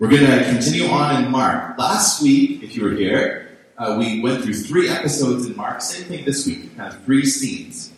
We're 0.00 0.10
going 0.10 0.26
to 0.26 0.44
continue 0.46 0.88
on 0.88 1.22
in 1.22 1.30
Mark. 1.30 1.78
Last 1.78 2.20
week, 2.20 2.64
if 2.64 2.74
you 2.74 2.82
were 2.82 2.90
here, 2.90 3.56
uh, 3.78 3.94
we 3.96 4.20
went 4.20 4.42
through 4.42 4.54
three 4.54 4.88
episodes 4.88 5.46
in 5.46 5.54
Mark. 5.54 5.80
Same 5.80 6.08
thing 6.08 6.24
this 6.24 6.44
week, 6.48 6.76
kind 6.76 6.92
of 6.92 7.04
three 7.04 7.24
scenes. 7.24 7.92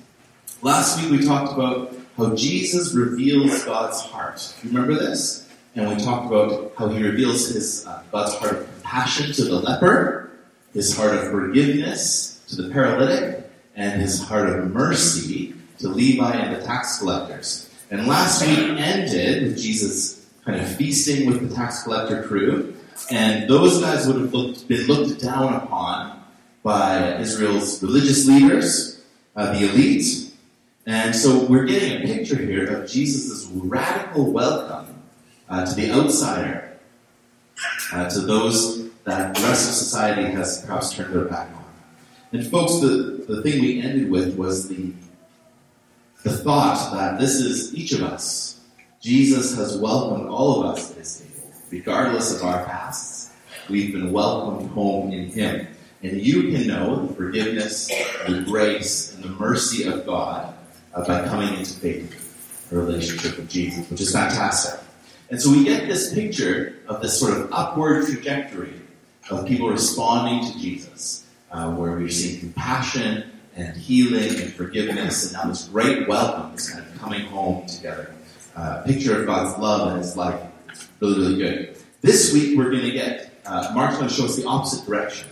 Last 0.61 1.01
week, 1.01 1.11
we 1.11 1.27
talked 1.27 1.55
about 1.55 1.97
how 2.19 2.35
Jesus 2.35 2.93
reveals 2.93 3.65
God's 3.65 3.99
heart. 4.03 4.55
Do 4.61 4.69
you 4.69 4.75
remember 4.75 5.03
this? 5.03 5.49
And 5.75 5.89
we 5.89 5.97
talked 6.05 6.27
about 6.27 6.75
how 6.77 6.89
he 6.89 7.03
reveals 7.03 7.49
his 7.49 7.87
uh, 7.87 8.03
God's 8.13 8.35
heart 8.35 8.53
of 8.59 8.73
compassion 8.75 9.33
to 9.33 9.45
the 9.45 9.57
leper, 9.57 10.31
his 10.75 10.95
heart 10.95 11.15
of 11.15 11.31
forgiveness 11.31 12.45
to 12.49 12.61
the 12.61 12.69
paralytic, 12.69 13.51
and 13.75 14.03
his 14.03 14.23
heart 14.23 14.51
of 14.51 14.71
mercy 14.71 15.55
to 15.79 15.89
Levi 15.89 16.31
and 16.31 16.57
the 16.57 16.63
tax 16.63 16.99
collectors. 16.99 17.71
And 17.91 18.07
last 18.07 18.47
week 18.47 18.59
ended 18.59 19.45
with 19.45 19.59
Jesus 19.59 20.26
kind 20.47 20.61
of 20.61 20.77
feasting 20.77 21.27
with 21.27 21.47
the 21.47 21.55
tax 21.55 21.83
collector 21.83 22.23
crew, 22.23 22.75
and 23.11 23.51
those 23.51 23.81
guys 23.81 24.07
would 24.07 24.17
have 24.17 24.33
looked, 24.33 24.67
been 24.69 24.87
looked 24.87 25.21
down 25.21 25.53
upon 25.55 26.23
by 26.63 27.17
Israel's 27.17 27.83
religious 27.83 28.27
leaders, 28.27 29.05
uh, 29.35 29.53
the 29.53 29.69
elite. 29.69 30.33
And 30.87 31.15
so 31.15 31.45
we're 31.45 31.65
getting 31.65 32.01
a 32.01 32.07
picture 32.07 32.37
here 32.37 32.77
of 32.77 32.89
Jesus' 32.89 33.47
radical 33.53 34.33
welcome 34.33 35.03
uh, 35.49 35.67
to 35.67 35.75
the 35.75 35.91
outsider, 35.91 36.79
uh, 37.93 38.09
to 38.09 38.21
those 38.21 38.89
that 39.03 39.35
the 39.35 39.43
rest 39.43 39.69
of 39.69 39.75
society 39.75 40.25
has 40.31 40.65
perhaps 40.65 40.93
turned 40.93 41.13
their 41.13 41.25
back 41.25 41.49
on. 41.57 41.65
And 42.33 42.47
folks, 42.47 42.81
the, 42.81 43.25
the 43.29 43.43
thing 43.43 43.61
we 43.61 43.81
ended 43.81 44.11
with 44.11 44.37
was 44.37 44.69
the, 44.69 44.93
the 46.23 46.31
thought 46.31 46.93
that 46.93 47.19
this 47.21 47.35
is 47.35 47.75
each 47.75 47.93
of 47.93 48.03
us. 48.03 48.46
Jesus 49.07 49.55
has 49.55 49.79
welcomed 49.79 50.29
all 50.29 50.65
of 50.65 50.75
us 50.75 50.91
to 50.91 50.99
his 50.99 51.21
table, 51.21 51.49
regardless 51.71 52.35
of 52.35 52.43
our 52.43 52.65
pasts. 52.65 53.31
We've 53.71 53.93
been 53.93 54.11
welcomed 54.11 54.69
home 54.73 55.13
in 55.13 55.31
him. 55.31 55.69
And 56.03 56.21
you 56.21 56.51
can 56.51 56.67
know 56.67 57.07
the 57.07 57.15
forgiveness, 57.15 57.87
the 58.27 58.43
grace, 58.45 59.15
and 59.15 59.23
the 59.23 59.29
mercy 59.29 59.85
of 59.85 60.05
God 60.07 60.53
uh, 60.93 61.07
by 61.07 61.25
coming 61.29 61.57
into 61.57 61.73
faith, 61.75 62.69
a 62.73 62.75
relationship 62.75 63.37
with 63.37 63.49
Jesus, 63.49 63.89
which 63.89 64.01
is 64.01 64.11
fantastic. 64.11 64.81
And 65.31 65.41
so 65.41 65.53
we 65.53 65.63
get 65.63 65.87
this 65.87 66.13
picture 66.13 66.81
of 66.89 67.01
this 67.01 67.17
sort 67.17 67.35
of 67.35 67.53
upward 67.53 68.07
trajectory 68.07 68.75
of 69.31 69.47
people 69.47 69.71
responding 69.71 70.53
to 70.53 70.59
Jesus, 70.59 71.25
uh, 71.53 71.73
where 71.73 71.93
we're 71.93 72.09
seeing 72.09 72.41
compassion 72.41 73.31
and 73.55 73.77
healing 73.77 74.31
and 74.43 74.53
forgiveness, 74.53 75.27
and 75.27 75.35
now 75.35 75.49
this 75.49 75.69
great 75.69 76.09
welcome, 76.09 76.51
this 76.57 76.71
kind 76.71 76.85
of 76.85 76.99
coming 76.99 77.25
home 77.27 77.65
together. 77.67 78.16
Uh, 78.57 78.83
picture 78.85 79.21
of 79.21 79.27
God's 79.27 79.59
love 79.59 79.93
and 79.93 79.99
His 79.99 80.17
life. 80.17 80.41
Really, 81.01 81.19
really 81.19 81.37
good. 81.37 81.79
This 82.01 82.33
week 82.33 82.57
we're 82.57 82.71
going 82.71 82.85
to 82.85 82.91
get, 82.91 83.31
uh, 83.45 83.71
Mark's 83.75 83.97
going 83.97 84.09
to 84.09 84.15
show 84.15 84.25
us 84.25 84.35
the 84.35 84.47
opposite 84.47 84.87
direction. 84.87 85.29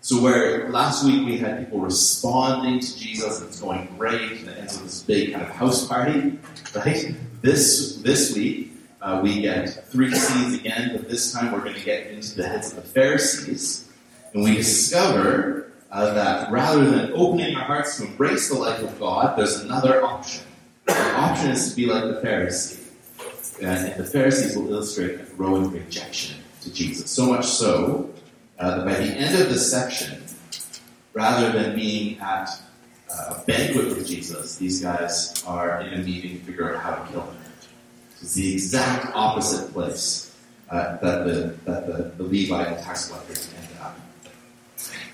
So 0.00 0.22
where 0.22 0.70
last 0.70 1.04
week 1.04 1.26
we 1.26 1.36
had 1.36 1.58
people 1.58 1.80
responding 1.80 2.80
to 2.80 2.98
Jesus 2.98 3.40
and 3.40 3.48
it's 3.48 3.60
going 3.60 3.94
great 3.98 4.40
and 4.40 4.48
it 4.48 4.56
ends 4.56 4.74
with 4.74 4.84
this 4.84 5.02
big 5.02 5.32
kind 5.32 5.44
of 5.44 5.50
house 5.50 5.86
party, 5.86 6.38
right? 6.74 7.14
This 7.42 7.96
this 7.96 8.34
week 8.34 8.72
uh, 9.02 9.20
we 9.22 9.42
get 9.42 9.68
three 9.88 10.14
scenes 10.14 10.54
again, 10.54 10.96
but 10.96 11.10
this 11.10 11.32
time 11.32 11.52
we're 11.52 11.60
going 11.60 11.74
to 11.74 11.84
get 11.84 12.06
into 12.06 12.36
the 12.36 12.48
heads 12.48 12.70
of 12.72 12.76
the 12.76 12.88
Pharisees, 12.88 13.86
and 14.32 14.42
we 14.42 14.56
discover 14.56 15.72
uh, 15.90 16.14
that 16.14 16.50
rather 16.50 16.88
than 16.88 17.12
opening 17.12 17.54
our 17.54 17.64
hearts 17.64 17.98
to 17.98 18.06
embrace 18.06 18.48
the 18.48 18.54
life 18.54 18.82
of 18.82 18.98
God, 18.98 19.36
there's 19.36 19.60
another 19.60 20.02
option. 20.02 20.45
The 20.86 21.14
option 21.14 21.50
is 21.50 21.70
to 21.70 21.76
be 21.76 21.86
like 21.86 22.04
the 22.04 22.20
Pharisee, 22.26 22.82
and 23.62 23.94
the 23.98 24.04
Pharisees 24.04 24.56
will 24.56 24.70
illustrate 24.70 25.20
a 25.20 25.24
growing 25.36 25.70
rejection 25.70 26.36
to 26.62 26.72
Jesus. 26.72 27.10
So 27.10 27.26
much 27.26 27.46
so 27.46 28.10
uh, 28.58 28.78
that 28.78 28.86
by 28.86 28.94
the 28.94 29.12
end 29.12 29.40
of 29.40 29.48
this 29.48 29.70
section, 29.70 30.22
rather 31.12 31.50
than 31.52 31.74
being 31.74 32.18
at 32.20 32.48
uh, 33.10 33.34
a 33.36 33.44
banquet 33.46 33.88
with 33.88 34.06
Jesus, 34.06 34.56
these 34.56 34.82
guys 34.82 35.42
are 35.46 35.80
in 35.80 35.94
a 35.94 36.02
meeting 36.02 36.38
to 36.38 36.44
figure 36.44 36.74
out 36.74 36.82
how 36.82 36.94
to 36.94 37.12
kill 37.12 37.22
him. 37.22 37.36
It's 38.20 38.34
the 38.34 38.52
exact 38.52 39.14
opposite 39.14 39.72
place 39.72 40.34
uh, 40.70 40.96
that, 40.96 41.24
the, 41.24 41.54
that 41.64 41.86
the, 41.86 42.24
the 42.24 42.52
and 42.54 42.82
tax 42.82 43.08
collectors 43.08 43.52
ended 43.56 43.76
up. 43.80 43.98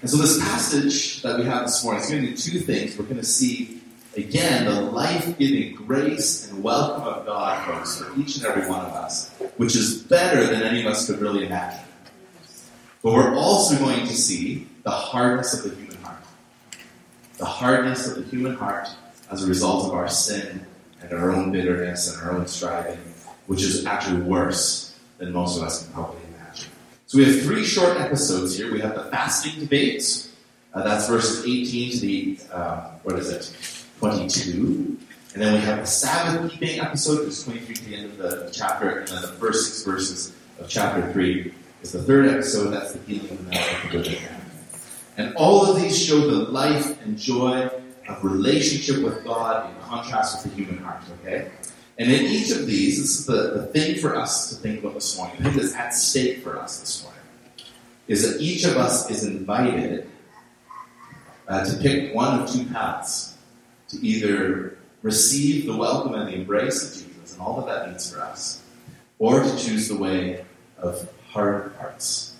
And 0.01 0.11
so 0.11 0.17
this 0.17 0.41
passage 0.41 1.23
that 1.23 1.39
we 1.39 1.45
have 1.45 1.67
this 1.67 1.85
morning 1.85 2.03
is 2.03 2.11
going 2.11 2.23
to 2.23 2.31
do 2.31 2.37
two 2.37 2.61
things. 2.61 2.97
We're 2.97 3.05
going 3.05 3.19
to 3.19 3.25
see, 3.25 3.82
again, 4.17 4.67
the 4.67 4.81
life-giving 4.81 5.75
grace 5.75 6.51
and 6.51 6.63
welcome 6.63 7.05
of 7.05 7.27
God, 7.27 7.67
folks, 7.67 7.99
for 7.99 8.19
each 8.21 8.37
and 8.37 8.47
every 8.47 8.69
one 8.69 8.85
of 8.85 8.93
us, 8.93 9.31
which 9.57 9.75
is 9.75 10.03
better 10.03 10.47
than 10.47 10.63
any 10.63 10.81
of 10.81 10.87
us 10.87 11.07
could 11.07 11.21
really 11.21 11.47
imagine. 11.47 11.85
But 13.03 13.15
we're 13.15 13.35
also 13.35 13.79
going 13.79 14.07
to 14.07 14.15
see 14.15 14.69
the 14.83 14.91
hardness 14.91 15.55
of 15.55 15.71
the 15.71 15.77
human 15.77 15.97
heart. 16.03 16.23
The 17.39 17.47
hardness 17.47 18.07
of 18.07 18.17
the 18.17 18.31
human 18.31 18.55
heart 18.55 18.89
as 19.31 19.43
a 19.45 19.47
result 19.47 19.87
of 19.87 19.95
our 19.95 20.09
sin 20.09 20.67
and 21.01 21.13
our 21.13 21.33
own 21.33 21.51
bitterness 21.51 22.15
and 22.15 22.23
our 22.23 22.37
own 22.37 22.47
striving, 22.47 22.99
which 23.47 23.63
is 23.63 23.87
actually 23.87 24.21
worse 24.21 24.99
than 25.19 25.33
most 25.33 25.57
of 25.57 25.63
us 25.63 25.85
can 25.85 25.93
probably 25.95 26.21
imagine. 26.35 26.71
So 27.07 27.19
we 27.19 27.25
have 27.25 27.43
three 27.43 27.65
short 27.65 27.99
episodes 27.99 28.57
here. 28.57 28.73
We 28.73 28.81
have 28.81 28.95
the 28.95 29.05
fasting 29.05 29.59
debate. 29.59 30.29
Uh, 30.75 30.83
that's 30.83 31.09
verses 31.09 31.45
18 31.45 31.93
to 31.93 32.01
the, 32.01 32.39
uh, 32.53 32.91
what 33.03 33.19
is 33.19 33.31
it, 33.31 33.82
22. 34.03 34.99
And 35.35 35.43
then 35.43 35.55
we 35.55 35.61
have 35.61 35.79
the 35.79 35.87
Sabbath 35.87 36.51
keeping 36.51 36.81
episode, 36.81 37.21
which 37.21 37.29
is 37.29 37.45
23 37.45 37.75
to 37.75 37.85
the 37.85 37.95
end 37.95 38.05
of 38.07 38.19
the 38.19 38.51
chapter, 38.53 38.99
and 38.99 39.09
then 39.09 39.23
the 39.23 39.29
first 39.29 39.67
six 39.67 39.85
verses 39.85 40.35
of 40.59 40.69
chapter 40.69 41.13
3 41.13 41.55
is 41.83 41.93
the 41.93 42.03
third 42.03 42.27
episode. 42.29 42.71
That's 42.71 42.93
the 42.93 42.99
healing 43.07 43.39
of 43.39 43.47
the 43.47 43.89
good 43.93 44.19
And 45.17 45.37
all 45.37 45.65
of 45.65 45.81
these 45.81 45.97
show 46.05 46.19
the 46.19 46.51
life 46.51 47.01
and 47.05 47.17
joy 47.17 47.71
of 48.09 48.25
relationship 48.25 49.05
with 49.05 49.25
God 49.25 49.71
in 49.71 49.81
contrast 49.83 50.45
with 50.45 50.53
the 50.53 50.65
human 50.65 50.83
heart, 50.83 51.05
okay? 51.21 51.53
And 51.97 52.11
in 52.11 52.23
each 52.23 52.51
of 52.51 52.67
these, 52.67 53.01
this 53.01 53.21
is 53.21 53.27
the, 53.27 53.53
the 53.61 53.67
thing 53.67 54.01
for 54.01 54.17
us 54.17 54.49
to 54.49 54.57
think 54.57 54.81
about 54.81 54.95
this 54.95 55.17
morning, 55.17 55.37
the 55.39 55.51
thing 55.51 55.59
that's 55.61 55.77
at 55.77 55.95
stake 55.95 56.43
for 56.43 56.59
us 56.59 56.81
this 56.81 57.05
morning, 57.05 57.21
is 58.09 58.29
that 58.29 58.43
each 58.43 58.65
of 58.65 58.77
us 58.77 59.09
is 59.13 59.23
invited 59.23 60.11
uh, 61.47 61.65
to 61.65 61.77
pick 61.79 62.13
one 62.13 62.41
of 62.41 62.51
two 62.51 62.65
paths 62.65 63.32
to 63.93 64.07
either 64.07 64.79
receive 65.03 65.67
the 65.67 65.77
welcome 65.77 66.15
and 66.15 66.29
the 66.29 66.35
embrace 66.35 66.83
of 66.83 67.07
Jesus 67.07 67.33
and 67.35 67.43
all 67.43 67.61
that 67.61 67.67
that 67.67 67.89
means 67.89 68.13
for 68.13 68.21
us, 68.21 68.63
or 69.19 69.43
to 69.43 69.59
choose 69.59 69.89
the 69.89 69.97
way 69.97 70.45
of 70.79 71.09
hard 71.31 71.73
hearts, 71.79 72.35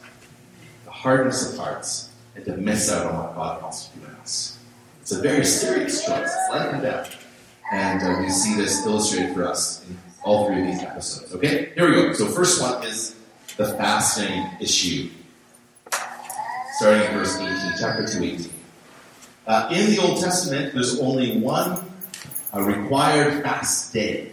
the 0.85 0.91
hardness 0.91 1.53
of 1.53 1.59
hearts, 1.59 2.11
and 2.35 2.45
to 2.45 2.57
miss 2.57 2.91
out 2.91 3.07
on 3.07 3.17
what 3.17 3.35
God 3.35 3.63
wants 3.63 3.87
to 3.87 3.99
do 3.99 4.07
in 4.07 4.13
us. 4.17 4.59
It's 5.01 5.13
a 5.13 5.21
very 5.21 5.45
serious 5.45 6.05
choice. 6.05 6.31
It's 6.31 6.51
life 6.51 6.73
and 6.73 6.83
death. 6.83 7.19
And 7.73 8.03
uh, 8.03 8.21
we 8.21 8.31
see 8.31 8.55
this 8.55 8.85
illustrated 8.87 9.35
for 9.35 9.47
us 9.47 9.85
in 9.89 9.99
all 10.23 10.47
three 10.47 10.61
of 10.61 10.67
these 10.67 10.83
episodes. 10.83 11.35
Okay? 11.35 11.73
Here 11.75 11.89
we 11.89 11.95
go. 11.95 12.13
So, 12.13 12.27
first 12.27 12.61
one 12.61 12.85
is 12.85 13.17
the 13.57 13.67
fasting 13.75 14.47
issue. 14.61 15.11
Starting 16.77 17.03
in 17.03 17.13
verse 17.15 17.37
18, 17.37 17.73
chapter 17.79 18.07
2, 18.07 18.25
18. 18.25 18.51
Uh, 19.47 19.69
in 19.73 19.91
the 19.91 19.99
Old 20.01 20.21
Testament, 20.21 20.73
there's 20.73 21.01
only 21.01 21.39
one 21.41 21.85
uh, 22.55 22.63
required 22.63 23.43
fast 23.43 23.93
day, 23.93 24.33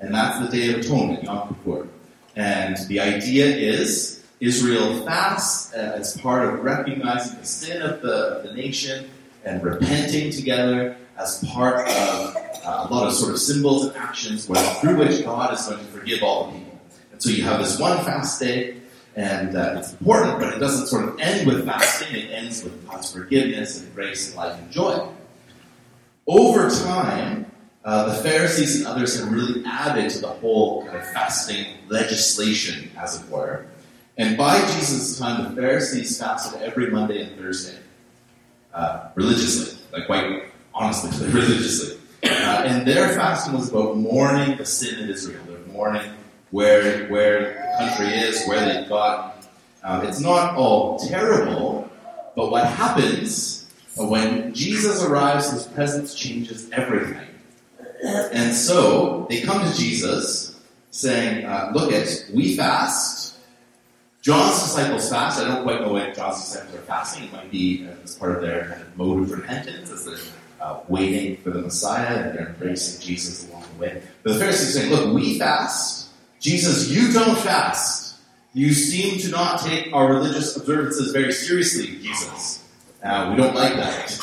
and 0.00 0.14
that's 0.14 0.38
the 0.38 0.48
Day 0.48 0.72
of 0.72 0.80
Atonement, 0.80 1.22
Yom 1.22 1.48
Kippur. 1.48 1.88
And 2.36 2.76
the 2.88 3.00
idea 3.00 3.44
is 3.44 4.24
Israel 4.40 5.04
fasts 5.04 5.74
uh, 5.74 5.96
as 5.98 6.18
part 6.18 6.48
of 6.48 6.64
recognizing 6.64 7.38
the 7.38 7.44
sin 7.44 7.82
of 7.82 8.00
the, 8.00 8.40
the 8.46 8.54
nation 8.54 9.10
and 9.44 9.62
repenting 9.62 10.30
together 10.32 10.96
as 11.18 11.44
part 11.44 11.86
of 11.86 12.36
uh, 12.64 12.86
a 12.88 12.94
lot 12.94 13.06
of 13.06 13.12
sort 13.12 13.32
of 13.32 13.38
symbols 13.38 13.86
and 13.86 13.96
actions 13.96 14.48
where, 14.48 14.62
through 14.76 14.96
which 14.96 15.22
God 15.22 15.52
is 15.52 15.66
going 15.66 15.78
to 15.78 15.84
forgive 15.86 16.22
all 16.22 16.46
the 16.46 16.52
people. 16.58 16.80
And 17.12 17.22
so 17.22 17.28
you 17.28 17.42
have 17.44 17.60
this 17.60 17.78
one 17.78 18.02
fast 18.04 18.40
day, 18.40 18.79
and 19.20 19.54
uh, 19.54 19.74
it's 19.76 19.92
important, 19.92 20.38
but 20.38 20.54
it 20.54 20.60
doesn't 20.60 20.86
sort 20.86 21.06
of 21.06 21.20
end 21.20 21.46
with 21.46 21.66
fasting. 21.66 22.16
It 22.16 22.30
ends 22.30 22.64
with 22.64 22.88
God's 22.88 23.12
forgiveness 23.12 23.82
and 23.82 23.94
grace 23.94 24.28
and 24.28 24.36
life 24.36 24.58
and 24.58 24.70
joy. 24.70 25.08
Over 26.26 26.70
time, 26.70 27.44
uh, 27.84 28.14
the 28.14 28.22
Pharisees 28.22 28.78
and 28.78 28.86
others 28.86 29.20
have 29.20 29.30
really 29.30 29.62
added 29.66 30.08
to 30.12 30.20
the 30.20 30.28
whole 30.28 30.86
kind 30.86 30.96
of 30.96 31.06
fasting 31.12 31.66
legislation, 31.88 32.90
as 32.96 33.20
it 33.20 33.28
were. 33.28 33.66
And 34.16 34.38
by 34.38 34.58
Jesus' 34.72 35.18
time, 35.18 35.54
the 35.54 35.60
Pharisees 35.60 36.18
fasted 36.18 36.62
every 36.62 36.90
Monday 36.90 37.22
and 37.22 37.36
Thursday 37.36 37.78
uh, 38.72 39.10
religiously, 39.14 39.84
like 39.92 40.06
quite 40.06 40.44
honestly, 40.72 41.10
religiously. 41.30 41.98
Uh, 42.22 42.64
and 42.64 42.88
their 42.88 43.10
fasting 43.10 43.52
was 43.52 43.68
about 43.68 43.98
mourning 43.98 44.56
the 44.56 44.64
sin 44.64 45.04
of 45.04 45.10
Israel. 45.10 45.42
They're 45.46 45.58
mourning 45.74 46.10
where 46.52 47.06
where 47.08 47.59
country 47.80 48.08
is, 48.08 48.46
where 48.46 48.64
they've 48.64 48.88
got. 48.88 49.46
Um, 49.82 50.04
it's 50.06 50.20
not 50.20 50.56
all 50.56 50.98
terrible, 50.98 51.90
but 52.36 52.50
what 52.50 52.66
happens 52.66 53.66
when 53.96 54.52
Jesus 54.54 55.02
arrives, 55.02 55.50
his 55.50 55.66
presence 55.66 56.14
changes 56.14 56.70
everything. 56.70 57.26
And 58.04 58.54
so 58.54 59.26
they 59.28 59.40
come 59.40 59.60
to 59.66 59.76
Jesus 59.76 60.58
saying, 60.90 61.44
uh, 61.44 61.70
"Look, 61.74 61.92
it 61.92 62.30
we 62.32 62.56
fast." 62.56 63.36
John's 64.22 64.62
disciples 64.62 65.08
fast. 65.08 65.40
I 65.40 65.48
don't 65.48 65.62
quite 65.62 65.80
know 65.80 65.94
why 65.94 66.10
John's 66.10 66.40
disciples 66.44 66.74
are 66.74 66.82
fasting. 66.82 67.24
It 67.24 67.32
might 67.32 67.50
be 67.50 67.88
as 68.04 68.16
part 68.16 68.36
of 68.36 68.42
their 68.42 68.68
kind 68.68 68.82
of 68.82 68.96
mode 68.96 69.22
of 69.22 69.30
repentance, 69.30 69.90
as 69.90 70.04
they're 70.04 70.18
uh, 70.60 70.80
waiting 70.88 71.38
for 71.38 71.50
the 71.50 71.62
Messiah 71.62 72.28
and 72.28 72.38
they're 72.38 72.48
embracing 72.48 73.00
Jesus 73.00 73.48
along 73.48 73.64
the 73.72 73.80
way. 73.80 74.02
But 74.22 74.34
the 74.34 74.38
Pharisees 74.38 74.76
are 74.76 74.80
saying, 74.80 74.92
look, 74.92 75.14
we 75.14 75.38
fast. 75.38 75.99
Jesus, 76.40 76.88
you 76.88 77.12
don't 77.12 77.38
fast. 77.38 78.16
You 78.52 78.72
seem 78.72 79.20
to 79.20 79.28
not 79.28 79.60
take 79.60 79.92
our 79.92 80.08
religious 80.08 80.56
observances 80.56 81.12
very 81.12 81.32
seriously, 81.32 81.98
Jesus. 81.98 82.66
Uh, 83.02 83.28
we 83.30 83.36
don't 83.36 83.54
like 83.54 83.74
that. 83.74 84.18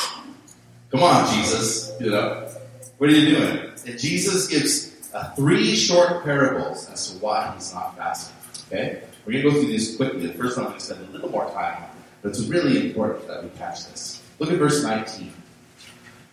Come 0.92 1.04
on, 1.04 1.34
Jesus. 1.34 1.94
You 2.00 2.12
know, 2.12 2.50
what 2.98 3.10
are 3.10 3.14
you 3.14 3.38
doing? 3.38 3.72
And 3.86 4.00
Jesus 4.00 4.48
gives 4.48 5.12
uh, 5.14 5.34
three 5.36 5.76
short 5.76 6.24
parables 6.24 6.90
as 6.90 7.12
to 7.12 7.18
why 7.20 7.54
he's 7.56 7.74
not 7.74 7.96
fasting. 7.96 8.36
Okay? 8.68 9.04
We're 9.26 9.34
going 9.34 9.44
to 9.44 9.52
go 9.52 9.56
through 9.60 9.68
these 9.68 9.96
quickly. 9.96 10.28
The 10.28 10.34
first 10.34 10.58
one 10.58 10.66
I'm 10.66 10.72
going 10.72 10.80
to 10.80 10.86
spend 10.86 11.08
a 11.08 11.12
little 11.12 11.30
more 11.30 11.50
time 11.52 11.84
on, 11.84 11.90
but 12.22 12.30
it's 12.30 12.42
really 12.46 12.90
important 12.90 13.28
that 13.28 13.44
we 13.44 13.50
catch 13.52 13.86
this. 13.88 14.22
Look 14.40 14.52
at 14.52 14.58
verse 14.58 14.84
19. 14.84 15.32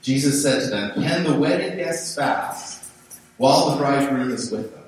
Jesus 0.02 0.42
said 0.42 0.60
to 0.64 0.66
them, 0.70 1.02
Can 1.02 1.24
the 1.24 1.34
wedding 1.34 1.76
guests 1.76 2.14
fast 2.14 2.84
while 3.36 3.70
the 3.70 3.76
bridegroom 3.76 4.30
is 4.30 4.50
with 4.50 4.72
them? 4.74 4.83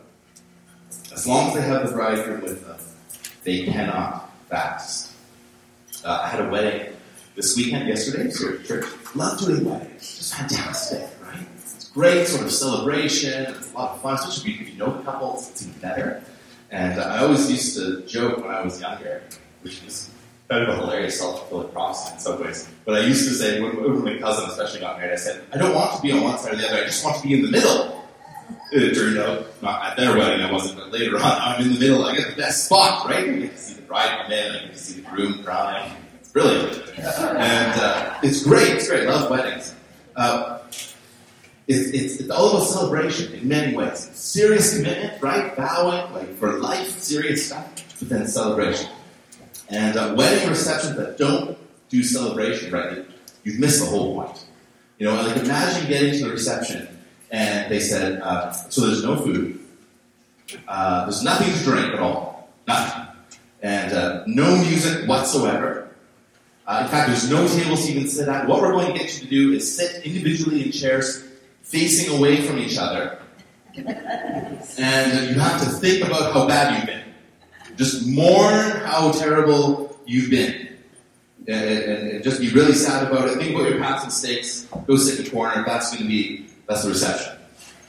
As 1.17 1.27
long 1.27 1.49
as 1.49 1.55
they 1.55 1.63
have 1.63 1.89
the 1.89 1.95
bridegroom 1.95 2.43
with 2.43 2.67
them, 2.67 2.77
they 3.43 3.65
cannot 3.65 4.31
fast. 4.51 5.15
Uh, 6.05 6.21
I 6.23 6.29
had 6.29 6.47
a 6.47 6.51
wedding 6.51 6.95
this 7.35 7.57
weekend, 7.57 7.89
yesterday, 7.89 8.29
at 8.29 8.67
church. 8.67 8.87
Love 9.15 9.41
doing 9.41 9.65
weddings. 9.65 10.19
Just 10.19 10.35
fantastic, 10.35 11.09
right? 11.23 11.47
It's 11.57 11.89
great 11.89 12.29
sort 12.29 12.45
of 12.45 12.53
celebration. 12.53 13.47
It's 13.47 13.73
a 13.73 13.75
lot 13.75 13.93
of 13.93 14.03
fun, 14.03 14.17
especially 14.17 14.61
if 14.61 14.69
you 14.69 14.77
know 14.77 14.91
couples. 15.07 15.49
It's 15.49 15.67
even 15.67 15.81
better. 15.81 16.23
And 16.71 17.01
uh, 17.01 17.05
I 17.05 17.21
always 17.21 17.51
used 17.51 17.77
to 17.79 18.03
joke 18.03 18.37
when 18.45 18.55
I 18.55 18.61
was 18.63 18.79
younger, 18.79 19.23
which 19.63 19.83
is 19.85 20.11
kind 20.51 20.65
of 20.65 20.69
a 20.69 20.77
hilarious 20.77 21.19
self-fulfilling 21.19 21.73
prophecy 21.73 22.13
in 22.13 22.21
some 22.21 22.45
ways. 22.45 22.69
But 22.85 22.97
I 22.97 23.07
used 23.07 23.27
to 23.27 23.35
say, 23.35 23.63
when, 23.63 23.83
when 23.83 24.05
my 24.05 24.19
cousin 24.19 24.51
especially 24.51 24.81
got 24.81 24.99
married, 24.99 25.15
I 25.15 25.17
said, 25.17 25.45
I 25.51 25.57
don't 25.57 25.75
want 25.75 25.97
to 25.97 26.03
be 26.03 26.13
on 26.13 26.23
one 26.23 26.37
side 26.37 26.53
or 26.53 26.57
the 26.57 26.69
other, 26.69 26.83
I 26.83 26.85
just 26.85 27.03
want 27.03 27.17
to 27.17 27.23
be 27.27 27.33
in 27.33 27.41
the 27.41 27.51
middle. 27.51 28.06
It 28.73 28.95
turned 28.95 29.19
out, 29.19 29.63
not 29.63 29.85
at 29.85 29.97
their 29.97 30.17
wedding 30.17 30.45
I 30.45 30.51
wasn't, 30.51 30.79
but 30.79 30.91
later 30.91 31.17
on, 31.17 31.23
I'm 31.23 31.63
in 31.63 31.73
the 31.75 31.79
middle, 31.79 32.05
I 32.05 32.17
get 32.17 32.31
the 32.31 32.37
best 32.37 32.65
spot, 32.65 33.07
right? 33.07 33.29
I 33.29 33.33
get 33.33 33.53
to 33.53 33.59
see 33.59 33.75
the 33.75 33.83
bride 33.83 34.23
come 34.23 34.33
in, 34.33 34.57
I 34.57 34.59
get 34.65 34.73
to 34.73 34.79
see 34.79 35.01
the 35.01 35.09
groom 35.09 35.45
crying. 35.45 35.93
It's 36.19 36.31
brilliant. 36.31 36.83
And 36.99 37.81
uh, 37.81 38.19
it's 38.25 38.43
great, 38.43 38.71
it's 38.71 38.89
great, 38.89 39.07
I 39.07 39.13
love 39.13 39.31
weddings. 39.31 39.73
Uh, 40.17 40.59
it's, 41.69 41.91
it's, 41.91 42.21
it's 42.21 42.31
all 42.31 42.51
about 42.51 42.67
celebration 42.67 43.33
in 43.35 43.47
many 43.47 43.77
ways. 43.77 44.11
Serious 44.15 44.77
commitment, 44.77 45.23
right? 45.23 45.55
Vowing, 45.57 46.13
like 46.13 46.37
for 46.37 46.59
life, 46.59 46.99
serious 46.99 47.47
stuff, 47.47 47.69
but 48.01 48.09
then 48.09 48.27
celebration. 48.27 48.91
And 49.69 49.97
uh, 49.97 50.15
wedding 50.17 50.49
receptions 50.49 50.97
that 50.97 51.19
don't 51.19 51.57
do 51.89 52.03
celebration, 52.03 52.73
right? 52.73 53.05
You've 53.45 53.61
missed 53.61 53.81
the 53.81 53.87
whole 53.87 54.15
point. 54.15 54.45
You 54.99 55.07
know, 55.07 55.23
like 55.23 55.37
imagine 55.37 55.89
getting 55.89 56.13
to 56.19 56.25
the 56.25 56.31
reception 56.31 56.96
and 57.31 57.71
they 57.71 57.81
said, 57.81 58.21
uh, 58.23 58.51
so 58.53 58.87
there's 58.87 59.03
no 59.03 59.17
food, 59.17 59.61
uh, 60.69 61.05
there's 61.05 61.23
nothing 61.23 61.53
to 61.53 61.65
drink 61.65 61.95
at 61.95 62.01
all, 62.01 62.51
nothing, 62.67 63.07
and 63.63 63.93
uh, 63.93 64.23
no 64.27 64.57
music 64.57 65.09
whatsoever. 65.09 65.89
Uh, 66.67 66.81
in 66.83 66.89
fact, 66.89 67.09
there's 67.09 67.31
no 67.31 67.47
tables 67.47 67.87
to 67.87 67.93
even 67.93 68.09
sit 68.09 68.29
at. 68.29 68.49
What 68.49 68.61
we're 68.61 68.73
going 68.73 68.93
to 68.93 68.99
get 68.99 69.15
you 69.15 69.21
to 69.21 69.27
do 69.27 69.53
is 69.53 69.77
sit 69.77 70.05
individually 70.05 70.65
in 70.65 70.73
chairs 70.73 71.25
facing 71.63 72.17
away 72.17 72.43
from 72.43 72.59
each 72.59 72.77
other. 72.77 73.21
And 73.77 75.31
you 75.31 75.41
have 75.41 75.61
to 75.63 75.67
think 75.67 76.05
about 76.05 76.33
how 76.33 76.49
bad 76.49 76.77
you've 76.77 76.87
been. 76.87 77.05
Just 77.77 78.07
mourn 78.07 78.71
how 78.85 79.13
terrible 79.13 79.97
you've 80.07 80.31
been. 80.31 80.69
And, 81.47 81.71
and, 81.71 82.09
and 82.09 82.25
just 82.25 82.41
be 82.41 82.51
really 82.51 82.75
sad 82.75 83.07
about 83.07 83.29
it. 83.29 83.39
Think 83.39 83.55
about 83.55 83.71
your 83.71 83.79
past 83.79 84.07
mistakes. 84.07 84.67
Go 84.87 84.97
sit 84.97 85.19
in 85.19 85.25
the 85.25 85.31
corner. 85.31 85.63
That's 85.65 85.91
going 85.93 86.03
to 86.03 86.09
be, 86.09 86.47
that's 86.67 86.83
the 86.83 86.89
reception. 86.91 87.33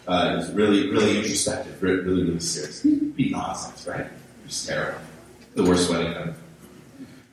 Uh, 0.08 0.38
it's 0.40 0.50
really, 0.52 0.90
really 0.90 1.18
introspective. 1.18 1.82
Really, 1.82 2.00
really, 2.00 2.24
really 2.24 2.40
serious. 2.40 2.82
Be 2.82 3.30
nonsense, 3.30 3.86
right? 3.88 4.08
Just 4.46 4.68
terrible. 4.68 5.00
The 5.56 5.64
worst 5.64 5.90
wedding 5.90 6.14
ever. 6.14 6.36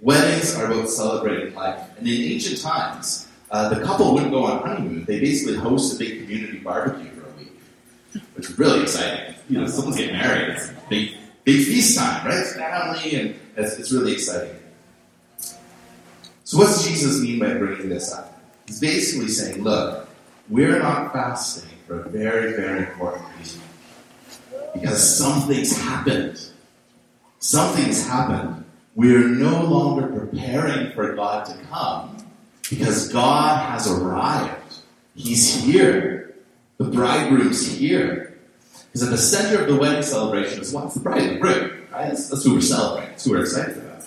Weddings 0.01 0.55
are 0.57 0.71
about 0.71 0.89
celebrating 0.89 1.55
life. 1.55 1.81
And 1.99 2.09
in 2.09 2.33
ancient 2.33 2.61
times, 2.61 3.29
uh, 3.51 3.69
the 3.69 3.85
couple 3.85 4.13
wouldn't 4.13 4.33
go 4.33 4.45
on 4.45 4.67
honeymoon. 4.67 5.05
They 5.05 5.21
basically 5.21 5.57
host 5.57 5.95
a 5.95 5.99
big 5.99 6.23
community 6.23 6.59
barbecue 6.59 7.11
for 7.11 7.29
a 7.29 7.33
week, 7.39 7.53
which 8.35 8.51
is 8.51 8.59
really 8.59 8.83
exciting. 8.83 9.35
You 9.49 9.61
know, 9.61 9.67
someone's 9.69 9.97
getting 9.97 10.17
married. 10.17 10.57
It's 10.57 10.69
a 10.71 10.75
big, 10.89 11.13
big 11.45 11.65
feast 11.65 11.97
time, 11.97 12.27
right? 12.27 12.39
It's 12.39 12.55
family, 12.55 13.15
and 13.15 13.35
it's, 13.57 13.79
it's 13.79 13.93
really 13.93 14.15
exciting. 14.15 14.57
So, 16.45 16.59
what 16.59 16.67
does 16.67 16.87
Jesus 16.87 17.23
mean 17.23 17.39
by 17.39 17.55
bringing 17.55 17.89
this 17.89 18.13
up? 18.13 18.41
He's 18.67 18.81
basically 18.81 19.29
saying, 19.29 19.63
look, 19.63 20.04
we're 20.49 20.79
not 20.79 21.13
fasting 21.13 21.71
for 21.87 22.01
a 22.01 22.09
very, 22.09 22.53
very 22.53 22.81
important 22.81 23.25
reason. 23.39 23.61
Because 24.75 25.17
something's 25.17 25.77
happened. 25.77 26.41
Something's 27.39 28.07
happened. 28.07 28.65
We're 28.95 29.29
no 29.29 29.65
longer 29.65 30.07
preparing 30.07 30.93
for 30.93 31.15
God 31.15 31.47
to 31.47 31.55
come 31.71 32.17
because 32.71 33.13
God 33.13 33.71
has 33.71 33.91
arrived. 33.91 34.77
He's 35.15 35.63
here. 35.63 36.37
The 36.79 36.85
bridegroom's 36.85 37.67
here. 37.67 38.39
Because 38.87 39.03
at 39.03 39.11
the 39.11 39.19
center 39.19 39.63
of 39.63 39.69
the 39.69 39.77
wedding 39.77 40.03
celebration 40.03 40.61
is 40.61 40.73
what's 40.73 40.95
the 40.95 41.01
bride, 41.01 41.37
the 41.37 41.41
right? 41.41 41.91
That's, 41.91 42.29
that's 42.29 42.45
who 42.45 42.55
we're 42.55 42.61
celebrating. 42.61 43.11
That's 43.11 43.25
who 43.25 43.33
we're 43.33 43.41
excited 43.41 43.79
about. 43.79 44.07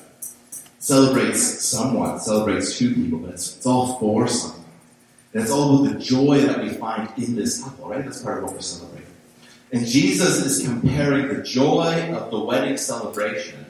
Celebrates 0.79 1.41
someone, 1.41 2.19
celebrates 2.19 2.77
two 2.77 2.93
people, 2.93 3.19
but 3.19 3.31
it's, 3.31 3.57
it's 3.57 3.65
all 3.65 3.99
for 3.99 4.27
someone. 4.27 4.56
It's 5.39 5.51
all 5.51 5.85
about 5.85 5.93
the 5.93 5.99
joy 5.99 6.41
that 6.41 6.61
we 6.61 6.69
find 6.69 7.09
in 7.17 7.35
this 7.35 7.63
couple, 7.63 7.89
right? 7.89 8.03
That's 8.03 8.21
part 8.21 8.39
of 8.39 8.45
what 8.45 8.53
we're 8.53 8.61
celebrating. 8.61 9.07
And 9.71 9.85
Jesus 9.85 10.45
is 10.45 10.65
comparing 10.65 11.27
the 11.27 11.43
joy 11.43 12.13
of 12.13 12.31
the 12.31 12.39
wedding 12.39 12.77
celebration 12.77 13.65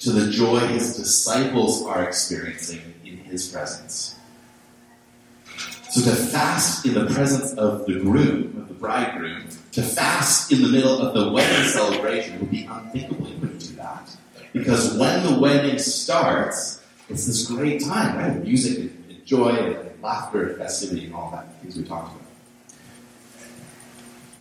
to 0.00 0.12
the 0.12 0.30
joy 0.30 0.60
his 0.60 0.96
disciples 0.96 1.84
are 1.84 2.04
experiencing 2.04 2.94
in 3.04 3.16
his 3.18 3.48
presence. 3.48 4.14
So 5.90 6.02
to 6.02 6.14
fast 6.14 6.84
in 6.84 6.94
the 6.94 7.06
presence 7.06 7.54
of 7.54 7.86
the 7.86 7.98
groom, 8.00 8.56
of 8.58 8.68
the 8.68 8.74
bridegroom, 8.74 9.48
to 9.72 9.82
fast 9.82 10.52
in 10.52 10.62
the 10.62 10.68
middle 10.68 11.00
of 11.00 11.14
the 11.14 11.32
wedding 11.32 11.66
celebration 11.68 12.38
would 12.40 12.50
be 12.50 12.64
unthinkable. 12.64 13.28
You 13.28 13.36
do 13.36 13.76
that. 13.76 14.16
Because 14.52 14.96
when 14.96 15.24
the 15.24 15.40
wedding 15.40 15.78
starts, 15.78 16.82
it's 17.08 17.26
this 17.26 17.46
great 17.46 17.82
time, 17.82 18.16
right? 18.18 18.42
Music 18.42 18.90
and 19.08 19.24
joy 19.24 19.48
and 19.48 19.87
laughter 20.02 20.54
festivity 20.56 21.06
and 21.06 21.14
all 21.14 21.30
that, 21.30 21.52
things 21.60 21.76
we 21.76 21.84
talked 21.84 22.14
about. 22.14 22.28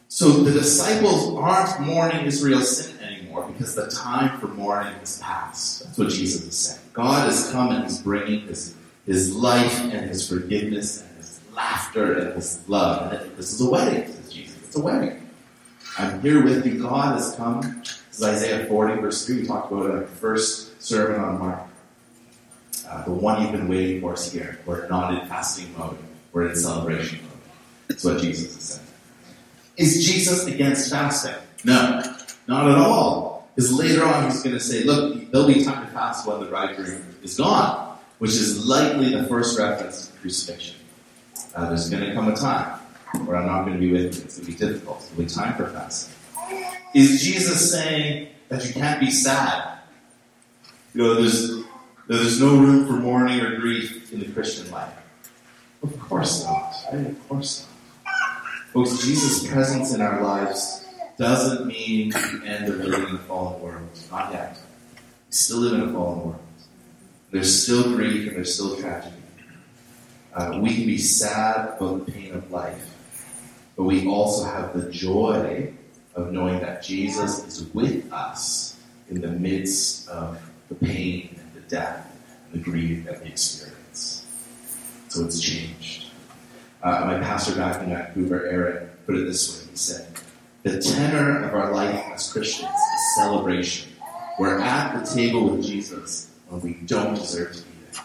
So 0.09 0.29
the 0.29 0.51
disciples 0.51 1.35
aren't 1.35 1.81
mourning 1.81 2.25
Israel's 2.25 2.77
sin 2.77 2.97
anymore 3.03 3.47
because 3.51 3.75
the 3.75 3.87
time 3.87 4.39
for 4.39 4.47
mourning 4.47 4.93
has 4.95 5.19
passed. 5.19 5.83
That's 5.83 5.97
what 5.97 6.09
Jesus 6.09 6.43
is 6.43 6.57
saying. 6.57 6.81
God 6.93 7.25
has 7.27 7.51
come 7.51 7.71
and 7.71 7.83
He's 7.83 7.99
bringing 8.01 8.47
His, 8.47 8.75
his 9.05 9.35
life 9.35 9.79
and 9.81 10.09
His 10.09 10.27
forgiveness 10.27 11.01
and 11.01 11.17
His 11.17 11.39
laughter 11.53 12.13
and 12.13 12.33
His 12.35 12.67
love. 12.67 13.13
And 13.13 13.37
this 13.37 13.53
is 13.53 13.61
a 13.61 13.69
wedding, 13.69 14.11
says 14.11 14.31
Jesus. 14.31 14.57
It's 14.63 14.75
a 14.75 14.81
wedding. 14.81 15.29
I'm 15.99 16.21
here 16.21 16.43
with 16.43 16.65
you. 16.65 16.81
God 16.81 17.15
has 17.15 17.35
come. 17.35 17.61
This 17.81 18.01
is 18.13 18.23
Isaiah 18.23 18.65
40, 18.65 19.01
verse 19.01 19.25
3. 19.25 19.41
We 19.41 19.47
talked 19.47 19.71
about 19.71 19.85
it 19.85 19.89
in 19.89 19.97
our 19.97 20.05
first 20.05 20.81
sermon 20.81 21.19
on 21.19 21.39
Mark. 21.39 21.66
Uh, 22.89 23.03
the 23.03 23.11
one 23.11 23.41
you've 23.41 23.51
been 23.51 23.67
waiting 23.67 24.01
for 24.01 24.13
is 24.13 24.31
here. 24.31 24.59
We're 24.65 24.87
not 24.87 25.13
in 25.13 25.27
fasting 25.27 25.73
mode. 25.77 25.97
We're 26.31 26.49
in 26.49 26.55
celebration 26.55 27.19
mode. 27.23 27.39
That's 27.87 28.03
what 28.03 28.21
Jesus 28.21 28.55
is 28.55 28.63
saying. 28.63 28.87
Is 29.77 30.05
Jesus 30.05 30.45
against 30.47 30.89
fasting? 30.89 31.35
No, 31.63 32.01
not 32.47 32.69
at 32.69 32.77
all. 32.77 33.49
Because 33.55 33.73
later 33.73 34.05
on 34.05 34.25
he's 34.25 34.43
going 34.43 34.55
to 34.55 34.59
say, 34.59 34.83
look, 34.83 35.31
there'll 35.31 35.47
be 35.47 35.63
time 35.63 35.85
to 35.85 35.91
fast 35.91 36.27
when 36.27 36.39
the 36.39 36.45
bridegroom 36.45 37.03
is 37.23 37.37
gone, 37.37 37.97
which 38.19 38.31
is 38.31 38.65
likely 38.65 39.09
the 39.09 39.23
first 39.27 39.57
reference 39.57 40.07
to 40.07 40.17
crucifixion. 40.19 40.75
Uh, 41.55 41.69
there's 41.69 41.89
going 41.89 42.03
to 42.03 42.13
come 42.13 42.27
a 42.27 42.35
time 42.35 42.79
where 43.25 43.35
I'm 43.37 43.47
not 43.47 43.65
going 43.65 43.73
to 43.73 43.79
be 43.79 43.91
with 43.91 44.01
you. 44.01 44.07
It's 44.07 44.37
going 44.37 44.45
to 44.45 44.51
be 44.51 44.57
difficult. 44.57 45.01
There'll 45.09 45.23
be 45.23 45.29
time 45.29 45.55
for 45.55 45.67
fasting. 45.69 46.13
Is 46.93 47.23
Jesus 47.23 47.71
saying 47.71 48.29
that 48.49 48.65
you 48.65 48.73
can't 48.73 48.99
be 48.99 49.11
sad? 49.11 49.79
You 50.93 51.03
know, 51.03 51.15
there's, 51.15 51.56
there's 52.07 52.39
no 52.39 52.55
room 52.55 52.87
for 52.87 52.93
mourning 52.93 53.41
or 53.41 53.57
grief 53.57 54.13
in 54.13 54.19
the 54.19 54.27
Christian 54.27 54.71
life. 54.71 54.93
Of 55.83 55.99
course 55.99 56.45
not. 56.45 56.73
Right? 56.91 57.07
Of 57.07 57.29
course 57.29 57.65
not. 58.05 58.13
Folks, 58.73 59.03
Jesus' 59.03 59.47
presence 59.47 59.93
in 59.93 60.01
our 60.01 60.21
lives 60.21 60.85
doesn't 61.17 61.67
mean 61.67 62.09
the 62.09 62.41
end 62.45 62.71
of 62.71 62.79
living 62.79 63.09
in 63.09 63.15
a 63.15 63.19
fallen 63.19 63.61
world. 63.61 63.89
Not 64.11 64.31
yet. 64.31 64.57
We 64.95 65.01
still 65.31 65.57
live 65.57 65.73
in 65.73 65.89
a 65.89 65.93
fallen 65.93 66.19
world. 66.19 66.39
There's 67.31 67.63
still 67.63 67.83
grief 67.95 68.27
and 68.27 68.37
there's 68.37 68.53
still 68.53 68.77
tragedy. 68.77 69.15
Uh, 70.33 70.59
we 70.61 70.73
can 70.75 70.85
be 70.85 70.97
sad 70.97 71.77
about 71.77 72.05
the 72.05 72.11
pain 72.11 72.33
of 72.33 72.49
life, 72.51 73.35
but 73.75 73.83
we 73.83 74.07
also 74.07 74.45
have 74.45 74.79
the 74.79 74.91
joy 74.91 75.73
of 76.15 76.31
knowing 76.31 76.59
that 76.59 76.83
Jesus 76.83 77.45
is 77.47 77.73
with 77.73 78.11
us 78.13 78.79
in 79.09 79.19
the 79.19 79.29
midst 79.29 80.07
of 80.09 80.39
the 80.69 80.75
pain 80.75 81.36
death 81.67 82.11
and 82.51 82.59
the 82.59 82.63
grief 82.63 83.05
that 83.05 83.21
we 83.21 83.29
experience. 83.29 84.25
So 85.09 85.25
it's 85.25 85.39
changed. 85.39 86.11
Uh, 86.83 87.05
my 87.05 87.19
pastor 87.19 87.55
back 87.55 87.81
in 87.81 87.89
Vancouver, 87.89 88.45
Eric, 88.47 89.05
put 89.05 89.15
it 89.15 89.25
this 89.25 89.61
way. 89.61 89.71
He 89.71 89.77
said, 89.77 90.07
The 90.63 90.79
tenor 90.79 91.43
of 91.43 91.53
our 91.53 91.73
life 91.73 92.03
as 92.13 92.31
Christians 92.31 92.69
is 92.69 93.15
celebration. 93.15 93.91
We're 94.39 94.59
at 94.59 95.03
the 95.03 95.15
table 95.15 95.49
with 95.49 95.65
Jesus 95.65 96.29
when 96.49 96.61
we 96.61 96.73
don't 96.85 97.15
deserve 97.15 97.53
to 97.55 97.61
be 97.61 97.69
there. 97.91 98.03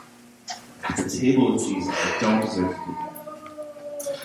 At 0.88 0.96
the 0.96 1.10
table 1.10 1.52
with 1.52 1.62
Jesus, 1.62 1.94
we 1.94 2.20
don't 2.20 2.40
deserve 2.40 2.74
to 2.74 2.86
be 2.86 2.92
there. 2.92 3.12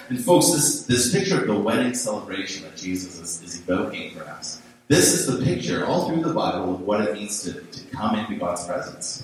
And 0.10 0.24
folks, 0.24 0.52
this, 0.52 0.86
this 0.86 1.12
picture 1.12 1.42
of 1.42 1.48
the 1.48 1.60
wedding 1.60 1.94
celebration 1.94 2.64
that 2.64 2.78
Jesus 2.78 3.20
is, 3.20 3.44
is 3.44 3.60
evoking 3.60 4.16
for 4.16 4.24
us, 4.24 4.62
this 4.88 5.14
is 5.14 5.28
the 5.28 5.44
picture 5.44 5.86
all 5.86 6.08
through 6.08 6.22
the 6.22 6.34
Bible 6.34 6.76
of 6.76 6.82
what 6.82 7.02
it 7.02 7.14
means 7.14 7.44
to, 7.44 7.54
to 7.54 7.88
come 7.96 8.16
into 8.16 8.36
God's 8.36 8.66
presence, 8.66 9.24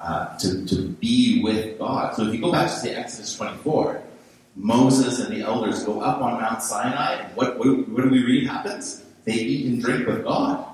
uh, 0.00 0.36
to, 0.38 0.66
to 0.66 0.88
be 0.88 1.40
with 1.42 1.78
God. 1.78 2.14
So 2.16 2.24
if 2.24 2.34
you 2.34 2.40
go 2.40 2.50
back 2.50 2.68
to 2.68 2.76
say 2.76 2.94
Exodus 2.94 3.36
24, 3.36 4.02
Moses 4.56 5.20
and 5.20 5.34
the 5.34 5.42
elders 5.42 5.84
go 5.84 6.00
up 6.00 6.20
on 6.20 6.40
Mount 6.40 6.62
Sinai, 6.62 7.14
and 7.14 7.36
what, 7.36 7.58
what, 7.58 7.88
what 7.88 8.02
do 8.02 8.10
we 8.10 8.24
read 8.24 8.48
happens? 8.48 9.04
They 9.24 9.34
eat 9.34 9.66
and 9.66 9.82
drink 9.82 10.06
with 10.06 10.24
God. 10.24 10.66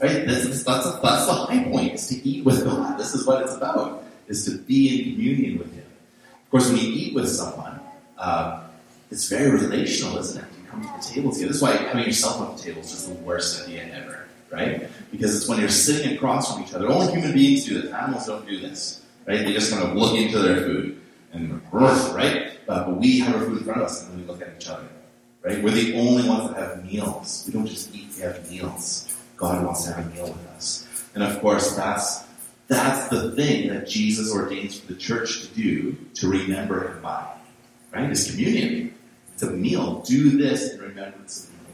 Right? 0.00 0.26
This 0.26 0.46
is, 0.46 0.64
that's, 0.64 0.86
a, 0.86 0.98
that's 1.02 1.26
the 1.26 1.32
high 1.32 1.64
point, 1.64 1.94
is 1.94 2.08
to 2.08 2.28
eat 2.28 2.44
with 2.44 2.64
God. 2.64 2.98
This 2.98 3.14
is 3.14 3.26
what 3.26 3.42
it's 3.42 3.54
about, 3.54 4.04
is 4.26 4.44
to 4.46 4.58
be 4.58 4.98
in 4.98 5.14
communion 5.14 5.58
with 5.58 5.72
Him. 5.72 5.84
Of 6.44 6.50
course, 6.50 6.68
when 6.68 6.78
you 6.78 6.88
eat 6.88 7.14
with 7.14 7.28
someone, 7.28 7.78
uh, 8.18 8.62
it's 9.10 9.28
very 9.28 9.50
relational, 9.50 10.18
isn't 10.18 10.42
it? 10.42 10.59
Come 10.70 10.82
to 10.82 10.88
the 10.88 11.14
table 11.14 11.32
together. 11.32 11.52
That's 11.52 11.62
why 11.62 11.72
having 11.72 12.04
yourself 12.04 12.40
on 12.40 12.56
the 12.56 12.62
table 12.62 12.80
is 12.80 12.90
just 12.90 13.08
the 13.08 13.14
worst 13.14 13.66
idea 13.66 13.84
ever, 13.92 14.26
right? 14.50 14.88
Because 15.10 15.36
it's 15.36 15.48
when 15.48 15.58
you're 15.58 15.68
sitting 15.68 16.16
across 16.16 16.52
from 16.52 16.62
each 16.62 16.72
other. 16.72 16.88
Only 16.88 17.12
human 17.12 17.32
beings 17.32 17.64
do 17.64 17.80
this. 17.80 17.92
Animals 17.92 18.26
don't 18.26 18.46
do 18.46 18.60
this, 18.60 19.02
right? 19.26 19.38
They 19.38 19.52
just 19.52 19.72
kind 19.72 19.82
of 19.82 19.96
look 19.96 20.16
into 20.16 20.38
their 20.38 20.62
food 20.62 21.00
and 21.32 21.60
right? 21.72 22.52
But 22.66 22.96
we 22.96 23.18
have 23.20 23.34
our 23.34 23.42
food 23.42 23.58
in 23.58 23.64
front 23.64 23.80
of 23.80 23.86
us 23.86 24.08
and 24.08 24.20
we 24.20 24.26
look 24.26 24.42
at 24.42 24.54
each 24.56 24.68
other, 24.68 24.88
right? 25.42 25.62
We're 25.62 25.70
the 25.70 25.98
only 25.98 26.28
ones 26.28 26.50
that 26.50 26.58
have 26.58 26.84
meals. 26.84 27.44
We 27.46 27.52
don't 27.52 27.66
just 27.66 27.94
eat; 27.94 28.08
we 28.16 28.22
have 28.22 28.48
meals. 28.50 29.16
God 29.36 29.64
wants 29.64 29.84
to 29.84 29.92
have 29.92 30.06
a 30.06 30.10
meal 30.10 30.26
with 30.26 30.46
us, 30.48 30.86
and 31.14 31.24
of 31.24 31.40
course, 31.40 31.74
that's 31.74 32.24
that's 32.68 33.08
the 33.08 33.32
thing 33.32 33.68
that 33.70 33.88
Jesus 33.88 34.32
ordains 34.32 34.78
for 34.78 34.92
the 34.92 34.98
church 34.98 35.40
to 35.42 35.48
do 35.48 35.96
to 36.14 36.28
remember 36.28 36.92
Him 36.92 37.02
by 37.02 37.26
right? 37.92 38.10
It's 38.10 38.30
communion. 38.30 38.94
It's 39.40 39.48
a 39.48 39.52
meal. 39.52 40.02
Do 40.02 40.36
this 40.36 40.74
in 40.74 40.80
remembrance 40.82 41.44
of 41.44 41.54
me. 41.54 41.72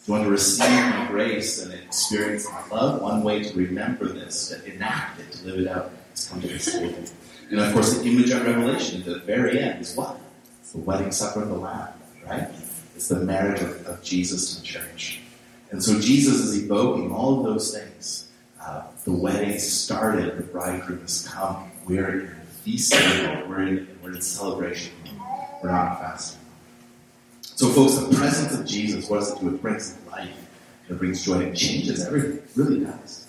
If 0.00 0.08
you 0.08 0.14
want 0.14 0.24
to 0.24 0.30
receive 0.30 0.70
my 0.70 1.06
grace 1.10 1.62
and 1.62 1.70
experience 1.70 2.48
my 2.48 2.66
love, 2.74 3.02
one 3.02 3.22
way 3.22 3.42
to 3.42 3.54
remember 3.54 4.08
this, 4.08 4.48
to 4.48 4.74
enact 4.74 5.20
it, 5.20 5.32
to 5.32 5.46
live 5.48 5.60
it 5.60 5.68
out, 5.68 5.92
is 6.14 6.26
come 6.30 6.40
to 6.40 6.48
this 6.48 6.72
table. 6.72 7.04
And 7.50 7.60
of 7.60 7.74
course, 7.74 7.98
the 7.98 8.10
image 8.10 8.30
of 8.30 8.46
Revelation 8.46 9.00
at 9.00 9.04
the 9.04 9.18
very 9.18 9.60
end 9.60 9.82
is 9.82 9.94
what? 9.94 10.18
It's 10.62 10.72
the 10.72 10.78
wedding 10.78 11.12
supper 11.12 11.42
of 11.42 11.50
the 11.50 11.56
Lamb, 11.56 11.92
right? 12.26 12.48
It's 12.96 13.08
the 13.08 13.20
marriage 13.20 13.60
of, 13.60 13.86
of 13.86 14.02
Jesus 14.02 14.54
to 14.54 14.62
the 14.62 14.66
church. 14.66 15.20
And 15.72 15.84
so 15.84 16.00
Jesus 16.00 16.36
is 16.36 16.64
evoking 16.64 17.12
all 17.12 17.40
of 17.40 17.44
those 17.44 17.76
things. 17.76 18.30
Uh, 18.58 18.84
the 19.04 19.12
wedding 19.12 19.58
started, 19.58 20.38
the 20.38 20.42
bridegroom 20.44 21.02
has 21.02 21.28
come. 21.28 21.70
We're 21.86 22.20
in 22.20 22.26
the 22.28 22.46
feast 22.62 22.94
table, 22.94 23.46
we're 23.46 23.62
in, 23.66 23.98
we're 24.02 24.14
in 24.14 24.22
celebration 24.22 24.94
we're 25.62 25.70
not 25.70 26.00
fasting. 26.00 26.41
So, 27.54 27.68
folks, 27.68 27.96
the 27.96 28.16
presence 28.16 28.58
of 28.58 28.66
Jesus, 28.66 29.08
what 29.10 29.20
does 29.20 29.32
it 29.32 29.40
do? 29.40 29.54
It 29.54 29.60
brings 29.60 29.98
life. 30.10 30.30
It 30.88 30.98
brings 30.98 31.24
joy. 31.24 31.40
It 31.40 31.54
changes 31.54 32.04
everything. 32.04 32.38
It 32.38 32.50
really 32.56 32.80
does. 32.80 33.28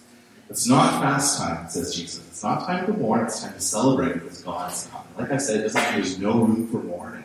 It's 0.50 0.68
not 0.68 1.02
fast 1.02 1.40
time, 1.40 1.70
says 1.70 1.94
Jesus. 1.96 2.26
It's 2.28 2.44
not 2.44 2.66
time 2.66 2.86
to 2.86 2.94
mourn. 2.94 3.26
It's 3.26 3.42
time 3.42 3.54
to 3.54 3.60
celebrate 3.60 4.14
because 4.14 4.42
God 4.42 4.72
is 4.72 4.88
coming. 4.92 5.08
Like 5.18 5.32
I 5.32 5.38
said, 5.38 5.60
it 5.60 5.64
doesn't 5.64 5.82
mean 5.84 5.94
there's 5.96 6.20
no 6.20 6.40
room 6.40 6.68
for 6.68 6.78
mourning. 6.84 7.24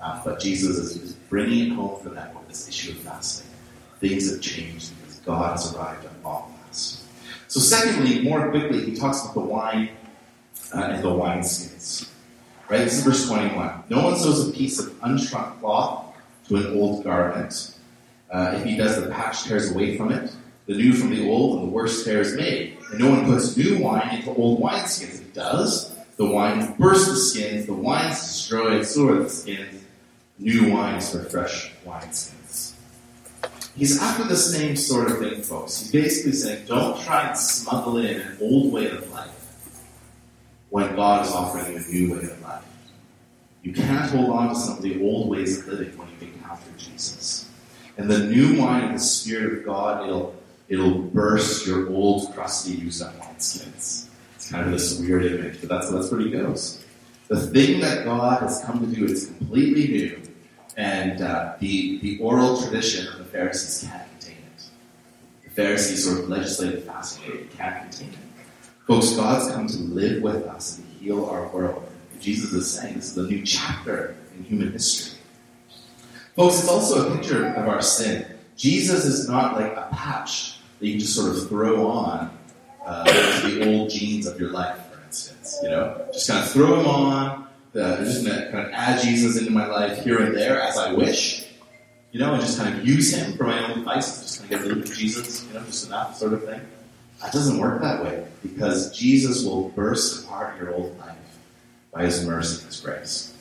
Uh, 0.00 0.22
but 0.24 0.40
Jesus 0.40 0.76
is, 0.76 0.96
is 1.02 1.12
bringing 1.14 1.72
it 1.72 1.74
home 1.74 2.00
for 2.02 2.10
them 2.10 2.34
with 2.34 2.48
this 2.48 2.68
issue 2.68 2.92
of 2.92 2.98
fasting. 2.98 3.50
Things 4.00 4.30
have 4.30 4.40
changed 4.40 4.92
because 5.00 5.20
God 5.20 5.52
has 5.52 5.74
arrived 5.74 6.04
at 6.04 6.12
all 6.24 6.54
fast. 6.66 7.04
So, 7.48 7.60
secondly, 7.60 8.22
more 8.22 8.50
quickly, 8.50 8.84
he 8.84 8.94
talks 8.94 9.22
about 9.22 9.34
the 9.34 9.40
wine 9.40 9.90
uh, 10.74 10.82
and 10.82 11.04
the 11.04 11.08
wineskins. 11.08 12.08
Right? 12.68 12.78
This 12.78 12.98
is 12.98 13.04
verse 13.04 13.28
21. 13.28 13.84
No 13.90 14.04
one 14.04 14.16
sews 14.16 14.48
a 14.48 14.52
piece 14.52 14.78
of 14.78 14.86
unshrunk 15.00 15.60
cloth 15.60 16.05
to 16.48 16.56
an 16.56 16.78
old 16.78 17.04
garment. 17.04 17.76
Uh, 18.30 18.54
if 18.56 18.64
he 18.64 18.76
does, 18.76 19.00
the 19.02 19.10
patch 19.10 19.44
tears 19.44 19.70
away 19.70 19.96
from 19.96 20.12
it, 20.12 20.34
the 20.66 20.74
new 20.74 20.92
from 20.92 21.10
the 21.10 21.28
old, 21.28 21.58
and 21.60 21.68
the 21.68 21.72
worse 21.72 22.04
tear 22.04 22.20
is 22.20 22.34
made. 22.34 22.76
And 22.90 23.00
no 23.00 23.10
one 23.10 23.24
puts 23.24 23.56
new 23.56 23.78
wine 23.78 24.16
into 24.16 24.34
old 24.34 24.60
wineskins. 24.60 25.14
If 25.14 25.26
he 25.26 25.32
does, 25.32 25.94
the 26.16 26.26
wine 26.26 26.74
bursts 26.78 27.08
the 27.08 27.16
skins, 27.16 27.66
the 27.66 27.72
wine 27.72 28.10
is 28.10 28.18
destroyed, 28.18 28.86
so 28.86 29.08
are 29.08 29.22
the 29.22 29.30
skins. 29.30 29.84
New 30.38 30.72
wines 30.72 31.10
for 31.10 31.22
fresh 31.24 31.72
wineskins. 31.84 32.72
He's 33.76 34.00
after 34.00 34.24
the 34.24 34.36
same 34.36 34.74
sort 34.74 35.10
of 35.10 35.18
thing, 35.18 35.42
folks. 35.42 35.80
He's 35.80 35.92
basically 35.92 36.32
saying, 36.32 36.66
don't 36.66 37.00
try 37.02 37.28
and 37.28 37.38
smuggle 37.38 37.98
in 37.98 38.20
an 38.20 38.38
old 38.40 38.72
way 38.72 38.90
of 38.90 39.10
life 39.12 39.30
when 40.70 40.96
God 40.96 41.26
is 41.26 41.32
offering 41.32 41.72
you 41.72 41.78
a 41.78 41.92
new 41.92 42.12
way 42.14 42.24
of 42.24 42.42
life. 42.42 42.64
You 43.62 43.72
can't 43.72 44.10
hold 44.10 44.30
on 44.30 44.48
to 44.48 44.54
some 44.54 44.76
of 44.78 44.82
the 44.82 45.02
old 45.02 45.28
ways 45.28 45.58
of 45.58 45.66
living 45.66 45.96
when 45.98 46.08
you 46.08 46.16
encounter 46.56 46.78
Jesus. 46.78 47.48
And 47.98 48.10
the 48.10 48.26
new 48.26 48.60
wine 48.60 48.84
of 48.84 48.92
the 48.92 48.98
Spirit 48.98 49.58
of 49.58 49.64
God, 49.64 50.06
it'll, 50.06 50.34
it'll 50.68 50.98
burst 50.98 51.66
your 51.66 51.88
old, 51.90 52.34
crusty, 52.34 52.72
used 52.74 53.02
up 53.02 53.14
skins. 53.40 54.10
It's 54.34 54.50
kind 54.50 54.66
of 54.66 54.72
this 54.72 54.98
weird 55.00 55.24
image, 55.24 55.60
but 55.60 55.68
that's, 55.68 55.90
that's 55.90 56.10
where 56.10 56.20
he 56.20 56.30
goes. 56.30 56.84
The 57.28 57.40
thing 57.40 57.80
that 57.80 58.04
God 58.04 58.42
has 58.42 58.62
come 58.64 58.80
to 58.80 58.94
do 58.94 59.04
is 59.04 59.26
completely 59.26 59.88
new, 59.88 60.22
and 60.76 61.22
uh, 61.22 61.54
the, 61.58 61.98
the 62.00 62.18
oral 62.20 62.60
tradition 62.60 63.08
of 63.08 63.18
the 63.18 63.24
Pharisees 63.24 63.88
can't 63.88 64.08
contain 64.12 64.36
it. 64.36 64.64
The 65.44 65.50
Pharisees 65.50 66.04
sort 66.04 66.20
of 66.20 66.28
legislative 66.28 66.84
fasting 66.84 67.48
can't 67.56 67.82
contain 67.82 68.10
it. 68.10 68.18
Folks, 68.86 69.16
God's 69.16 69.52
come 69.52 69.66
to 69.66 69.78
live 69.78 70.22
with 70.22 70.46
us 70.46 70.78
and 70.78 70.86
heal 71.00 71.24
our 71.26 71.48
world. 71.48 71.90
Jesus 72.20 72.52
is 72.52 72.70
saying 72.70 72.94
this 72.94 73.16
is 73.16 73.18
a 73.18 73.28
new 73.28 73.44
chapter 73.44 74.16
in 74.36 74.44
human 74.44 74.72
history. 74.72 75.15
Folks, 76.36 76.58
it's 76.58 76.68
also 76.68 77.08
a 77.08 77.16
picture 77.16 77.46
of 77.54 77.66
our 77.66 77.80
sin. 77.80 78.26
Jesus 78.58 79.06
is 79.06 79.26
not 79.26 79.54
like 79.54 79.72
a 79.72 79.88
patch 79.90 80.58
that 80.78 80.86
you 80.86 80.98
just 80.98 81.16
sort 81.16 81.34
of 81.34 81.48
throw 81.48 81.86
on 81.88 82.30
uh, 82.84 83.04
the 83.48 83.66
old 83.66 83.88
jeans 83.88 84.26
of 84.26 84.38
your 84.38 84.50
life, 84.50 84.78
for 84.92 85.02
instance. 85.02 85.58
You 85.62 85.70
know, 85.70 86.06
just 86.12 86.28
kind 86.28 86.44
of 86.44 86.50
throw 86.50 86.76
them 86.76 86.86
on. 86.86 87.48
Uh, 87.74 88.04
just 88.04 88.24
going 88.24 88.38
to 88.38 88.50
kind 88.50 88.66
of 88.66 88.72
add 88.72 89.02
Jesus 89.02 89.38
into 89.38 89.50
my 89.50 89.66
life 89.66 90.02
here 90.04 90.22
and 90.22 90.34
there 90.34 90.60
as 90.60 90.76
I 90.76 90.92
wish. 90.92 91.46
You 92.12 92.20
know, 92.20 92.34
and 92.34 92.42
just 92.42 92.58
kind 92.58 92.78
of 92.78 92.86
use 92.86 93.14
him 93.14 93.36
for 93.36 93.44
my 93.44 93.70
own 93.70 93.78
devices. 93.78 94.22
Just 94.22 94.40
kind 94.40 94.52
of 94.52 94.60
get 94.60 94.68
rid 94.68 94.84
of 94.84 94.94
Jesus. 94.94 95.46
You 95.46 95.54
know, 95.54 95.64
just 95.64 95.86
enough 95.86 96.16
sort 96.16 96.34
of 96.34 96.44
thing. 96.44 96.60
That 97.22 97.32
doesn't 97.32 97.58
work 97.58 97.80
that 97.80 98.04
way 98.04 98.26
because 98.42 98.96
Jesus 98.96 99.42
will 99.42 99.70
burst 99.70 100.24
apart 100.24 100.58
your 100.58 100.74
old 100.74 100.98
life 100.98 101.16
by 101.92 102.04
his 102.04 102.26
mercy 102.26 102.58
and 102.58 102.66
his 102.66 102.80
grace. 102.80 103.34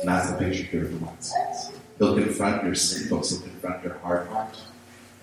And 0.00 0.08
that's 0.08 0.30
the 0.30 0.38
picture 0.38 0.64
here 0.64 0.86
from 0.86 1.02
one 1.02 1.20
sense. 1.20 1.72
He'll 2.02 2.16
confront 2.16 2.64
your 2.64 2.74
sin, 2.74 3.08
folks. 3.08 3.30
He'll 3.30 3.42
confront 3.42 3.84
your 3.84 3.94
hard 3.98 4.26
heart. 4.26 4.60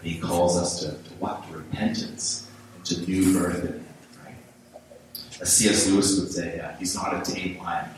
And 0.01 0.09
he 0.09 0.17
calls 0.17 0.57
us 0.57 0.79
to, 0.79 0.91
to 0.91 1.13
what? 1.15 1.45
To 1.49 1.57
repentance 1.57 2.49
and 2.73 2.85
to 2.85 3.01
new 3.01 3.33
birth 3.37 3.65
in 3.65 3.73
him, 3.73 3.85
right? 4.23 4.35
As 5.41 5.51
C.S. 5.51 5.89
Lewis 5.89 6.17
would 6.17 6.31
say, 6.31 6.57
uh, 6.61 6.71
he's 6.77 6.95
not 6.95 7.27
a 7.27 7.31
tame 7.33 7.57
lion. 7.57 7.89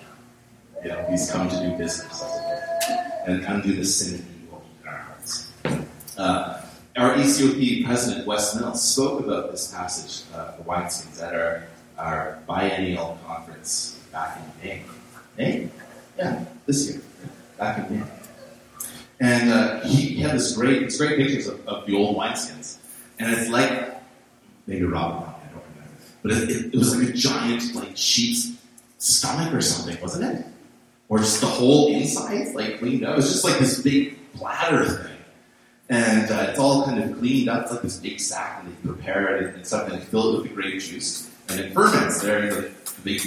You 0.81 0.89
know, 0.89 1.05
he's 1.11 1.29
come 1.29 1.47
to 1.47 1.55
do 1.57 1.77
business, 1.77 2.23
and 3.27 3.43
undo 3.43 3.75
the 3.75 3.85
sin 3.85 4.15
and 4.15 4.43
evil 4.43 4.63
in 4.81 4.87
our 4.87 4.97
hearts. 4.97 5.51
Uh, 6.17 6.65
our 6.97 7.13
ECOP 7.17 7.85
president, 7.85 8.25
Wes 8.25 8.55
Mills, 8.59 8.81
spoke 8.81 9.19
about 9.19 9.51
this 9.51 9.71
passage, 9.71 10.23
uh, 10.33 10.57
the 10.57 10.63
wineskins, 10.63 11.21
at 11.21 11.35
our, 11.35 11.67
our 11.99 12.39
biennial 12.47 13.19
conference 13.27 13.99
back 14.11 14.39
in 14.39 14.67
May. 14.67 14.81
May? 15.37 15.69
Yeah, 16.17 16.45
this 16.65 16.89
year, 16.89 17.01
back 17.59 17.87
in 17.87 17.99
May. 17.99 18.05
And 19.21 19.51
uh, 19.51 19.81
he 19.81 20.19
had 20.19 20.31
this 20.31 20.57
great, 20.57 20.81
this 20.81 20.97
great 20.97 21.15
pictures 21.15 21.45
of, 21.45 21.65
of, 21.67 21.85
the 21.85 21.95
old 21.95 22.17
wineskins. 22.17 22.77
And 23.19 23.31
it's 23.31 23.49
like, 23.49 24.01
maybe 24.65 24.83
Robin, 24.83 25.29
I 25.29 25.53
don't 25.53 25.63
remember. 25.75 25.93
But 26.23 26.31
it, 26.31 26.49
it, 26.49 26.73
it 26.73 26.77
was 26.77 26.97
like 26.97 27.07
a 27.07 27.13
giant, 27.13 27.75
like, 27.75 27.95
sheep's 27.95 28.51
stomach 28.97 29.53
or 29.53 29.61
something, 29.61 30.01
wasn't 30.01 30.39
it? 30.39 30.45
Or 31.07 31.19
just 31.19 31.39
the 31.39 31.45
whole 31.45 31.93
inside, 31.93 32.55
like, 32.55 32.79
cleaned 32.79 33.05
up. 33.05 33.13
It 33.13 33.17
was 33.17 33.31
just 33.31 33.43
like 33.43 33.59
this 33.59 33.79
big 33.83 34.17
bladder 34.33 34.85
thing. 34.85 35.17
And 35.89 36.31
uh, 36.31 36.47
it's 36.49 36.57
all 36.57 36.85
kind 36.85 37.03
of 37.03 37.19
cleaned 37.19 37.47
up. 37.47 37.63
It's 37.63 37.71
like 37.73 37.81
this 37.83 37.97
big 37.97 38.19
sack, 38.19 38.63
and 38.63 38.75
they 38.75 38.89
prepare 38.89 39.35
it 39.35 39.53
and 39.53 39.67
stuff, 39.67 39.87
and 39.87 40.01
they 40.01 40.05
fill 40.05 40.33
it 40.33 40.41
with 40.41 40.49
the 40.49 40.55
grape 40.55 40.81
juice, 40.81 41.29
and 41.49 41.59
it 41.59 41.73
ferments 41.73 42.23
there 42.23 42.43
in 42.43 42.49
the 42.49 42.71
big, 43.03 43.21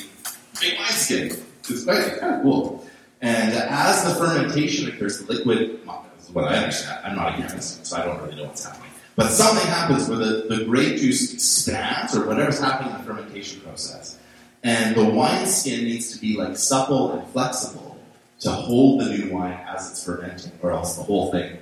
big 0.61 0.77
wineskin. 0.77 1.41
It's 1.69 1.85
quite 1.85 2.19
kind 2.19 2.35
of 2.35 2.43
cool. 2.43 2.85
And 3.21 3.55
as 3.55 4.05
the 4.05 4.15
fermentation 4.15 4.89
occurs, 4.89 5.19
the 5.19 5.33
liquid, 5.33 5.81
this 6.17 6.29
is 6.29 6.35
what 6.35 6.45
I 6.45 6.57
understand, 6.57 7.01
I'm 7.05 7.17
not 7.17 7.35
a 7.35 7.43
chemist, 7.43 7.87
so 7.87 7.97
I 7.97 8.05
don't 8.05 8.23
really 8.23 8.37
know 8.37 8.45
what's 8.45 8.65
happening. 8.65 8.91
But 9.17 9.31
something 9.31 9.67
happens 9.67 10.09
where 10.09 10.19
the, 10.19 10.47
the 10.49 10.65
grape 10.65 10.99
juice 10.99 11.33
expands 11.33 12.17
or 12.17 12.27
whatever's 12.27 12.59
happening 12.59 12.93
in 12.93 12.99
the 12.99 13.05
fermentation 13.05 13.61
process. 13.61 14.19
And 14.65 14.97
the 14.97 15.05
wine 15.05 15.47
skin 15.47 15.85
needs 15.85 16.13
to 16.15 16.21
be 16.21 16.37
like 16.37 16.57
supple 16.57 17.13
and 17.13 17.29
flexible 17.29 17.97
to 18.41 18.51
hold 18.51 19.01
the 19.01 19.17
new 19.17 19.33
wine 19.33 19.61
as 19.69 19.91
it's 19.91 20.05
fermenting, 20.05 20.53
or 20.63 20.73
else 20.73 20.97
the 20.97 21.03
whole 21.03 21.31
thing, 21.31 21.59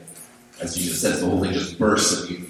as 0.61 0.75
Jesus 0.75 1.01
says, 1.01 1.21
the 1.21 1.27
whole 1.27 1.41
thing 1.41 1.53
just 1.53 1.79
bursts 1.79 2.23
and 2.23 2.31
you, 2.31 2.47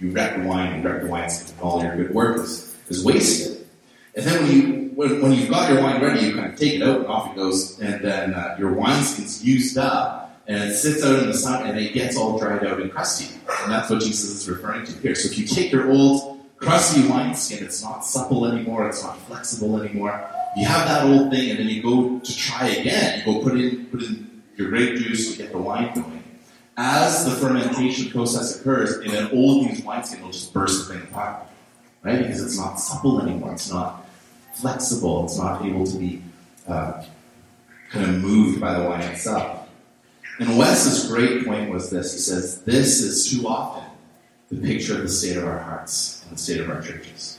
you 0.00 0.12
wreck 0.12 0.36
the 0.36 0.48
wine, 0.48 0.80
you 0.80 0.88
wreck 0.88 1.02
the 1.02 1.08
wine 1.08 1.28
skin, 1.28 1.52
and 1.52 1.60
all 1.60 1.82
your 1.82 1.96
good 1.96 2.14
work 2.14 2.38
is, 2.38 2.76
is 2.88 3.04
wasted. 3.04 3.66
And 4.14 4.24
then 4.24 4.42
when 4.42 4.52
you 4.52 4.77
when, 4.98 5.22
when 5.22 5.32
you've 5.32 5.48
got 5.48 5.70
your 5.70 5.80
wine 5.80 6.02
ready, 6.02 6.26
you 6.26 6.34
kind 6.34 6.52
of 6.52 6.58
take 6.58 6.74
it 6.74 6.82
out 6.82 6.96
and 6.96 7.06
off 7.06 7.30
it 7.30 7.36
goes, 7.36 7.78
and 7.78 8.04
then 8.04 8.34
uh, 8.34 8.56
your 8.58 8.72
wineskin's 8.72 9.44
used 9.44 9.78
up, 9.78 10.42
and 10.48 10.72
it 10.72 10.74
sits 10.74 11.04
out 11.04 11.20
in 11.20 11.28
the 11.28 11.34
sun, 11.34 11.68
and 11.68 11.78
it 11.78 11.92
gets 11.94 12.16
all 12.16 12.36
dried 12.36 12.66
out 12.66 12.80
and 12.80 12.90
crusty. 12.90 13.32
And 13.62 13.70
that's 13.70 13.88
what 13.88 14.00
Jesus 14.00 14.30
is 14.30 14.48
referring 14.48 14.84
to 14.86 14.92
here. 14.94 15.14
So 15.14 15.30
if 15.30 15.38
you 15.38 15.46
take 15.46 15.70
your 15.70 15.88
old 15.88 16.40
crusty 16.56 17.06
wineskin, 17.06 17.64
it's 17.64 17.80
not 17.80 18.04
supple 18.04 18.44
anymore, 18.46 18.88
it's 18.88 19.04
not 19.04 19.16
flexible 19.20 19.80
anymore. 19.80 20.28
You 20.56 20.66
have 20.66 20.88
that 20.88 21.04
old 21.04 21.30
thing, 21.30 21.50
and 21.50 21.60
then 21.60 21.68
you 21.68 21.80
go 21.80 22.18
to 22.18 22.36
try 22.36 22.66
again. 22.66 23.20
You 23.20 23.34
go 23.34 23.40
put 23.40 23.52
in 23.52 23.86
put 23.86 24.02
in 24.02 24.42
your 24.56 24.68
grape 24.68 24.98
juice 24.98 25.30
to 25.30 25.38
get 25.40 25.52
the 25.52 25.58
wine 25.58 25.94
going. 25.94 26.24
As 26.76 27.24
the 27.24 27.30
fermentation 27.30 28.10
process 28.10 28.60
occurs, 28.60 28.98
in 28.98 29.14
an 29.14 29.30
old 29.30 29.70
used 29.70 29.84
wineskin, 29.84 30.18
it'll 30.18 30.32
just 30.32 30.52
burst 30.52 30.88
the 30.88 30.94
thing 30.94 31.04
apart, 31.04 31.46
right? 32.02 32.18
Because 32.18 32.42
it's 32.42 32.58
not 32.58 32.80
supple 32.80 33.22
anymore. 33.22 33.52
It's 33.52 33.70
not 33.70 34.07
flexible. 34.60 35.24
It's 35.24 35.38
not 35.38 35.64
able 35.64 35.86
to 35.86 35.98
be 35.98 36.22
uh, 36.66 37.04
kind 37.90 38.10
of 38.10 38.22
moved 38.22 38.60
by 38.60 38.78
the 38.78 38.88
wine 38.88 39.02
itself. 39.02 39.68
And 40.38 40.56
Wes's 40.56 41.08
great 41.08 41.44
point 41.44 41.70
was 41.70 41.90
this. 41.90 42.12
He 42.12 42.18
says, 42.18 42.62
This 42.62 43.00
is 43.00 43.30
too 43.30 43.46
often 43.48 43.84
the 44.50 44.60
picture 44.60 44.94
of 44.94 45.02
the 45.02 45.08
state 45.08 45.36
of 45.36 45.44
our 45.44 45.58
hearts 45.58 46.22
and 46.22 46.36
the 46.36 46.40
state 46.40 46.60
of 46.60 46.70
our 46.70 46.80
churches. 46.80 47.38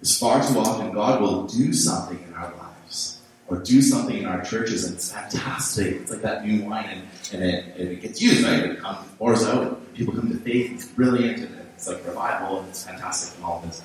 It's 0.00 0.18
far 0.18 0.46
too 0.46 0.58
often 0.58 0.92
God 0.92 1.20
will 1.20 1.46
do 1.46 1.72
something 1.72 2.22
in 2.26 2.34
our 2.34 2.54
lives 2.54 3.20
or 3.48 3.58
do 3.58 3.80
something 3.82 4.18
in 4.18 4.26
our 4.26 4.42
churches 4.42 4.84
and 4.84 4.94
it's 4.94 5.12
fantastic. 5.12 5.94
It's 5.96 6.10
like 6.10 6.22
that 6.22 6.46
new 6.46 6.64
wine 6.64 6.86
and, 6.86 7.02
and, 7.32 7.42
it, 7.42 7.76
and 7.76 7.88
it 7.90 8.00
gets 8.02 8.20
used, 8.20 8.44
right? 8.44 8.60
It 8.60 8.80
comes, 8.80 9.06
pours 9.18 9.44
out 9.44 9.94
people 9.94 10.14
come 10.14 10.30
to 10.30 10.38
faith. 10.38 10.72
It's 10.72 10.86
brilliant 10.86 11.38
and 11.38 11.60
it's 11.74 11.86
like 11.88 12.04
revival 12.06 12.60
and 12.60 12.68
it's 12.68 12.84
fantastic 12.84 13.36
and 13.36 13.44
all 13.44 13.60
this. 13.60 13.82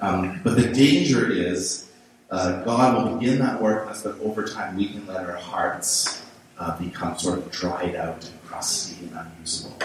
Um, 0.00 0.40
but 0.42 0.56
the 0.56 0.72
danger 0.72 1.30
is 1.30 1.90
uh, 2.30 2.64
God 2.64 2.96
will 2.96 3.16
begin 3.16 3.38
that 3.38 3.60
work 3.60 3.84
in 3.84 3.88
us, 3.90 4.02
but 4.02 4.18
over 4.20 4.44
time 4.44 4.76
we 4.76 4.88
can 4.88 5.06
let 5.06 5.24
our 5.24 5.36
hearts 5.36 6.24
uh, 6.58 6.76
become 6.78 7.16
sort 7.18 7.38
of 7.38 7.50
dried 7.50 7.94
out 7.94 8.24
and 8.24 8.42
crusty 8.44 9.06
and 9.06 9.16
unusable. 9.16 9.76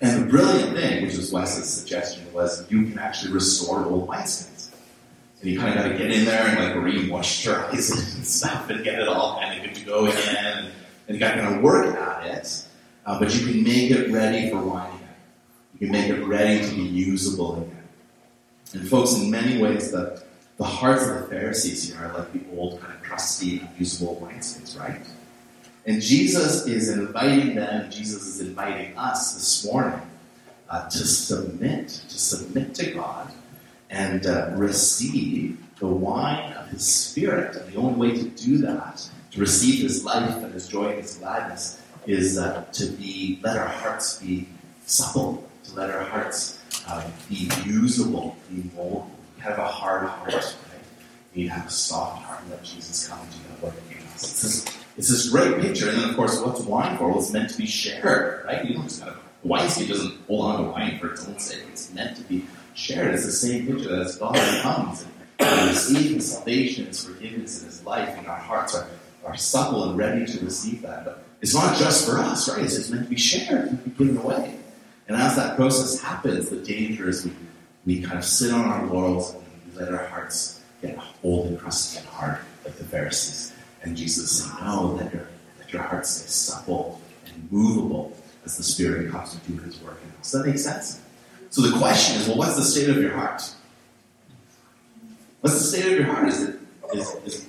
And 0.00 0.22
the 0.24 0.26
brilliant 0.26 0.76
thing, 0.76 1.04
which 1.06 1.16
was 1.16 1.30
Wes's 1.32 1.72
suggestion, 1.72 2.32
was 2.32 2.68
you 2.70 2.86
can 2.86 2.98
actually 2.98 3.32
restore 3.32 3.84
old 3.84 4.08
wineskins. 4.08 4.70
And 5.40 5.50
you 5.50 5.60
kind 5.60 5.78
of 5.78 5.84
got 5.84 5.92
to 5.92 5.98
get 5.98 6.10
in 6.10 6.24
there 6.24 6.44
and 6.44 6.58
like 6.58 6.84
re-moisturize 6.84 7.72
it 7.72 8.14
and 8.16 8.26
stuff 8.26 8.68
and 8.70 8.82
get 8.82 8.98
it 8.98 9.08
all 9.08 9.40
kind 9.40 9.58
of 9.58 9.64
good 9.64 9.76
to 9.76 9.84
go 9.84 10.06
again. 10.06 10.72
And 11.06 11.16
you 11.16 11.20
got 11.20 11.34
to 11.34 11.42
kind 11.42 11.54
of 11.54 11.62
work 11.62 11.94
at 11.96 12.26
it, 12.26 12.64
uh, 13.06 13.18
but 13.18 13.34
you 13.34 13.46
can 13.46 13.62
make 13.62 13.90
it 13.90 14.10
ready 14.10 14.50
for 14.50 14.60
wine 14.60 14.92
again. 14.96 15.08
You 15.74 15.78
can 15.86 15.90
make 15.90 16.08
it 16.10 16.24
ready 16.24 16.68
to 16.68 16.74
be 16.74 16.82
usable 16.82 17.62
again. 17.62 17.81
And 18.74 18.88
folks, 18.88 19.14
in 19.14 19.30
many 19.30 19.60
ways, 19.60 19.90
the, 19.90 20.22
the 20.56 20.64
hearts 20.64 21.06
of 21.06 21.20
the 21.20 21.26
Pharisees 21.26 21.88
here 21.88 22.04
are 22.04 22.18
like 22.18 22.32
the 22.32 22.40
old 22.56 22.80
kind 22.80 22.94
of 22.94 23.02
crusty, 23.02 23.60
unusable 23.60 24.16
wineskins, 24.16 24.78
right? 24.78 25.00
And 25.84 26.00
Jesus 26.00 26.66
is 26.66 26.88
inviting 26.88 27.54
them, 27.56 27.90
Jesus 27.90 28.26
is 28.26 28.40
inviting 28.40 28.96
us 28.96 29.34
this 29.34 29.64
morning 29.66 30.00
uh, 30.70 30.88
to 30.88 30.98
submit, 30.98 31.88
to 31.88 32.18
submit 32.18 32.74
to 32.76 32.92
God 32.92 33.32
and 33.90 34.26
uh, 34.26 34.52
receive 34.54 35.58
the 35.78 35.86
wine 35.86 36.52
of 36.54 36.68
His 36.68 36.86
Spirit. 36.86 37.56
And 37.56 37.72
the 37.72 37.78
only 37.78 38.10
way 38.10 38.16
to 38.16 38.28
do 38.28 38.58
that, 38.58 39.06
to 39.32 39.40
receive 39.40 39.82
His 39.82 40.04
life 40.04 40.36
and 40.36 40.54
His 40.54 40.68
joy 40.68 40.90
and 40.90 41.00
His 41.00 41.16
gladness, 41.16 41.82
is 42.06 42.38
uh, 42.38 42.64
to 42.72 42.86
be 42.86 43.38
let 43.42 43.56
our 43.56 43.68
hearts 43.68 44.18
be 44.18 44.48
supple, 44.86 45.48
to 45.64 45.74
let 45.74 45.90
our 45.90 46.02
hearts 46.02 46.60
uh, 46.88 47.08
be 47.28 47.48
usable, 47.64 48.36
be 48.50 48.62
moldable. 48.62 49.08
Have 49.38 49.58
a 49.58 49.66
hard 49.66 50.08
heart, 50.08 50.32
right? 50.32 50.54
You 51.34 51.42
need 51.42 51.48
to 51.48 51.54
have 51.54 51.66
a 51.66 51.70
soft 51.70 52.22
heart, 52.22 52.42
and 52.42 52.50
let 52.50 52.62
Jesus 52.62 53.08
come 53.08 53.18
into 53.20 53.38
that 53.48 53.62
work 53.62 53.74
in 53.90 53.98
us. 54.08 54.22
It's 54.22 54.42
this, 54.42 54.78
it's 54.96 55.08
this 55.08 55.30
great 55.30 55.60
picture, 55.60 55.88
and 55.88 55.98
then 55.98 56.10
of 56.10 56.16
course, 56.16 56.40
what's 56.40 56.60
wine 56.60 56.96
for? 56.96 57.08
Well, 57.08 57.18
it's 57.18 57.32
meant 57.32 57.50
to 57.50 57.58
be 57.58 57.66
shared, 57.66 58.44
right? 58.44 58.64
You 58.64 58.74
don't 58.74 58.84
just 58.84 59.02
of 59.02 59.18
wine 59.42 59.68
skin 59.68 59.88
doesn't 59.88 60.14
hold 60.26 60.44
on 60.44 60.64
to 60.64 60.70
wine 60.70 60.98
for 60.98 61.12
its 61.12 61.26
own 61.26 61.38
sake. 61.38 61.64
It's 61.70 61.92
meant 61.92 62.16
to 62.16 62.22
be 62.24 62.44
shared. 62.74 63.14
It's 63.14 63.24
the 63.24 63.32
same 63.32 63.66
picture 63.66 63.88
that 63.88 64.06
as 64.06 64.16
God 64.16 64.36
comes 64.62 65.04
and 65.38 65.60
we 65.60 65.68
receive 65.68 66.14
His 66.14 66.32
salvation, 66.32 66.86
His 66.86 67.04
forgiveness, 67.04 67.62
and 67.62 67.70
His 67.70 67.84
life, 67.84 68.16
and 68.16 68.26
our 68.26 68.36
hearts 68.36 68.74
are, 68.74 68.88
are 69.24 69.36
supple 69.36 69.88
and 69.88 69.98
ready 69.98 70.26
to 70.26 70.44
receive 70.44 70.82
that. 70.82 71.04
But 71.04 71.24
it's 71.40 71.54
not 71.54 71.76
just 71.76 72.06
for 72.06 72.18
us, 72.18 72.48
right? 72.48 72.62
It's, 72.62 72.76
it's 72.76 72.90
meant 72.90 73.04
to 73.04 73.10
be 73.10 73.16
shared, 73.16 73.66
meant 73.66 73.84
to 73.84 73.90
be 73.90 74.04
given 74.04 74.22
away. 74.22 74.58
And 75.12 75.20
as 75.20 75.36
that 75.36 75.56
process 75.56 76.00
happens, 76.00 76.48
the 76.48 76.56
danger 76.56 77.06
is 77.10 77.26
we, 77.26 77.32
we 77.84 78.00
kind 78.00 78.16
of 78.16 78.24
sit 78.24 78.50
on 78.50 78.64
our 78.64 78.86
laurels 78.86 79.34
and 79.34 79.44
we 79.66 79.78
let 79.78 79.92
our 79.92 80.06
hearts 80.06 80.62
get 80.80 80.98
old 81.22 81.48
and 81.48 81.58
crusty 81.58 81.98
and 81.98 82.06
hard, 82.08 82.38
like 82.64 82.76
the 82.76 82.84
Pharisees. 82.84 83.52
And 83.82 83.94
Jesus 83.94 84.42
said, 84.42 84.64
No, 84.64 84.86
let 84.86 85.12
your, 85.12 85.28
let 85.58 85.70
your 85.70 85.82
heart 85.82 86.06
stay 86.06 86.28
supple 86.28 86.98
and 87.26 87.52
movable 87.52 88.16
as 88.46 88.56
the 88.56 88.62
Spirit 88.62 89.10
comes 89.10 89.34
to 89.34 89.50
do 89.50 89.58
His 89.58 89.82
work 89.82 90.00
in 90.02 90.18
us. 90.18 90.32
Does 90.32 90.40
that 90.40 90.48
make 90.48 90.58
sense? 90.58 91.02
So 91.50 91.60
the 91.60 91.76
question 91.76 92.18
is, 92.18 92.26
well, 92.26 92.38
what's 92.38 92.56
the 92.56 92.62
state 92.62 92.88
of 92.88 92.96
your 92.96 93.12
heart? 93.12 93.42
What's 95.42 95.58
the 95.58 95.76
state 95.76 95.92
of 95.92 95.98
your 95.98 96.06
heart? 96.06 96.28
Is 96.28 96.42
it 96.42 96.58
is, 96.94 97.14
is, 97.26 97.48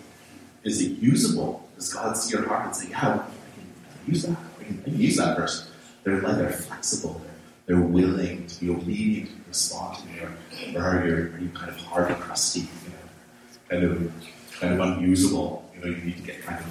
is 0.65 0.81
it 0.81 0.99
usable? 0.99 1.65
Does 1.75 1.93
God 1.93 2.17
see 2.17 2.35
your 2.35 2.45
heart 2.45 2.65
and 2.65 2.75
say, 2.75 2.89
yeah, 2.89 2.97
I 2.97 3.17
can, 3.19 4.13
use 4.13 4.23
that. 4.23 4.37
I 4.59 4.63
can, 4.65 4.81
I 4.81 4.89
can 4.89 4.99
use 4.99 5.15
that 5.15 5.37
person. 5.37 5.71
They're 6.03 6.19
like 6.19 6.35
they're 6.35 6.51
flexible. 6.51 7.21
They're 7.23 7.32
they're 7.65 7.79
willing 7.79 8.45
to 8.47 8.59
be 8.59 8.69
obedient 8.69 9.29
and 9.29 9.47
respond 9.47 9.97
to 9.99 10.07
me, 10.07 10.75
or, 10.75 10.81
are, 10.81 11.07
you, 11.39 11.49
kind 11.53 11.69
of 11.69 11.77
hard 11.77 12.11
and 12.11 12.19
crusty, 12.19 12.61
you 12.61 12.67
know, 12.89 13.69
kind 13.69 13.83
of 13.83 14.13
kind 14.59 14.73
of 14.73 14.79
unusable? 14.79 15.69
You 15.73 15.81
know, 15.81 15.87
you 15.87 16.03
need 16.03 16.17
to 16.17 16.23
get 16.23 16.41
kind 16.43 16.59
of 16.59 16.65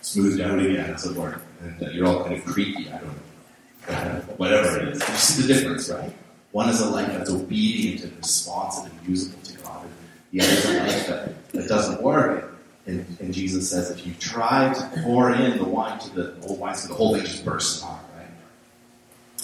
smoothed 0.00 0.40
out 0.40 0.58
again, 0.58 0.90
as 0.90 1.04
it 1.04 1.16
were, 1.16 1.40
and 1.60 1.82
uh, 1.82 1.90
you're 1.90 2.06
all 2.06 2.24
kind 2.24 2.36
of 2.36 2.44
creepy. 2.44 2.90
I 2.90 2.98
don't 2.98 3.06
know, 3.06 3.94
uh, 3.94 4.20
whatever 4.36 4.80
it 4.80 4.88
is. 4.88 5.08
You 5.08 5.14
see 5.14 5.42
the 5.42 5.54
difference, 5.54 5.90
right? 5.90 6.12
One 6.52 6.68
is 6.70 6.80
a 6.80 6.88
life 6.88 7.08
that's 7.08 7.30
obedient 7.30 8.04
and 8.04 8.16
responsive 8.16 8.90
and 8.90 9.08
usable 9.08 9.42
to 9.42 9.58
God, 9.58 9.84
and 9.84 9.92
the 10.32 10.40
other 10.40 10.52
is 10.52 10.64
a 10.64 10.78
life 10.78 11.06
that, 11.08 11.52
that 11.52 11.68
doesn't 11.68 12.02
work. 12.02 12.54
And, 12.86 13.04
and, 13.20 13.34
Jesus 13.34 13.68
says, 13.68 13.90
if 13.90 14.06
you 14.06 14.14
try 14.14 14.72
to 14.72 15.02
pour 15.02 15.30
in 15.34 15.58
the 15.58 15.64
wine 15.64 15.98
to 15.98 16.14
the 16.14 16.40
old 16.46 16.58
wine, 16.58 16.74
so 16.74 16.88
the 16.88 16.94
whole 16.94 17.14
thing 17.14 17.22
just 17.22 17.44
bursts 17.44 17.82
apart. 17.82 18.00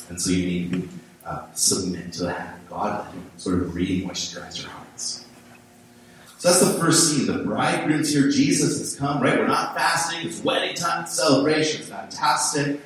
And 0.09 0.21
so 0.21 0.31
you 0.31 0.47
need 0.47 0.73
to 0.73 0.89
uh, 1.25 1.47
submit 1.55 2.13
to 2.15 2.31
of 2.31 2.69
God 2.69 3.07
sort 3.37 3.61
of 3.61 3.75
re-moisturize 3.75 4.61
your 4.61 4.71
hearts. 4.71 5.25
So 6.39 6.49
that's 6.49 6.61
the 6.61 6.79
first 6.79 7.11
scene. 7.11 7.27
The 7.27 7.43
bridegroom's 7.43 8.13
here. 8.13 8.31
Jesus 8.31 8.79
has 8.79 8.97
come, 8.97 9.23
right? 9.23 9.39
We're 9.39 9.47
not 9.47 9.75
fasting. 9.75 10.27
It's 10.29 10.43
wedding 10.43 10.75
time. 10.75 11.07
celebration. 11.07 11.81
It's 11.81 11.91
fantastic. 11.91 12.81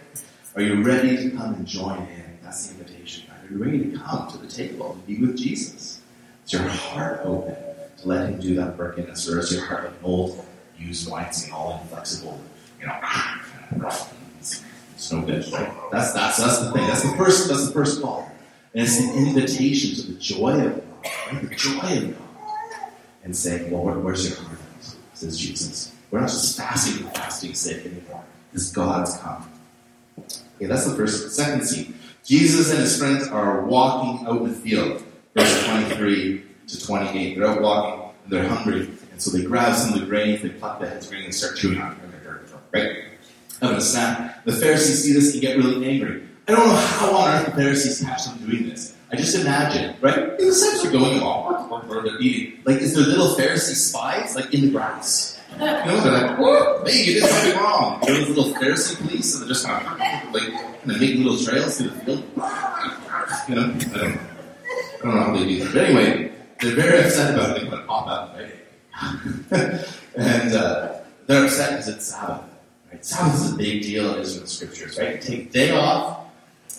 Are 0.54 0.62
you 0.62 0.82
ready 0.82 1.16
to 1.16 1.30
come 1.36 1.54
and 1.54 1.66
join 1.66 1.98
in? 2.02 2.38
That's 2.42 2.68
the 2.68 2.78
invitation. 2.78 3.28
Are 3.30 3.52
you 3.52 3.62
ready 3.62 3.90
to 3.90 3.98
come 3.98 4.30
to 4.30 4.38
the 4.38 4.46
table 4.46 4.92
and 4.92 5.06
be 5.06 5.18
with 5.18 5.36
Jesus? 5.36 6.00
Is 6.46 6.52
your 6.52 6.62
heart 6.62 7.20
open 7.24 7.56
to 7.98 8.08
let 8.08 8.28
him 8.28 8.40
do 8.40 8.54
that 8.56 8.78
work 8.78 8.98
in 8.98 9.10
us? 9.10 9.28
Or 9.28 9.40
is 9.40 9.52
your 9.52 9.64
heart 9.64 9.84
like 9.84 10.04
old 10.04 10.44
used 10.78 11.10
wineskin, 11.10 11.52
all 11.52 11.80
inflexible, 11.82 12.40
you 12.80 12.86
know, 12.86 12.96
it's 13.86 14.08
no 15.12 15.22
good. 15.22 15.42
That's, 15.90 16.12
that's, 16.12 16.38
that's 16.38 16.58
the 16.60 16.72
thing. 16.72 16.86
That's 16.86 17.02
the 17.02 17.16
first, 17.16 17.48
that's 17.48 17.66
the 17.66 17.72
first 17.72 18.02
call. 18.02 18.30
And 18.74 18.82
it's 18.82 19.00
an 19.00 19.14
invitation 19.14 19.94
to 19.96 20.12
the 20.12 20.18
joy 20.18 20.66
of 20.66 20.74
God, 20.74 21.12
right? 21.32 21.48
The 21.48 21.54
joy 21.54 21.98
of 21.98 22.18
God. 22.18 22.92
And 23.24 23.36
saying, 23.36 23.70
well, 23.70 23.94
where's 24.00 24.28
your 24.28 24.38
heart? 24.38 24.58
Says 25.14 25.38
Jesus. 25.38 25.94
We're 26.10 26.20
not 26.20 26.28
just 26.28 26.56
fasting 26.56 27.04
for 27.04 27.10
fasting's 27.10 27.58
sake 27.58 27.84
anymore. 27.84 28.24
Because 28.50 28.70
God's 28.72 29.16
come. 29.18 29.50
Okay, 30.56 30.66
that's 30.66 30.86
the 30.86 30.94
first. 30.94 31.34
Second 31.34 31.64
scene. 31.64 31.98
Jesus 32.24 32.70
and 32.70 32.80
his 32.80 32.98
friends 32.98 33.28
are 33.28 33.64
walking 33.64 34.26
out 34.26 34.42
in 34.42 34.48
the 34.48 34.54
field. 34.54 35.02
Verse 35.34 35.66
23 35.66 36.44
to 36.68 36.86
28. 36.86 37.38
They're 37.38 37.46
out 37.48 37.62
walking 37.62 38.10
and 38.24 38.32
they're 38.32 38.48
hungry. 38.48 38.90
And 39.12 39.20
so 39.20 39.36
they 39.36 39.44
grab 39.44 39.74
some 39.74 39.94
of 39.94 40.00
the 40.00 40.06
grains, 40.06 40.42
they 40.42 40.50
pluck 40.50 40.80
the 40.80 40.88
heads 40.88 41.06
of 41.06 41.10
grain 41.10 41.24
and 41.24 41.34
start 41.34 41.56
chewing 41.56 41.80
on 41.80 41.92
it. 41.92 41.98
Right? 42.70 42.96
A 43.60 43.80
snack. 43.80 44.44
The 44.44 44.52
Pharisees 44.52 45.04
see 45.04 45.12
this 45.12 45.32
and 45.32 45.42
get 45.42 45.56
really 45.56 45.88
angry. 45.88 46.22
I 46.46 46.52
don't 46.52 46.66
know 46.66 46.74
how 46.74 47.16
on 47.16 47.34
earth 47.34 47.46
the 47.46 47.52
Pharisees 47.52 48.00
catch 48.00 48.24
them 48.24 48.38
doing 48.38 48.68
this. 48.68 48.94
I 49.10 49.16
just 49.16 49.34
imagine, 49.34 49.96
right? 50.00 50.38
The 50.38 50.44
disciples 50.44 50.86
are 50.86 50.90
going 50.90 51.20
along, 51.20 51.88
they're 51.88 52.20
eating. 52.20 52.60
Like, 52.64 52.80
is 52.82 52.94
there 52.94 53.04
little 53.04 53.34
Pharisee 53.34 53.74
spies, 53.74 54.36
like, 54.36 54.52
in 54.52 54.66
the 54.66 54.70
grass? 54.70 55.40
You 55.52 55.58
know, 55.58 56.00
they're 56.00 56.12
like, 56.12 56.38
whoa, 56.38 56.84
hey, 56.84 57.04
you 57.04 57.20
did 57.20 57.24
something 57.24 57.58
wrong. 57.58 58.00
They're 58.02 58.20
little 58.20 58.52
Pharisee 58.54 58.96
police, 58.98 59.34
and 59.34 59.42
they're 59.42 59.48
just 59.48 59.66
kind 59.66 59.84
of 59.86 59.98
like 60.32 60.42
kind 60.42 60.90
of 60.90 61.00
make 61.00 61.16
little 61.16 61.38
trails 61.38 61.78
through 61.78 61.88
the 61.88 62.00
field. 62.00 62.24
You 63.48 63.54
know, 63.54 63.62
I 63.62 63.98
don't, 63.98 64.20
I 64.20 65.02
don't 65.02 65.14
know 65.14 65.20
how 65.22 65.36
they 65.36 65.46
do 65.46 65.64
that. 65.64 65.72
But 65.72 65.84
anyway, 65.84 66.32
they're 66.60 66.76
very 66.76 67.04
upset 67.04 67.34
about 67.34 67.56
it. 67.56 67.62
They 67.62 67.68
want 67.68 67.80
to 67.80 67.86
pop 67.86 68.08
out, 68.08 68.36
right? 68.36 68.54
and 70.16 70.54
uh, 70.54 71.00
they're 71.26 71.44
upset 71.44 71.70
because 71.70 71.88
it's 71.88 72.06
Sabbath. 72.06 72.44
Right? 72.90 73.04
Sabbath 73.04 73.34
is 73.34 73.52
a 73.52 73.56
big 73.56 73.82
deal 73.82 74.14
in 74.14 74.20
Israel 74.20 74.46
scriptures, 74.46 74.98
right? 74.98 75.20
Take 75.20 75.52
day 75.52 75.70
off 75.72 76.26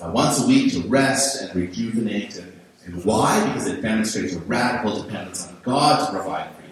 uh, 0.02 0.12
once 0.12 0.44
a 0.44 0.48
week 0.48 0.74
to 0.74 0.82
rest 0.88 1.42
and 1.42 1.56
rejuvenate. 1.56 2.36
And, 2.38 2.60
and 2.86 3.06
why? 3.06 3.46
Because 3.48 3.68
it 3.68 3.82
demonstrates 3.82 4.34
a 4.34 4.40
radical 4.40 5.04
dependence 5.04 5.48
on 5.48 5.58
God 5.64 6.06
to 6.06 6.12
provide 6.12 6.50
for 6.56 6.62
you. 6.64 6.70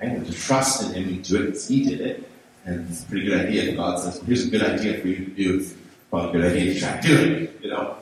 Right? 0.00 0.16
And 0.16 0.26
to 0.26 0.32
trust 0.32 0.82
in 0.82 0.94
Him, 0.94 1.14
you 1.14 1.22
do 1.22 1.42
it 1.42 1.46
because 1.46 1.68
He 1.68 1.84
did 1.84 2.00
it. 2.00 2.30
And 2.64 2.88
it's 2.88 3.02
a 3.02 3.06
pretty 3.06 3.26
good 3.26 3.46
idea 3.46 3.64
if 3.64 3.76
God 3.76 3.98
says, 3.98 4.22
here's 4.22 4.46
a 4.46 4.50
good 4.50 4.62
idea 4.62 4.98
for 5.00 5.08
you 5.08 5.16
to 5.16 5.30
do. 5.30 5.66
A 6.12 6.30
good 6.30 6.44
idea 6.44 6.74
to 6.74 6.80
try 6.80 7.00
to 7.00 7.08
do 7.08 7.16
it, 7.16 7.60
you 7.60 7.70
know. 7.70 7.96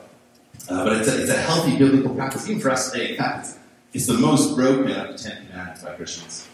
Uh, 0.69 0.85
but 0.85 0.97
it's 0.97 1.09
a, 1.09 1.21
it's 1.23 1.31
a 1.31 1.37
healthy 1.37 1.75
biblical 1.77 2.13
practice, 2.13 2.47
even 2.47 2.61
for 2.61 2.69
us 2.69 2.91
today. 2.91 3.09
In 3.09 3.17
fact, 3.17 3.39
it's, 3.47 3.57
it's 3.93 4.05
the 4.05 4.13
most 4.13 4.55
broken 4.55 4.91
of 4.91 5.11
the 5.11 5.17
Ten 5.17 5.47
Commandments 5.47 5.83
by 5.83 5.95
Christians. 5.95 6.47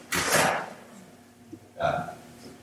Uh, 1.80 2.09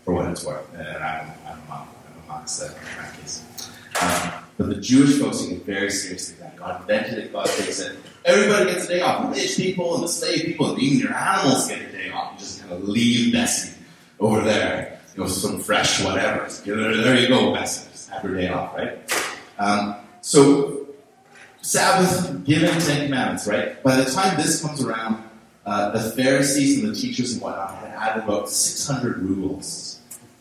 for 0.06 0.14
what 0.14 0.30
it's 0.30 0.46
worth. 0.46 0.72
And 0.72 0.86
I'm, 0.86 1.32
I'm, 1.46 1.58
a, 1.68 1.86
I'm 2.30 2.30
a 2.30 2.40
in 2.40 2.46
that 2.46 3.14
case. 3.20 3.42
Um, 4.00 4.32
but 4.56 4.68
the 4.68 4.76
Jewish 4.76 5.18
folks 5.18 5.42
take 5.42 5.50
it 5.52 5.66
very 5.66 5.90
seriously 5.90 6.36
that 6.38 6.56
God 6.56 6.80
invented 6.80 7.18
it, 7.18 7.32
God 7.32 7.46
takes 7.46 7.80
it. 7.80 7.98
Everybody 8.24 8.66
gets 8.66 8.86
a 8.86 8.88
day 8.88 9.00
off. 9.00 9.22
The 9.22 9.40
rich 9.40 9.56
people 9.56 9.96
and 9.96 10.04
the 10.04 10.08
slave 10.08 10.44
people 10.44 10.70
and 10.70 10.78
even 10.80 10.98
your 11.08 11.14
animals 11.14 11.68
get 11.68 11.82
a 11.82 11.92
day 11.92 12.10
off. 12.10 12.32
You 12.34 12.38
just 12.38 12.60
kind 12.60 12.72
of 12.72 12.88
leave 12.88 13.32
Bessie 13.32 13.76
over 14.20 14.40
there. 14.42 15.00
You 15.14 15.24
know, 15.24 15.28
some 15.28 15.60
fresh 15.60 16.02
whatever. 16.04 16.48
There 16.48 17.18
you 17.18 17.28
go, 17.28 17.52
Bessie. 17.52 17.90
Just 17.90 18.08
have 18.10 18.22
your 18.22 18.36
day 18.36 18.48
off, 18.48 18.74
right? 18.76 18.98
Um, 19.58 19.96
so, 20.20 20.86
Sabbath, 21.62 22.44
given 22.44 22.78
Ten 22.78 23.06
Commandments, 23.06 23.46
right? 23.48 23.82
By 23.82 23.96
the 23.96 24.10
time 24.10 24.36
this 24.36 24.62
comes 24.62 24.84
around, 24.84 25.24
uh, 25.64 25.90
the 25.90 26.10
Pharisees 26.12 26.82
and 26.82 26.94
the 26.94 26.98
teachers 26.98 27.32
and 27.32 27.42
whatnot 27.42 27.74
had 27.76 27.90
added 27.90 28.24
about 28.24 28.48
600 28.48 29.18
rules 29.18 29.95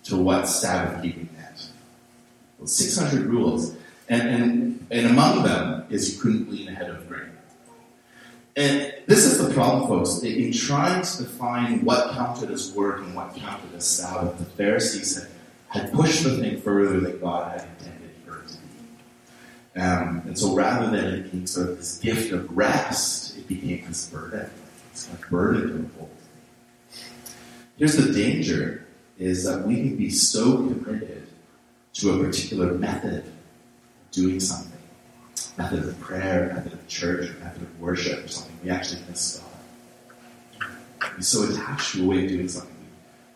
to 0.06 0.18
what 0.18 0.48
Sabbath 0.48 1.02
keeping 1.02 1.30
meant. 1.38 1.70
Well, 2.58 2.68
600 2.68 3.26
rules. 3.26 3.76
And, 4.08 4.28
and, 4.28 4.88
and 4.92 5.08
among 5.08 5.44
them 5.44 5.86
is 5.90 6.16
you 6.16 6.22
couldn't 6.22 6.46
glean 6.46 6.68
ahead 6.68 6.90
of 6.90 7.08
grain. 7.10 7.32
And 8.56 8.94
this 9.08 9.26
is 9.26 9.46
the 9.46 9.54
problem, 9.54 9.88
folks. 9.88 10.24
In 10.24 10.54
trying 10.54 11.02
to 11.02 11.24
define 11.24 11.84
what 11.84 12.14
counted 12.14 12.52
as 12.52 12.72
work 12.72 13.00
and 13.00 13.14
what 13.14 13.36
counted 13.36 13.74
as 13.76 13.86
Sabbath, 13.86 14.38
the 14.38 14.46
Pharisees 14.46 15.24
had, 15.70 15.84
had 15.84 15.94
pushed 15.94 16.24
the 16.24 16.38
thing 16.38 16.62
further 16.62 17.00
than 17.00 17.20
God 17.20 17.60
had 17.60 17.68
intended 17.80 18.12
for 18.26 18.40
it 18.40 18.48
to 18.48 18.54
be. 18.54 19.82
Um, 19.82 20.22
and 20.26 20.40
so 20.40 20.56
rather 20.56 20.90
than 20.90 21.06
it 21.06 21.32
being 21.32 21.48
sort 21.48 21.70
of 21.70 21.78
this 21.78 21.98
gift 21.98 22.32
of 22.32 22.56
rest, 22.56 23.38
it 23.38 23.48
became 23.48 23.86
this 23.88 24.10
burden. 24.10 24.50
It's 24.92 25.10
like 25.10 25.30
burden 25.30 25.90
to 25.90 25.98
hold. 25.98 26.10
Here's 27.78 27.98
the 27.98 28.14
danger 28.14 28.85
is 29.18 29.44
that 29.46 29.66
we 29.66 29.76
can 29.76 29.96
be 29.96 30.10
so 30.10 30.58
committed 30.58 31.28
to 31.94 32.12
a 32.12 32.24
particular 32.24 32.74
method 32.74 33.26
of 33.26 33.32
doing 34.12 34.40
something, 34.40 34.72
method 35.58 35.88
of 35.88 36.00
prayer, 36.02 36.52
method 36.54 36.74
of 36.74 36.88
church, 36.88 37.30
method 37.40 37.62
of 37.62 37.80
worship, 37.80 38.26
or 38.26 38.28
something, 38.28 38.58
we 38.64 38.70
actually 38.70 39.02
miss 39.08 39.42
God. 40.60 40.70
We're 41.16 41.22
so 41.22 41.44
attached 41.44 41.94
to 41.94 42.04
a 42.04 42.08
way 42.08 42.26
of 42.26 42.30
doing 42.30 42.50
something, 42.50 42.76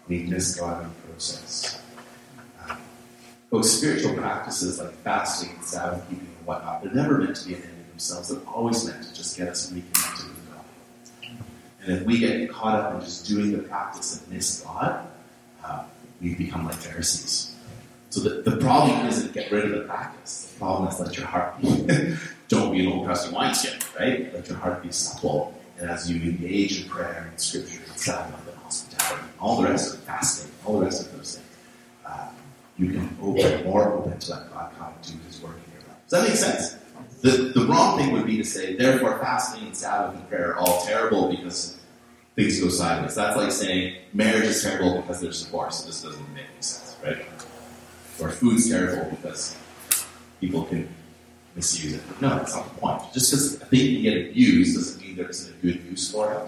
we 0.07 0.23
miss 0.23 0.55
God 0.55 0.83
in 0.83 0.89
the 0.89 1.07
process. 1.07 1.81
Um, 2.67 2.77
but 3.49 3.63
spiritual 3.63 4.15
practices 4.15 4.79
like 4.79 4.91
fasting 5.03 5.51
and 5.55 5.63
Sabbath 5.63 6.07
keeping 6.09 6.27
and 6.37 6.45
whatnot, 6.45 6.83
they're 6.83 6.93
never 6.93 7.17
meant 7.19 7.37
to 7.37 7.47
be 7.47 7.53
an 7.53 7.61
end 7.61 7.71
in 7.71 7.89
themselves. 7.91 8.29
They're 8.29 8.47
always 8.49 8.85
meant 8.85 9.03
to 9.03 9.13
just 9.13 9.37
get 9.37 9.47
us 9.47 9.71
reconnected 9.71 10.25
with 10.27 10.51
God. 10.51 10.65
And 11.83 11.97
if 11.97 12.03
we 12.03 12.19
get 12.19 12.49
caught 12.49 12.77
up 12.77 12.95
in 12.95 13.01
just 13.01 13.25
doing 13.27 13.53
the 13.53 13.59
practice 13.59 14.21
and 14.21 14.33
miss 14.33 14.61
God, 14.61 15.07
uh, 15.63 15.83
we 16.21 16.35
become 16.35 16.65
like 16.65 16.75
Pharisees. 16.75 17.55
So 18.09 18.21
the, 18.21 18.41
the 18.49 18.57
problem 18.57 19.05
isn't 19.05 19.33
get 19.33 19.51
rid 19.51 19.65
of 19.65 19.71
the 19.71 19.81
practice. 19.81 20.51
The 20.53 20.59
problem 20.59 20.89
is 20.89 20.99
let 20.99 21.15
your 21.15 21.27
heart 21.27 21.61
be. 21.61 22.15
Don't 22.47 22.71
be 22.71 22.79
an 22.85 22.91
old 22.91 23.05
crusty 23.05 23.33
wineskin, 23.33 23.79
right? 23.99 24.33
Let 24.33 24.47
your 24.47 24.57
heart 24.57 24.81
be 24.81 24.91
supple. 24.91 25.53
And 25.77 25.89
as 25.89 26.09
you 26.09 26.19
engage 26.21 26.81
in 26.81 26.89
prayer 26.89 27.27
and 27.29 27.39
scripture 27.39 27.79
and 27.87 27.97
Sabbath 27.97 28.47
and 28.47 28.57
hospitality, 28.57 29.27
all 29.39 29.61
the 29.61 29.69
rest 29.69 29.93
of 29.93 29.99
fasting, 30.01 30.51
all 30.65 30.79
the 30.79 30.85
rest 30.85 31.05
of 31.05 31.15
those 31.15 31.35
things, 31.35 31.47
uh, 32.05 32.29
you 32.77 32.91
can 32.91 33.17
open 33.21 33.63
more 33.63 33.93
open 33.93 34.17
to 34.17 34.31
let 34.31 34.51
God 34.51 34.71
come 34.77 34.93
do 35.03 35.13
His 35.27 35.41
work 35.41 35.55
in 35.67 35.73
your 35.73 35.87
life. 35.87 35.97
Does 36.09 36.21
that 36.21 36.27
make 36.27 36.37
sense? 36.37 36.75
The, 37.21 37.51
the 37.53 37.65
wrong 37.67 37.97
thing 37.97 38.11
would 38.13 38.25
be 38.25 38.37
to 38.37 38.43
say, 38.43 38.75
therefore, 38.75 39.19
fasting 39.19 39.67
and 39.67 39.77
Sabbath 39.77 40.17
and 40.17 40.27
prayer 40.29 40.55
are 40.55 40.57
all 40.57 40.83
terrible 40.85 41.29
because 41.29 41.78
things 42.39 42.59
go 42.61 42.69
sideways. 42.69 43.15
That's 43.15 43.35
like 43.35 43.51
saying 43.51 43.95
marriage 44.13 44.45
is 44.45 44.63
terrible 44.63 45.01
because 45.01 45.19
there's 45.19 45.43
divorce. 45.43 45.79
So 45.79 45.87
this 45.87 46.01
doesn't 46.01 46.33
make 46.33 46.45
any 46.45 46.61
sense, 46.61 46.95
right? 47.03 47.25
Or 48.21 48.29
food's 48.29 48.69
terrible 48.69 49.09
because 49.11 49.57
people 50.39 50.63
can 50.63 50.87
misuse 51.55 51.95
it. 51.95 52.21
No, 52.21 52.29
that's 52.29 52.55
not 52.55 52.73
the 52.73 52.79
point. 52.79 53.01
Just 53.13 53.31
because 53.31 53.55
a 53.61 53.65
thing 53.65 53.95
can 53.95 54.01
get 54.03 54.29
abused 54.29 54.77
doesn't 54.77 55.01
mean 55.01 55.17
there 55.17 55.29
isn't 55.29 55.53
a 55.53 55.57
good 55.61 55.83
use 55.83 56.11
for 56.11 56.31
it. 56.33 56.47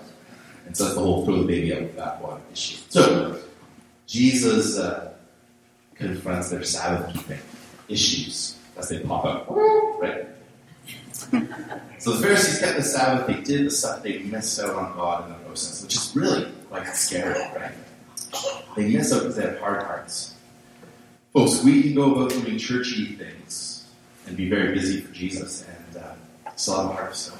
And 0.66 0.78
so 0.78 0.86
that's 0.86 0.96
the 0.96 1.02
whole 1.02 1.26
throw 1.26 1.42
the 1.42 1.48
baby 1.48 1.74
out 1.74 1.82
with 1.82 1.96
that 1.98 2.22
one 2.22 2.42
issue. 2.54 2.78
So, 2.90 3.40
Jesus 4.08 4.78
uh, 4.78 5.14
confronts 5.96 6.50
their 6.50 6.64
Sabbath 6.64 7.14
keeping 7.14 7.40
issues 7.90 8.58
as 8.78 8.90
they 8.90 9.00
pop 9.00 9.26
up, 9.26 9.46
right? 9.50 10.28
so 12.00 12.12
the 12.12 12.22
Pharisees 12.22 12.60
kept 12.60 12.78
the 12.78 12.84
Sabbath, 12.84 13.28
they 13.28 13.42
did 13.42 13.66
the 13.66 13.72
stuff, 13.72 14.04
they 14.04 14.20
missed 14.20 14.60
out 14.60 14.76
on 14.76 14.94
God 14.96 15.30
process, 15.52 15.84
which 15.84 15.96
is 15.96 16.16
really 16.16 16.50
quite 16.70 16.88
scary, 16.88 17.38
right? 17.56 17.74
They 18.78 18.90
miss 18.90 19.12
out 19.12 19.20
because 19.20 19.36
they 19.36 19.44
have 19.44 19.60
hard 19.60 19.84
hearts. 19.84 20.36
Folks, 21.34 21.62
we 21.62 21.84
can 21.84 21.94
go 21.94 22.16
about 22.16 22.30
doing 22.30 22.58
churchy 22.58 23.16
things 23.16 23.90
and 24.26 24.38
be 24.38 24.50
very 24.50 24.74
busy 24.74 25.02
for 25.02 25.14
Jesus 25.14 25.66
and 25.68 26.02
uh, 26.02 26.14
still 26.56 26.78
have 26.78 26.86
a 26.86 26.94
heart 26.94 27.10
of 27.10 27.16
stone. 27.18 27.38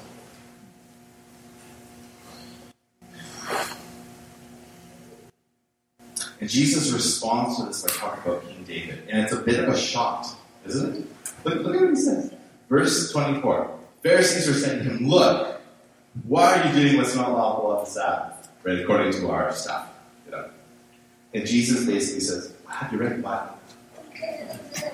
And 6.40 6.50
Jesus 6.50 6.92
responds 6.92 7.56
to 7.56 7.64
this 7.66 7.82
by 7.82 7.88
talking 7.94 8.30
about 8.30 8.46
King 8.46 8.64
David. 8.64 9.08
And 9.08 9.22
it's 9.22 9.32
a 9.32 9.40
bit 9.40 9.60
of 9.60 9.72
a 9.72 9.78
shot, 9.78 10.26
isn't 10.66 10.96
it? 10.96 11.06
Look, 11.44 11.62
look 11.62 11.76
at 11.76 11.80
what 11.80 11.90
he 11.90 11.96
says. 11.96 12.34
Verse 12.68 13.10
24. 13.10 13.78
Pharisees 14.02 14.48
are 14.48 14.54
saying 14.54 14.84
to 14.84 14.90
him, 14.90 15.08
Look, 15.08 15.51
why 16.24 16.60
are 16.60 16.66
you 16.68 16.72
doing 16.82 16.96
what's 16.98 17.14
not 17.14 17.32
lawful 17.32 17.70
on 17.70 17.84
the 17.84 17.90
Sabbath? 17.90 18.48
Right, 18.62 18.78
according 18.80 19.12
to 19.12 19.30
our 19.30 19.52
stuff. 19.52 19.88
You 20.26 20.32
know? 20.32 20.50
And 21.34 21.46
Jesus 21.46 21.86
basically 21.86 22.20
says, 22.20 22.54
Have 22.68 22.92
you 22.92 22.98
read 22.98 23.18
the 23.18 23.22
Bible? 23.22 23.58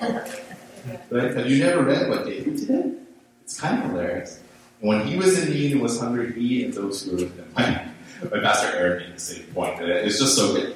right? 1.09 1.35
Have 1.35 1.49
you 1.49 1.63
never 1.63 1.83
read 1.83 2.09
what 2.09 2.25
David 2.25 2.55
did? 2.55 3.05
It's 3.43 3.59
kind 3.59 3.83
of 3.83 3.91
hilarious. 3.91 4.39
When 4.79 5.05
he 5.05 5.17
was 5.17 5.37
in 5.37 5.51
need 5.51 5.73
and 5.73 5.81
was 5.81 5.99
hungry, 5.99 6.31
he 6.33 6.63
and 6.63 6.73
those 6.73 7.03
who 7.03 7.11
were 7.11 7.17
with 7.23 7.35
him. 7.35 7.51
My 8.31 8.39
pastor 8.39 8.75
Aaron 8.75 9.03
made 9.03 9.15
the 9.15 9.19
same 9.19 9.43
point. 9.47 9.81
It's 9.81 10.19
just 10.19 10.35
so 10.35 10.53
good. 10.53 10.75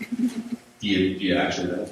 Do 0.80 0.88
you, 0.88 1.16
do 1.16 1.24
you 1.24 1.36
actually? 1.36 1.86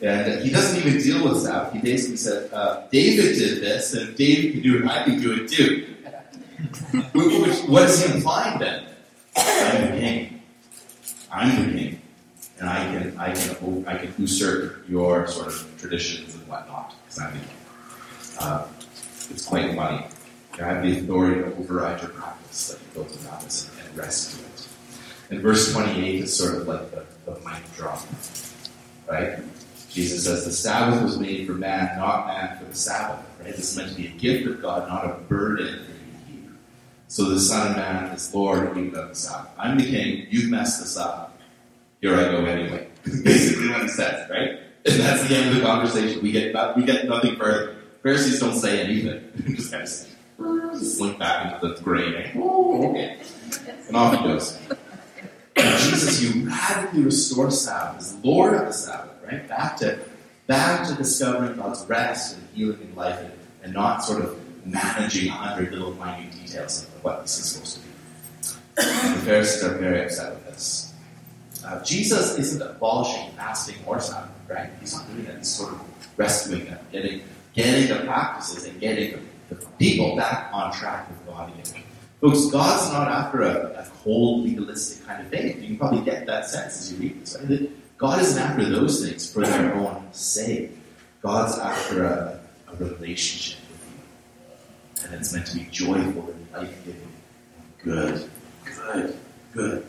And 0.00 0.42
he 0.42 0.50
doesn't 0.50 0.78
even 0.78 1.00
deal 1.00 1.24
with 1.24 1.42
Sabbath. 1.42 1.72
He 1.72 1.80
basically 1.80 2.16
said, 2.16 2.52
uh, 2.52 2.86
David 2.90 3.36
did 3.36 3.60
this, 3.60 3.94
and 3.94 4.10
if 4.10 4.16
David 4.16 4.52
can 4.52 4.62
do 4.62 4.78
it, 4.78 4.86
I 4.86 5.02
can 5.02 5.20
do 5.20 5.32
it 5.32 5.48
too. 5.48 5.94
what 7.68 7.82
is 7.84 8.04
he 8.04 8.14
implying 8.14 8.58
then? 8.58 8.84
I'm 9.36 9.80
the 9.82 9.98
king. 9.98 10.42
I'm 11.32 11.66
the 11.66 11.78
king. 11.78 12.02
And 12.58 12.70
I 12.70 12.84
can, 12.84 13.18
I 13.18 13.34
can, 13.34 13.86
I 13.86 13.98
can 13.98 14.14
usurp 14.16 14.88
your 14.88 15.26
sort 15.26 15.48
of 15.48 15.74
traditions 15.78 16.34
and 16.34 16.48
whatnot, 16.48 16.94
because 17.04 17.18
I'm 17.18 17.34
the 17.34 17.40
king. 17.40 17.48
Uh, 18.38 18.66
it's 19.30 19.44
quite 19.46 19.74
funny. 19.74 20.06
I 20.54 20.64
have 20.64 20.82
the 20.82 20.98
authority 21.00 21.42
to 21.42 21.56
override 21.56 22.00
your 22.00 22.10
practice 22.12 22.68
that 22.68 22.80
you 22.80 22.86
built 22.94 23.14
in 23.14 23.26
Baptist 23.26 23.70
and, 23.72 23.88
and 23.88 23.98
rescue 23.98 24.44
it. 24.46 24.68
And 25.30 25.40
verse 25.40 25.72
28 25.72 26.20
is 26.22 26.36
sort 26.36 26.54
of 26.54 26.68
like 26.68 26.90
the, 26.92 27.04
the 27.26 27.38
mic 27.40 27.74
drop. 27.76 28.00
Right? 29.08 29.38
Jesus 29.96 30.24
says 30.24 30.44
the 30.44 30.52
Sabbath 30.52 31.02
was 31.02 31.18
made 31.18 31.46
for 31.46 31.54
man, 31.54 31.96
not 31.96 32.26
man 32.26 32.58
for 32.58 32.66
the 32.66 32.74
Sabbath. 32.74 33.24
Right? 33.40 33.56
This 33.56 33.72
is 33.72 33.78
meant 33.78 33.88
to 33.92 33.96
be 33.96 34.08
a 34.08 34.10
gift 34.10 34.46
of 34.46 34.60
God, 34.60 34.86
not 34.88 35.06
a 35.06 35.14
burden 35.22 35.86
for 35.86 35.90
you 35.90 36.08
to 36.12 36.30
keep. 36.30 36.50
So 37.08 37.30
the 37.30 37.40
Son 37.40 37.70
of 37.70 37.78
Man 37.78 38.04
is 38.12 38.34
Lord 38.34 38.76
even 38.76 38.94
of 38.94 39.08
the 39.08 39.14
Sabbath. 39.14 39.52
I'm 39.58 39.78
the 39.78 39.86
king, 39.86 40.26
you've 40.28 40.50
messed 40.50 40.80
this 40.80 40.98
up. 40.98 41.38
Here 42.02 42.14
I 42.14 42.24
go 42.24 42.44
anyway. 42.44 42.88
Basically 43.24 43.70
what 43.70 43.84
he 43.84 43.88
says, 43.88 44.28
right? 44.28 44.60
And 44.84 45.00
that's 45.00 45.26
the 45.26 45.34
end 45.34 45.48
of 45.48 45.54
the 45.56 45.62
conversation. 45.62 46.22
We 46.22 46.30
get 46.30 46.76
we 46.76 46.84
get 46.84 47.08
nothing 47.08 47.36
further. 47.36 47.76
Pharisees 48.02 48.38
don't 48.38 48.54
say 48.54 48.82
anything. 48.82 49.32
just 49.56 49.72
kind 49.72 49.82
of 49.82 50.76
slink 50.78 51.18
back 51.18 51.54
into 51.54 51.74
the 51.74 51.80
grain. 51.80 52.32
Oh, 52.36 52.90
okay. 52.90 53.18
And 53.88 53.96
off 53.96 54.14
he 54.14 54.24
goes. 54.24 54.58
Jesus, 55.56 56.20
you 56.20 56.46
radically 56.50 57.02
restore 57.02 57.50
Sabbath 57.50 58.00
as 58.00 58.14
Lord 58.22 58.52
of 58.52 58.66
the 58.66 58.72
Sabbath, 58.72 59.15
right? 59.26 59.48
Back 59.48 59.76
to 59.78 59.98
back 60.46 60.86
to 60.88 60.94
discovering 60.94 61.56
God's 61.56 61.84
rest 61.86 62.36
and 62.36 62.48
healing 62.54 62.80
in 62.80 62.94
life 62.94 63.18
and, 63.20 63.32
and 63.62 63.74
not 63.74 64.04
sort 64.04 64.22
of 64.22 64.38
managing 64.66 65.28
a 65.28 65.32
hundred 65.32 65.72
little 65.72 65.94
minute 65.94 66.32
details 66.32 66.84
of 66.84 67.04
what 67.04 67.22
this 67.22 67.38
is 67.38 67.46
supposed 67.46 67.76
to 67.76 67.80
be. 67.80 67.86
The 68.76 69.22
Pharisees 69.24 69.64
are 69.64 69.78
very 69.78 70.04
upset 70.04 70.34
with 70.34 70.46
this. 70.46 70.92
Uh, 71.64 71.82
Jesus 71.82 72.38
isn't 72.38 72.62
abolishing 72.62 73.30
fasting 73.32 73.76
or 73.86 73.98
Sabbath, 74.00 74.30
right? 74.48 74.70
He's 74.80 74.94
not 74.94 75.10
doing 75.10 75.24
that. 75.24 75.38
He's 75.38 75.48
sort 75.48 75.72
of 75.72 75.80
rescuing 76.16 76.66
them, 76.66 76.78
getting 76.92 77.22
getting 77.54 77.88
the 77.88 78.04
practices 78.04 78.66
and 78.66 78.78
getting 78.80 79.18
the, 79.48 79.54
the 79.54 79.66
people 79.78 80.14
back 80.14 80.50
on 80.52 80.72
track 80.72 81.08
with 81.08 81.26
God 81.26 81.50
again. 81.50 81.82
Folks, 82.20 82.46
God's 82.46 82.92
not 82.92 83.08
after 83.08 83.42
a, 83.42 83.82
a, 83.82 83.86
cold, 84.02 84.44
legalistic 84.44 85.06
kind 85.06 85.22
of 85.22 85.28
thing. 85.30 85.60
You 85.60 85.68
can 85.68 85.78
probably 85.78 86.02
get 86.02 86.26
that 86.26 86.46
sense 86.46 86.78
as 86.78 86.92
you 86.92 86.98
read 86.98 87.20
this. 87.20 87.36
Right? 87.40 87.70
God 87.96 88.20
isn't 88.20 88.40
after 88.40 88.64
those 88.68 89.04
things 89.04 89.32
for 89.32 89.44
their 89.44 89.74
own 89.74 90.02
sake. 90.12 90.70
God's 91.22 91.58
after 91.58 92.04
a, 92.04 92.40
a 92.68 92.76
relationship 92.76 93.58
with 93.70 95.02
you. 95.02 95.08
And 95.08 95.20
it's 95.20 95.32
meant 95.32 95.46
to 95.46 95.56
be 95.56 95.66
joyful 95.70 96.30
and 96.30 96.46
life 96.52 96.84
giving. 96.84 97.08
Good. 97.82 98.30
Good. 98.64 99.16
Good. 99.52 99.86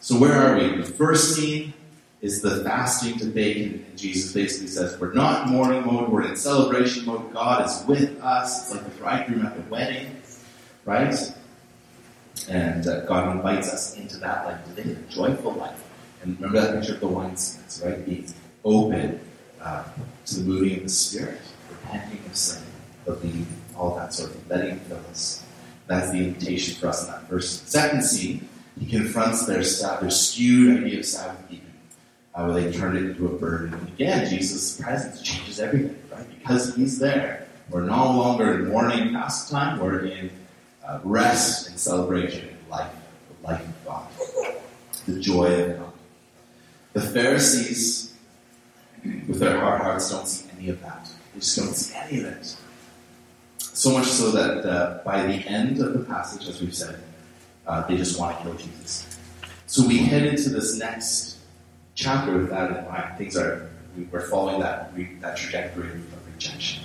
So 0.00 0.18
where 0.18 0.32
are 0.32 0.58
we? 0.58 0.82
The 0.82 0.84
first 0.84 1.34
scene 1.34 1.72
is 2.20 2.42
the 2.42 2.64
fasting 2.64 3.18
to 3.18 3.26
bake, 3.26 3.56
and 3.58 3.98
Jesus 3.98 4.32
basically 4.32 4.66
says, 4.68 4.98
We're 4.98 5.12
not 5.12 5.46
in 5.46 5.52
mourning 5.52 5.86
mode, 5.86 6.08
we're 6.08 6.28
in 6.28 6.36
celebration 6.36 7.06
mode. 7.06 7.32
God 7.32 7.66
is 7.66 7.84
with 7.86 8.20
us. 8.22 8.62
It's 8.62 8.74
like 8.74 8.84
the 8.84 8.98
bridegroom 8.98 9.46
at 9.46 9.54
the 9.54 9.70
wedding 9.70 10.18
right? 10.88 11.14
And 12.48 12.86
uh, 12.86 13.04
God 13.04 13.36
invites 13.36 13.68
us 13.68 13.96
into 13.98 14.16
that 14.18 14.46
life 14.46 14.64
today, 14.74 14.92
a 14.92 15.12
joyful 15.12 15.52
life. 15.52 15.84
And 16.22 16.36
remember 16.36 16.60
that 16.60 16.78
picture 16.78 16.94
of 16.94 17.00
the 17.00 17.08
wineskins, 17.08 17.84
right? 17.84 18.04
Being 18.04 18.26
open 18.64 19.20
uh, 19.60 19.84
to 20.26 20.40
the 20.40 20.44
moving 20.44 20.76
of 20.78 20.82
the 20.84 20.88
Spirit, 20.88 21.40
repenting 21.70 22.24
of 22.26 22.36
sin, 22.36 22.62
believing, 23.04 23.46
all 23.76 23.94
that 23.96 24.12
sort 24.12 24.30
of 24.30 24.36
thing, 24.36 24.58
letting 24.58 24.80
fill 24.80 25.00
us. 25.10 25.44
That's 25.86 26.10
the 26.10 26.18
invitation 26.18 26.74
for 26.74 26.88
us 26.88 27.04
in 27.04 27.12
that 27.12 27.28
first. 27.28 27.68
Second 27.68 28.02
scene, 28.02 28.48
he 28.78 28.86
confronts 28.86 29.46
their, 29.46 29.62
their 29.62 30.10
skewed 30.10 30.84
idea 30.84 30.98
of 30.98 31.04
Sabbath 31.04 31.48
keeping, 31.48 31.72
uh, 32.34 32.44
where 32.46 32.60
they 32.60 32.72
turn 32.72 32.96
it 32.96 33.04
into 33.04 33.26
a 33.26 33.38
burden. 33.38 33.74
And 33.74 33.88
again, 33.88 34.28
Jesus' 34.28 34.80
presence 34.80 35.22
changes 35.22 35.60
everything, 35.60 35.98
right? 36.12 36.28
Because 36.38 36.74
He's 36.74 36.98
there. 36.98 37.46
We're 37.70 37.82
no 37.82 38.12
longer 38.12 38.54
in 38.54 38.68
mourning 38.68 39.12
pastime, 39.12 39.78
we're 39.78 40.06
in 40.06 40.30
uh, 40.86 41.00
rest 41.04 41.68
and 41.68 41.78
celebration 41.78 42.48
in 42.48 42.70
life, 42.70 42.92
the 43.42 43.46
life 43.46 43.60
of 43.60 43.84
God, 43.84 44.08
the 45.06 45.20
joy 45.20 45.64
of 45.64 45.78
God. 45.78 45.87
The 46.98 47.06
Pharisees, 47.06 48.12
with 49.04 49.38
their 49.38 49.60
hard 49.60 49.82
hearts, 49.82 50.10
don't 50.10 50.26
see 50.26 50.50
any 50.58 50.68
of 50.70 50.82
that. 50.82 51.08
They 51.32 51.38
just 51.38 51.56
don't 51.56 51.72
see 51.72 51.94
any 51.94 52.18
of 52.18 52.24
it. 52.24 52.56
So 53.58 53.92
much 53.92 54.06
so 54.06 54.32
that 54.32 54.66
uh, 54.66 54.98
by 55.04 55.22
the 55.22 55.34
end 55.46 55.80
of 55.80 55.92
the 55.92 56.00
passage, 56.00 56.48
as 56.48 56.60
we've 56.60 56.74
said, 56.74 56.98
uh, 57.68 57.86
they 57.86 57.96
just 57.96 58.18
want 58.18 58.36
to 58.36 58.42
kill 58.42 58.54
Jesus. 58.54 59.16
So 59.66 59.86
we 59.86 59.98
head 59.98 60.26
into 60.26 60.48
this 60.48 60.76
next 60.76 61.38
chapter 61.94 62.36
with 62.36 62.50
that 62.50 62.76
in 62.76 62.84
mind. 62.90 63.16
Things 63.16 63.36
are, 63.36 63.70
we're 64.10 64.28
following 64.28 64.58
that, 64.58 64.92
that 65.20 65.36
trajectory 65.36 65.90
of 65.90 66.26
rejection. 66.34 66.82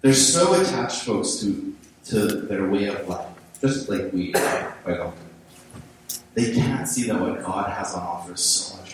They're 0.00 0.14
so 0.14 0.58
attached, 0.58 1.02
folks, 1.02 1.36
to 1.40 1.76
to 2.06 2.26
their 2.48 2.66
way 2.66 2.86
of 2.86 3.06
life, 3.06 3.28
just 3.60 3.90
like 3.90 4.10
we 4.10 4.34
are 4.34 4.74
quite 4.84 5.00
often. 5.00 5.28
They 6.32 6.54
can't 6.54 6.88
see 6.88 7.06
that 7.08 7.20
what 7.20 7.44
God 7.44 7.70
has 7.70 7.92
on 7.94 8.06
offer 8.06 8.32
is 8.32 8.40
so 8.40 8.76
much. 8.78 8.87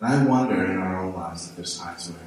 And 0.00 0.14
I 0.14 0.24
wonder 0.24 0.64
in 0.64 0.78
our 0.78 1.04
own 1.04 1.14
lives 1.14 1.50
if 1.50 1.56
there's 1.56 1.78
times 1.78 2.10
where, 2.10 2.20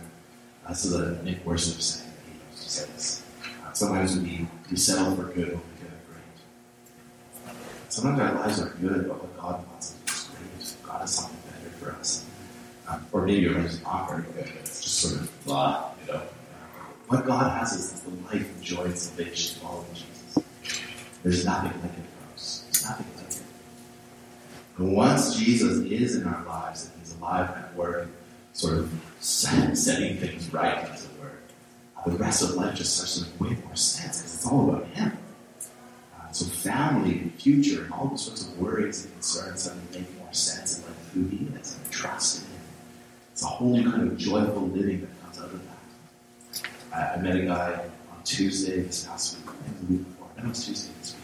uh, 0.66 0.70
this 0.70 0.86
is 0.86 0.94
a 0.94 1.24
Nick 1.24 1.46
Worship 1.46 1.82
saying, 1.82 2.12
he 2.26 2.38
loves 2.50 2.66
to 2.66 2.70
say 2.70 2.92
this, 2.92 3.24
uh, 3.66 3.72
sometimes 3.72 4.20
we, 4.20 4.46
we 4.70 4.76
settle 4.76 5.16
for 5.16 5.24
good 5.24 5.48
when 5.48 5.62
we 5.62 5.82
get 5.82 6.08
great. 6.10 7.56
Sometimes 7.88 8.20
our 8.20 8.34
lives 8.36 8.62
are 8.62 8.76
good, 8.82 9.08
but 9.08 9.22
what 9.22 9.38
God 9.38 9.68
wants 9.68 9.96
is 10.06 10.30
great. 10.36 10.86
God 10.86 11.00
has 11.00 11.16
something 11.16 11.38
better 11.50 11.70
for 11.78 11.92
us. 11.98 12.26
Um, 12.90 13.06
or 13.14 13.26
maybe 13.26 13.46
just 13.48 13.84
not 13.84 14.10
very 14.10 14.24
good. 14.24 14.52
It's 14.60 14.82
just 14.82 15.00
sort 15.00 15.22
of 15.22 15.46
blah, 15.46 15.92
you 16.06 16.14
know. 16.14 16.22
What 17.08 17.26
God 17.26 17.58
has 17.58 17.74
is 17.74 18.02
the 18.02 18.10
life 18.26 18.54
and 18.54 18.62
joy 18.62 18.84
and 18.84 18.98
salvation 18.98 19.62
following 19.62 19.86
Jesus. 19.94 20.44
There's 21.24 21.46
nothing 21.46 21.72
like 21.82 21.92
it 21.92 22.06
for 22.18 22.34
us. 22.34 22.66
There's 22.66 22.86
nothing 22.86 23.06
like 23.16 23.28
it. 23.28 23.44
And 24.78 24.94
once 24.94 25.38
Jesus 25.38 25.78
is 25.90 26.16
in 26.18 26.28
our 26.28 26.44
lives 26.46 26.90
alive 27.22 27.50
and 27.56 27.66
at 27.66 27.76
work, 27.76 28.08
sort 28.54 28.78
of 28.78 28.92
setting 29.20 30.18
things 30.18 30.52
right, 30.54 30.78
as 30.78 31.06
it 31.06 31.12
were, 31.20 32.12
the 32.12 32.18
rest 32.18 32.42
of 32.42 32.52
life 32.56 32.76
just 32.76 32.96
starts 32.96 33.20
to 33.20 33.44
make 33.44 33.58
way 33.58 33.64
more 33.66 33.76
sense 33.76 34.18
because 34.18 34.36
it's 34.36 34.48
all 34.48 34.70
about 34.70 34.88
Him. 34.88 35.18
Uh, 36.20 36.32
so 36.32 36.46
family 36.46 37.20
and 37.20 37.34
future 37.36 37.84
and 37.84 37.94
all 37.94 38.08
those 38.08 38.26
sorts 38.26 38.48
of 38.48 38.58
worries 38.60 39.06
and 39.06 39.14
concerns 39.14 39.62
suddenly 39.62 40.00
make 40.00 40.18
more 40.18 40.34
sense 40.34 40.78
and 40.78 40.88
like 40.88 40.96
who 41.14 41.28
He 41.28 41.46
is 41.60 41.78
and 41.78 41.92
trust 41.92 42.42
in 42.42 42.48
Him. 42.52 42.62
It's 43.32 43.44
a 43.44 43.48
whole 43.48 43.84
kind 43.84 44.02
of 44.02 44.18
joyful 44.18 44.68
living 44.68 45.02
that 45.02 45.22
comes 45.22 45.40
out 45.40 45.46
of 45.46 45.62
that. 46.92 47.18
I, 47.18 47.22
met 47.22 47.36
a 47.36 47.46
guy 47.46 47.74
on 48.12 48.24
Tuesday 48.24 48.82
this 48.82 49.06
past 49.06 49.38
week, 49.38 49.56
think 49.64 49.80
the 49.80 49.86
week 49.94 50.06
before. 50.06 50.28
No, 50.38 50.44
it 50.46 50.50
was 50.50 50.66
Tuesday 50.66 50.92
this 51.00 51.14
week. 51.14 51.24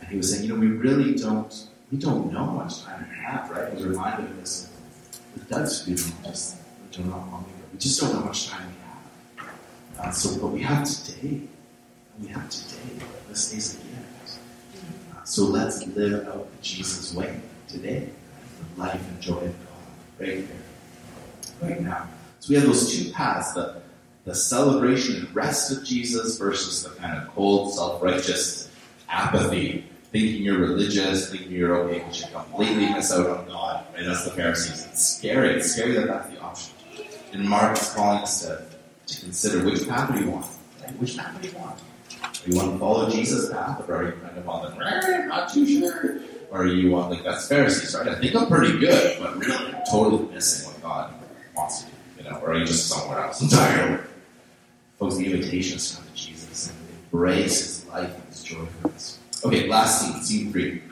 And 0.00 0.08
he 0.08 0.16
was 0.16 0.32
saying, 0.32 0.44
you 0.44 0.54
know, 0.54 0.58
we 0.58 0.68
really 0.68 1.14
don't, 1.14 1.68
we 1.92 1.98
don't 1.98 2.32
know 2.32 2.46
how 2.46 2.52
much 2.52 2.82
time 2.82 3.06
we 3.08 3.16
have, 3.16 3.50
right? 3.50 3.68
He 3.68 3.76
was 3.76 3.84
reminded 3.84 4.30
of 4.30 4.40
this 4.40 4.73
Doug's 5.48 5.82
funeral 5.82 6.12
just 6.22 6.56
how 6.96 7.02
long 7.02 7.44
ago. 7.44 7.64
We 7.72 7.78
just 7.78 8.00
don't 8.00 8.12
know 8.12 8.20
how 8.20 8.26
much 8.26 8.48
time 8.48 8.68
we 8.68 9.42
have. 9.42 10.08
Uh, 10.08 10.10
so, 10.10 10.40
but 10.40 10.48
we 10.48 10.62
have 10.62 10.84
today. 10.88 11.40
We 12.20 12.28
have 12.28 12.48
today. 12.48 13.04
This 13.28 13.50
day's 13.50 13.74
a 13.74 13.78
gift. 13.78 14.38
Uh, 15.14 15.24
so 15.24 15.44
let's 15.44 15.86
live 15.88 16.26
out 16.28 16.50
the 16.50 16.62
Jesus 16.62 17.14
way 17.14 17.40
today. 17.68 18.10
The 18.74 18.80
life 18.80 19.08
and 19.08 19.20
joy 19.20 19.38
of 19.38 19.40
God 19.40 20.20
right 20.20 20.28
here, 20.28 20.48
right 21.60 21.80
now. 21.80 22.08
So 22.40 22.50
we 22.50 22.56
have 22.56 22.66
those 22.66 22.92
two 22.92 23.12
paths, 23.12 23.52
the 23.54 23.82
the 24.24 24.34
celebration 24.34 25.16
and 25.16 25.34
rest 25.34 25.70
of 25.70 25.84
Jesus 25.84 26.38
versus 26.38 26.82
the 26.82 26.90
kind 26.98 27.20
of 27.20 27.28
cold, 27.34 27.74
self-righteous 27.74 28.70
apathy, 29.08 29.84
thinking 30.14 30.44
you're 30.44 30.58
religious, 30.58 31.30
thinking 31.30 31.50
you're 31.50 31.74
okay, 31.74 31.98
but 32.06 32.20
you 32.20 32.26
completely 32.32 32.88
miss 32.88 33.12
out 33.12 33.26
on 33.26 33.46
God. 33.48 33.84
Right? 33.92 34.04
That's 34.06 34.24
the 34.24 34.30
Pharisees. 34.30 34.86
It's 34.86 35.04
scary. 35.04 35.54
It's 35.56 35.72
scary 35.72 35.94
that 35.94 36.06
that's 36.06 36.28
the 36.28 36.40
option. 36.40 36.72
And 37.32 37.48
Mark 37.48 37.76
is 37.76 37.90
calling 37.90 38.20
us 38.20 38.42
to, 38.42 38.64
to 39.08 39.20
consider 39.22 39.64
which 39.64 39.88
path 39.88 40.14
do 40.14 40.20
you 40.20 40.30
want? 40.30 40.46
Right? 40.80 40.92
Which 41.00 41.16
path 41.16 41.42
do 41.42 41.48
you 41.48 41.56
want? 41.56 41.80
Do 42.44 42.50
you 42.50 42.56
want 42.56 42.72
to 42.74 42.78
follow 42.78 43.10
Jesus' 43.10 43.50
path, 43.50 43.88
or 43.88 43.96
are 43.96 44.04
you 44.04 44.12
kind 44.12 44.38
of 44.38 44.48
on 44.48 44.78
the 44.78 44.86
eh, 44.86 45.26
not 45.26 45.52
too 45.52 45.66
sure? 45.66 46.20
Or 46.52 46.64
you 46.64 46.92
want 46.92 47.10
like 47.10 47.24
that's 47.24 47.48
Pharisees, 47.48 47.96
right? 47.96 48.06
I 48.06 48.14
think 48.14 48.36
I'm 48.36 48.46
pretty 48.46 48.78
good, 48.78 49.18
but 49.18 49.36
really 49.36 49.74
I'm 49.74 49.82
totally 49.90 50.32
missing 50.32 50.70
what 50.70 50.80
God 50.80 51.14
wants 51.56 51.82
to 51.82 51.86
do, 51.86 51.92
you 52.22 52.30
know, 52.30 52.36
or 52.36 52.52
are 52.52 52.58
you 52.58 52.66
just 52.66 52.86
somewhere 52.86 53.18
else 53.18 53.42
entirely? 53.42 54.00
Folks, 54.96 55.16
the 55.16 55.32
invitation 55.32 55.78
is 55.78 55.90
to 55.90 55.96
come 55.96 56.06
to 56.06 56.14
Jesus 56.14 56.68
and 56.68 56.78
embrace 57.02 57.58
his 57.58 57.86
life 57.88 58.14
and 58.14 58.24
his 58.28 58.44
joy 58.44 58.64
for 58.80 58.88
us. 58.90 59.13
Okay, 59.44 59.68
last 59.68 60.00
scene, 60.00 60.22
scene 60.22 60.52
three. 60.52 60.82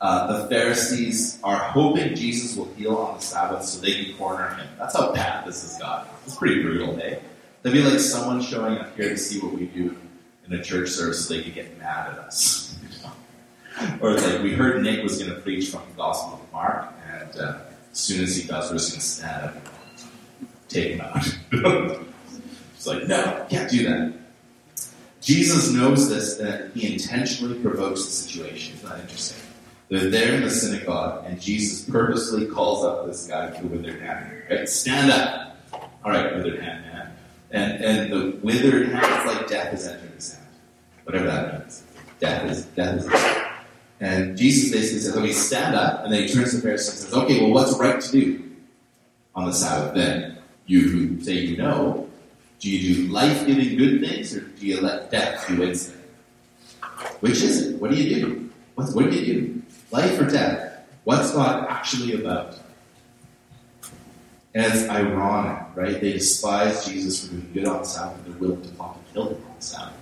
Uh, 0.00 0.42
the 0.42 0.48
Pharisees 0.48 1.40
are 1.42 1.56
hoping 1.56 2.14
Jesus 2.14 2.56
will 2.56 2.72
heal 2.74 2.96
on 2.96 3.16
the 3.16 3.20
Sabbath 3.20 3.64
so 3.64 3.80
they 3.80 4.04
can 4.04 4.14
corner 4.16 4.50
him. 4.50 4.68
That's 4.78 4.96
how 4.96 5.12
bad 5.12 5.44
this 5.46 5.62
has 5.62 5.78
gotten. 5.78 6.08
It's 6.24 6.36
pretty 6.36 6.62
brutal, 6.62 6.94
hey? 6.94 7.20
That'd 7.62 7.82
be 7.82 7.88
like 7.88 7.98
someone 7.98 8.40
showing 8.40 8.78
up 8.78 8.94
here 8.94 9.08
to 9.08 9.16
see 9.16 9.40
what 9.40 9.54
we 9.54 9.66
do 9.66 9.96
in 10.46 10.52
a 10.52 10.62
church 10.62 10.90
service 10.90 11.26
so 11.26 11.34
they 11.34 11.42
could 11.42 11.54
get 11.54 11.76
mad 11.78 12.12
at 12.12 12.18
us. 12.18 12.78
or 14.00 14.12
like 14.12 14.42
we 14.42 14.52
heard 14.52 14.82
Nick 14.82 15.02
was 15.02 15.18
going 15.18 15.34
to 15.34 15.40
preach 15.40 15.70
from 15.70 15.82
the 15.88 15.96
Gospel 15.96 16.34
of 16.34 16.52
Mark, 16.52 16.92
and 17.10 17.40
uh, 17.40 17.58
as 17.90 17.98
soon 17.98 18.22
as 18.22 18.36
he 18.36 18.46
does, 18.46 18.70
we're 18.70 18.76
just 18.76 18.90
going 18.90 19.00
to 19.00 19.06
stand 19.06 19.44
up 19.46 19.54
and 19.54 20.48
take 20.68 20.92
him 20.92 21.00
out. 21.00 22.02
It's 22.76 22.86
like, 22.86 23.08
no, 23.08 23.46
can't 23.48 23.70
do 23.70 23.88
that. 23.88 24.12
Jesus 25.26 25.72
knows 25.72 26.08
this, 26.08 26.36
that 26.36 26.70
he 26.72 26.92
intentionally 26.92 27.58
provokes 27.58 28.04
the 28.04 28.12
situation. 28.12 28.76
Isn't 28.76 28.88
that 28.88 29.00
interesting? 29.00 29.42
They're 29.88 30.08
there 30.08 30.34
in 30.34 30.42
the 30.44 30.50
synagogue, 30.50 31.24
and 31.26 31.40
Jesus 31.40 31.84
purposely 31.90 32.46
calls 32.46 32.84
up 32.84 33.06
this 33.06 33.26
guy 33.26 33.48
with 33.48 33.60
a 33.60 33.66
withered 33.66 34.00
hand. 34.00 34.42
Right? 34.48 34.68
Stand 34.68 35.10
up. 35.10 35.56
All 36.04 36.12
right, 36.12 36.32
withered 36.36 36.62
hand, 36.62 36.84
man. 36.86 37.12
And, 37.50 37.84
and 37.84 38.12
the 38.12 38.38
withered 38.40 38.90
hand, 38.90 39.04
it's 39.04 39.34
like 39.34 39.48
death 39.48 39.74
is 39.74 39.88
entering 39.88 40.12
his 40.12 40.34
hand. 40.34 40.46
Whatever 41.02 41.26
that 41.26 41.58
means. 41.58 41.82
Death 42.20 42.48
is, 42.48 42.64
death 42.66 42.98
is. 42.98 43.42
And 43.98 44.38
Jesus 44.38 44.70
basically 44.70 45.00
says, 45.00 45.16
okay, 45.16 45.32
stand 45.32 45.74
up. 45.74 46.04
And 46.04 46.12
then 46.12 46.22
he 46.22 46.32
turns 46.32 46.50
to 46.50 46.56
the 46.58 46.62
Pharisees 46.62 46.88
and 46.88 46.98
says, 47.10 47.14
okay, 47.14 47.40
well, 47.42 47.50
what's 47.50 47.76
right 47.80 48.00
to 48.00 48.12
do 48.12 48.50
on 49.34 49.46
the 49.46 49.52
Sabbath 49.52 49.96
then? 49.96 50.38
You 50.66 50.82
who 50.82 51.20
say 51.20 51.32
you 51.32 51.56
know, 51.56 52.05
do 52.60 52.70
you 52.70 52.94
do 52.94 53.12
life 53.12 53.46
giving 53.46 53.76
good 53.76 54.00
things 54.00 54.36
or 54.36 54.40
do 54.40 54.66
you 54.66 54.80
let 54.80 55.10
death 55.10 55.46
do 55.48 55.62
its 55.62 55.88
thing? 55.88 56.02
Which 57.20 57.42
is 57.42 57.66
it? 57.66 57.80
What 57.80 57.90
do 57.90 57.96
you 57.96 58.24
do? 58.24 58.50
What, 58.74 58.94
what 58.94 59.10
do 59.10 59.16
you 59.16 59.34
do? 59.34 59.62
Life 59.90 60.20
or 60.20 60.26
death? 60.26 60.86
What's 61.04 61.32
God 61.32 61.66
actually 61.68 62.14
about? 62.14 62.58
And 64.54 64.72
it's 64.72 64.88
ironic, 64.88 65.62
right? 65.74 66.00
They 66.00 66.14
despise 66.14 66.86
Jesus 66.86 67.26
for 67.26 67.34
doing 67.34 67.50
good 67.52 67.66
on 67.66 67.78
the 67.80 67.84
Sabbath, 67.84 68.24
and 68.24 68.34
they're 68.34 68.40
willing 68.40 68.62
to 68.62 68.68
plot 68.70 69.06
to 69.06 69.12
kill 69.12 69.28
him 69.28 69.44
on 69.50 69.56
the 69.56 69.62
Sabbath. 69.62 69.94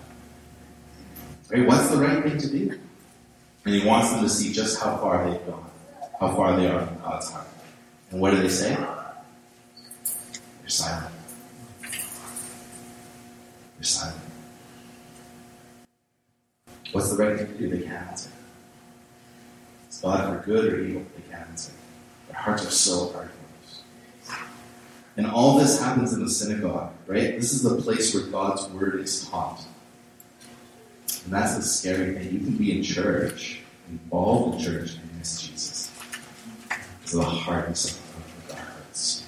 Right? 1.51 1.67
What's 1.67 1.91
the 1.91 1.97
right 1.97 2.23
thing 2.23 2.39
to 2.39 2.49
do? 2.49 2.79
And 3.65 3.75
he 3.75 3.87
wants 3.87 4.11
them 4.11 4.23
to 4.23 4.29
see 4.29 4.53
just 4.53 4.81
how 4.81 4.97
far 4.99 5.29
they've 5.29 5.47
gone, 5.47 5.71
how 6.21 6.35
far 6.37 6.57
they 6.57 6.69
are 6.69 6.87
from 6.87 6.99
God's 7.01 7.31
heart. 7.31 7.47
And 8.11 8.21
what 8.21 8.31
do 8.31 8.41
they 8.41 8.49
say? 8.49 8.77
They're 8.77 10.69
silent. 10.69 11.13
They're 11.81 13.83
silent. 13.83 14.21
What's 16.95 17.11
the 17.11 17.17
right 17.17 17.37
thing 17.37 17.49
to 17.49 17.59
do? 17.59 17.69
They 17.71 17.83
can't 17.83 18.07
answer. 18.07 18.31
Is 19.91 19.99
God 19.99 20.29
for 20.29 20.47
good 20.47 20.73
or 20.73 20.81
evil? 20.81 21.03
They 21.17 21.23
can't 21.29 21.49
answer. 21.49 21.73
Their 22.29 22.39
hearts 22.39 22.65
are 22.65 22.71
so 22.71 23.09
hard 23.13 23.31
for 23.31 24.37
us. 24.37 24.47
and 25.17 25.27
all 25.27 25.59
this 25.59 25.81
happens 25.81 26.13
in 26.13 26.23
the 26.23 26.31
synagogue, 26.31 26.93
right? 27.09 27.35
This 27.35 27.53
is 27.53 27.65
the 27.65 27.83
place 27.83 28.15
where 28.15 28.23
God's 28.27 28.69
word 28.69 29.01
is 29.01 29.29
taught. 29.29 29.65
And 31.25 31.33
that's 31.33 31.57
the 31.57 31.65
scary 31.65 32.15
thing. 32.15 32.33
You 32.33 32.39
can 32.39 32.57
be 32.57 32.79
in 32.79 32.85
church, 32.85 33.63
involved 33.91 34.61
in 34.61 34.65
church, 34.65 34.95
and 34.95 35.19
miss 35.19 35.43
Jesus. 35.43 35.91
Because 36.69 37.11
the 37.11 37.25
hardness 37.25 37.99
of 37.99 38.53
our 38.53 38.65
hearts. 38.65 39.27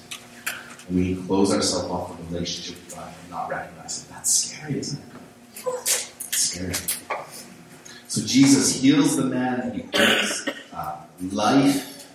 We 0.89 1.17
close 1.17 1.53
ourselves 1.53 1.89
off 1.89 2.15
from 2.15 2.27
relationship 2.27 2.81
with 2.85 2.95
God 2.95 3.13
and 3.23 3.29
not 3.29 3.49
recognize 3.49 4.05
it. 4.05 4.09
That's 4.09 4.31
scary, 4.31 4.79
isn't 4.79 5.01
it? 5.03 6.11
It's 6.29 6.37
scary. 6.37 6.96
So 8.07 8.21
Jesus 8.25 8.81
heals 8.81 9.17
the 9.17 9.25
man 9.25 9.59
and 9.59 9.75
he 9.75 9.81
brings 9.81 10.47
uh, 10.73 11.01
life 11.31 12.07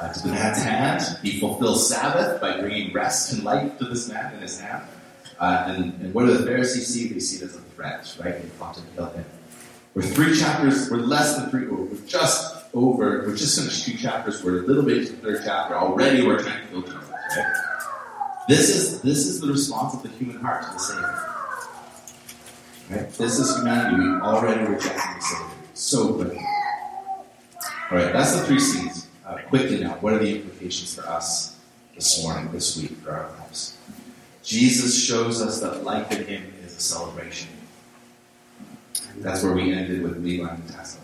uh, 0.00 0.12
to 0.12 0.22
the 0.22 0.28
man's 0.28 0.62
hand. 0.62 1.18
He 1.22 1.38
fulfills 1.38 1.88
Sabbath 1.88 2.40
by 2.40 2.58
bringing 2.58 2.92
rest 2.92 3.32
and 3.32 3.44
life 3.44 3.78
to 3.78 3.84
this 3.84 4.08
man 4.08 4.34
in 4.34 4.40
his 4.40 4.58
hand. 4.58 4.84
Uh, 5.38 5.64
and, 5.66 6.00
and, 6.00 6.14
what 6.14 6.24
do 6.24 6.34
the 6.34 6.46
Pharisees 6.46 6.86
see? 6.86 7.08
They 7.08 7.20
see 7.20 7.44
it 7.44 7.50
as 7.50 7.56
a 7.56 7.60
threat, 7.60 8.16
right? 8.24 8.40
They 8.40 8.48
plot 8.56 8.74
to 8.76 8.80
kill 8.94 9.10
him. 9.10 9.26
We're 9.94 10.02
three 10.02 10.38
chapters, 10.38 10.90
we're 10.90 10.98
less 10.98 11.36
than 11.36 11.50
three, 11.50 11.66
we're 11.68 11.94
just 12.06 12.64
over, 12.74 13.24
we're 13.26 13.36
just 13.36 13.58
finished 13.58 13.84
two 13.84 13.96
chapters, 13.96 14.42
we're 14.42 14.60
a 14.60 14.66
little 14.66 14.82
bit 14.82 14.98
into 14.98 15.12
the 15.12 15.18
third 15.18 15.42
chapter. 15.44 15.74
Already 15.74 16.26
we're 16.26 16.42
trying 16.42 16.66
to 16.66 16.82
kill 16.82 16.82
right? 16.82 17.56
This 18.48 18.70
is, 18.70 19.02
this 19.02 19.26
is 19.26 19.40
the 19.40 19.48
response 19.48 19.94
of 19.94 20.02
the 20.02 20.08
human 20.10 20.40
heart 20.40 20.64
to 20.64 20.72
the 20.72 20.78
Savior. 20.78 21.35
Right? 22.90 23.10
This 23.10 23.38
is 23.38 23.56
humanity. 23.56 23.96
We 23.96 24.08
already 24.20 24.60
rejected 24.60 25.16
the 25.16 25.20
Savior. 25.20 25.46
So 25.74 26.14
quickly. 26.14 26.46
Alright, 27.90 28.12
that's 28.12 28.38
the 28.38 28.46
three 28.46 28.60
C's 28.60 29.06
uh, 29.26 29.38
quickly 29.48 29.80
now, 29.80 29.94
what 30.00 30.12
are 30.12 30.18
the 30.18 30.36
implications 30.36 30.94
for 30.94 31.06
us 31.08 31.58
this 31.94 32.22
morning, 32.22 32.50
this 32.52 32.76
week, 32.76 32.92
for 32.98 33.10
our 33.10 33.30
lives? 33.40 33.76
Jesus 34.44 35.04
shows 35.04 35.42
us 35.42 35.60
that 35.60 35.82
life 35.82 36.12
in 36.12 36.24
Him 36.26 36.52
is 36.64 36.76
a 36.76 36.80
celebration. 36.80 37.50
That's 39.16 39.42
where 39.42 39.52
we 39.52 39.72
ended 39.72 40.02
with 40.02 40.22
Levi 40.22 40.48
and 40.48 40.68
Tessa. 40.68 41.00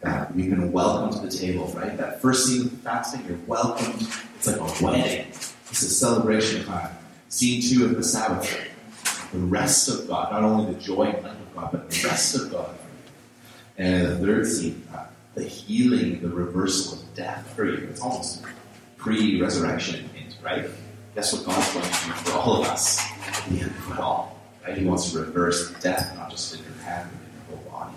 That 0.00 0.32
we've 0.32 0.48
been 0.48 0.70
welcomed 0.70 1.14
to 1.14 1.26
the 1.26 1.36
table, 1.36 1.66
right? 1.74 1.96
That 1.96 2.22
first 2.22 2.46
scene 2.46 2.66
of 2.66 2.72
fasting, 2.82 3.24
you're 3.26 3.38
welcomed. 3.48 4.06
It's 4.36 4.46
like 4.46 4.60
a 4.60 4.84
wedding. 4.84 5.26
It's 5.26 5.82
a 5.82 5.90
celebration 5.90 6.64
time. 6.64 6.96
Scene 7.28 7.60
two 7.60 7.84
of 7.84 7.96
the 7.96 8.04
Sabbath, 8.04 8.56
the 9.32 9.38
rest 9.38 9.88
of 9.88 10.08
God, 10.08 10.32
not 10.32 10.42
only 10.42 10.72
the 10.72 10.80
joy 10.80 11.04
and 11.04 11.22
life 11.22 11.32
of 11.32 11.54
God, 11.54 11.72
but 11.72 11.90
the 11.90 12.08
rest 12.08 12.34
of 12.36 12.50
God. 12.50 12.74
And 13.76 14.06
the 14.06 14.18
third 14.18 14.46
scene, 14.46 14.86
uh, 14.94 15.06
the 15.34 15.44
healing, 15.44 16.20
the 16.20 16.28
reversal 16.28 16.98
of 16.98 17.14
death 17.14 17.52
for 17.54 17.64
you. 17.64 17.86
It's 17.88 18.00
almost 18.00 18.42
pre-resurrection 18.96 20.08
hint, 20.10 20.36
right? 20.42 20.68
That's 21.14 21.32
what 21.32 21.44
God's 21.44 21.72
going 21.72 21.84
to 21.84 21.90
do 21.90 22.12
for 22.12 22.38
all 22.38 22.60
of 22.60 22.66
us 22.68 23.00
at 23.26 23.44
the 23.48 23.60
end 23.60 23.70
of 23.70 23.92
it 23.92 23.98
all. 23.98 24.38
Right? 24.64 24.76
He 24.76 24.84
wants 24.84 25.12
to 25.12 25.20
reverse 25.20 25.72
death, 25.80 26.14
not 26.16 26.30
just 26.30 26.54
in 26.54 26.64
your 26.64 26.72
head, 26.84 27.06
but 27.10 27.56
in 27.56 27.58
your 27.58 27.70
whole 27.70 27.90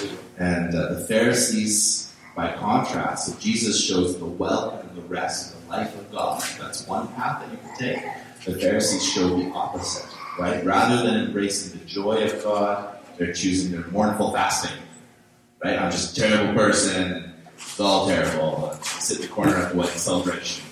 body. 0.00 0.18
And 0.38 0.74
uh, 0.74 0.94
the 0.94 1.00
Pharisees, 1.06 2.14
by 2.36 2.52
contrast, 2.54 3.26
so 3.26 3.38
Jesus 3.38 3.84
shows 3.84 4.18
the 4.18 4.24
welcome 4.24 4.88
and 4.88 4.96
the 4.96 5.02
rest 5.02 5.54
of 5.54 5.62
the 5.62 5.70
life 5.70 5.94
of 5.98 6.10
God. 6.10 6.42
That's 6.58 6.86
one 6.86 7.08
path 7.14 7.42
that 7.42 7.50
you 7.50 7.58
can 7.58 7.76
take. 7.76 8.02
The 8.44 8.60
Pharisees 8.60 9.04
show 9.04 9.36
the 9.36 9.50
opposite, 9.50 10.10
right? 10.38 10.64
Rather 10.64 11.02
than 11.02 11.24
embracing 11.26 11.78
the 11.78 11.84
joy 11.84 12.24
of 12.24 12.42
God, 12.42 12.98
they're 13.18 13.32
choosing 13.32 13.72
their 13.72 13.88
mournful 13.90 14.32
fasting 14.32 14.78
right? 15.64 15.78
I'm 15.78 15.90
just 15.90 16.16
a 16.16 16.20
terrible 16.20 16.54
person. 16.54 17.32
It's 17.56 17.80
all 17.80 18.06
terrible. 18.06 18.70
I 18.72 18.84
Sit 18.84 19.16
in 19.16 19.22
the 19.22 19.28
corner 19.28 19.56
at 19.56 19.72
the 19.72 19.78
wedding 19.78 19.96
celebration. 19.96 20.64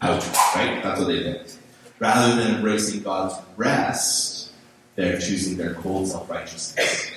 Out, 0.00 0.24
right? 0.54 0.80
That's 0.82 1.00
what 1.00 1.08
they 1.08 1.18
did. 1.18 1.52
Rather 1.98 2.36
than 2.36 2.56
embracing 2.56 3.02
God's 3.02 3.34
rest, 3.56 4.52
they're 4.94 5.18
choosing 5.18 5.56
their 5.56 5.74
cold 5.74 6.08
self-righteousness. 6.08 7.12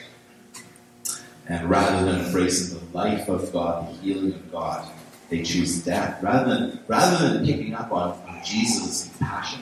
And 1.48 1.70
rather 1.70 2.06
than 2.06 2.26
embracing 2.26 2.80
the 2.80 2.98
life 2.98 3.28
of 3.30 3.52
God, 3.54 3.90
the 3.90 3.94
healing 4.02 4.34
of 4.34 4.52
God, 4.52 4.88
they 5.30 5.44
choose 5.44 5.84
death. 5.84 6.22
Rather 6.22 6.50
than 6.54 6.80
rather 6.88 7.30
than 7.30 7.46
picking 7.46 7.74
up 7.74 7.92
on, 7.92 8.20
Jesus' 8.44 9.10
compassion 9.10 9.62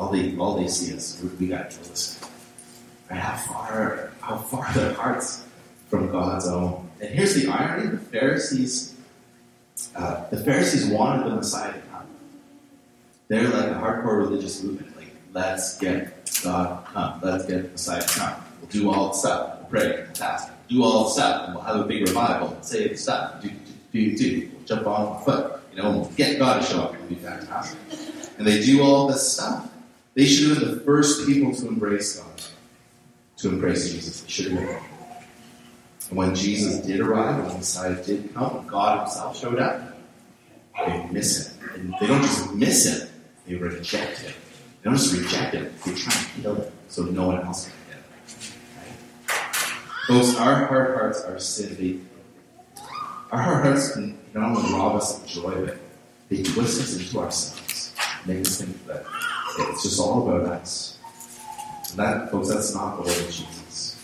all 0.00 0.08
they 0.08 0.36
all 0.38 0.54
they 0.56 0.66
see 0.66 0.94
is 0.94 1.22
we 1.38 1.48
got 1.48 1.70
to 1.70 1.78
this. 1.90 2.18
Right? 3.10 3.20
How 3.20 3.36
far 3.36 4.12
how 4.20 4.36
far 4.38 4.72
their 4.72 4.94
hearts 4.94 5.44
from 5.88 6.10
God's 6.10 6.48
own. 6.48 6.88
And 7.00 7.10
here's 7.10 7.34
the 7.34 7.48
irony: 7.48 7.90
the 7.90 7.98
Pharisees, 7.98 8.96
uh, 9.94 10.28
the 10.30 10.42
Pharisees 10.42 10.86
wanted 10.86 11.30
the 11.30 11.36
Messiah 11.36 11.72
to 11.74 11.80
come. 11.92 12.06
They're 13.28 13.48
like 13.48 13.70
a 13.70 13.74
hardcore 13.74 14.18
religious 14.18 14.62
movement. 14.62 14.96
Like, 14.96 15.12
let's 15.34 15.76
get 15.78 16.32
God 16.42 16.86
come. 16.86 17.20
Let's 17.22 17.44
get 17.44 17.64
the 17.64 17.68
Messiah 17.68 18.00
to 18.00 18.18
come. 18.18 18.44
We'll 18.60 18.70
do 18.70 18.90
all 18.90 19.08
the 19.08 19.14
stuff. 19.14 19.58
We'll 19.58 19.68
pray, 19.68 20.02
we'll 20.02 20.14
fast, 20.14 20.50
We'll 20.70 20.80
do 20.80 20.84
all 20.84 21.04
the 21.04 21.10
stuff, 21.10 21.46
and 21.46 21.54
we'll 21.54 21.64
have 21.64 21.76
a 21.76 21.84
big 21.84 22.08
revival. 22.08 22.56
Say 22.62 22.88
the 22.88 22.96
stuff. 22.96 23.42
Do, 23.42 23.50
do, 23.92 24.16
do, 24.16 24.16
do. 24.16 24.50
We'll 24.54 24.64
jump 24.64 24.86
on 24.86 25.18
the 25.18 25.24
foot. 25.24 25.60
You 25.74 25.82
know, 25.82 25.90
we'll 25.90 26.10
get 26.16 26.38
God 26.38 26.60
to 26.60 26.66
show 26.66 26.80
up. 26.82 26.94
It'll 26.94 27.06
be 27.06 27.16
fantastic. 27.16 27.78
And 28.38 28.46
they 28.46 28.64
do 28.64 28.82
all 28.82 29.06
this 29.06 29.34
stuff. 29.34 29.69
They 30.14 30.26
should 30.26 30.50
have 30.50 30.60
been 30.60 30.78
the 30.78 30.80
first 30.80 31.26
people 31.26 31.54
to 31.54 31.68
embrace 31.68 32.18
God, 32.18 32.42
to 33.38 33.48
embrace 33.48 33.92
Jesus. 33.92 34.22
They 34.22 34.28
should 34.28 34.52
have 34.52 34.58
been. 34.58 34.78
And 36.08 36.18
when 36.18 36.34
Jesus 36.34 36.84
did 36.84 37.00
arrive, 37.00 37.38
when 37.38 37.48
the 37.48 37.54
Messiah 37.58 38.04
did 38.04 38.34
come, 38.34 38.66
God 38.66 39.06
Himself 39.06 39.38
showed 39.38 39.60
up, 39.60 39.96
they 40.76 41.06
miss 41.12 41.56
Him. 41.56 41.70
And 41.74 41.94
they 42.00 42.06
don't 42.08 42.22
just 42.22 42.52
miss 42.54 42.86
Him, 42.86 43.08
they 43.46 43.54
reject 43.54 44.18
Him. 44.18 44.32
They 44.82 44.90
don't 44.90 44.98
just 44.98 45.14
reject 45.14 45.54
Him, 45.54 45.72
they 45.86 45.94
try 45.94 46.12
to 46.12 46.42
kill 46.42 46.54
Him 46.56 46.72
so 46.88 47.04
no 47.04 47.28
one 47.28 47.46
else 47.46 47.66
can 47.66 47.74
get 47.88 47.96
Him. 47.96 48.02
Folks, 50.08 50.36
our 50.36 50.66
hard 50.66 50.96
hearts 50.96 51.22
are 51.22 51.38
sin 51.38 52.08
Our 53.30 53.40
hard 53.40 53.64
hearts 53.64 53.92
can 53.92 54.18
not 54.34 54.56
only 54.56 54.72
rob 54.72 54.96
us 54.96 55.16
of 55.16 55.26
joy, 55.28 55.64
but 55.64 55.78
they 56.28 56.42
twist 56.42 56.80
us 56.80 56.96
into 56.98 57.20
ourselves, 57.20 57.94
make 58.26 58.40
us 58.40 58.60
think 58.60 58.86
that 58.88 59.04
it's 59.68 59.82
just 59.82 60.00
all 60.00 60.28
about 60.28 60.46
us. 60.52 60.98
And 61.90 61.98
that, 61.98 62.30
folks, 62.30 62.48
that's 62.48 62.74
not 62.74 62.96
the 62.96 63.02
way 63.02 63.18
of 63.18 63.26
Jesus. 63.26 63.96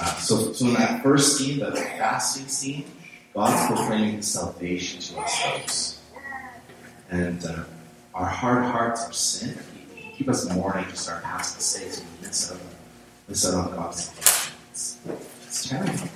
Uh, 0.00 0.04
so, 0.16 0.52
so 0.52 0.66
in 0.66 0.74
that 0.74 1.02
first 1.02 1.36
scene, 1.36 1.58
the 1.58 1.72
fasting 1.72 2.48
scene, 2.48 2.84
God's 3.34 3.66
proclaiming 3.66 4.22
salvation 4.22 5.00
to 5.00 5.18
ourselves. 5.18 6.00
And 7.10 7.44
uh, 7.44 7.64
our 8.14 8.26
hard 8.26 8.64
hearts 8.64 9.08
are 9.08 9.12
sin. 9.12 9.58
Keep 10.16 10.28
us 10.28 10.48
mourning 10.50 10.84
just 10.90 11.10
our 11.10 11.20
past 11.20 11.56
mistakes 11.56 12.00
and 12.00 12.08
we 12.20 12.26
miss 12.26 12.50
out 12.50 12.60
on, 12.60 12.66
miss 13.28 13.46
out 13.46 13.54
on 13.54 13.76
God's 13.76 14.04
salvation. 14.04 14.54
It's, 14.72 15.68
terrible. 15.68 16.08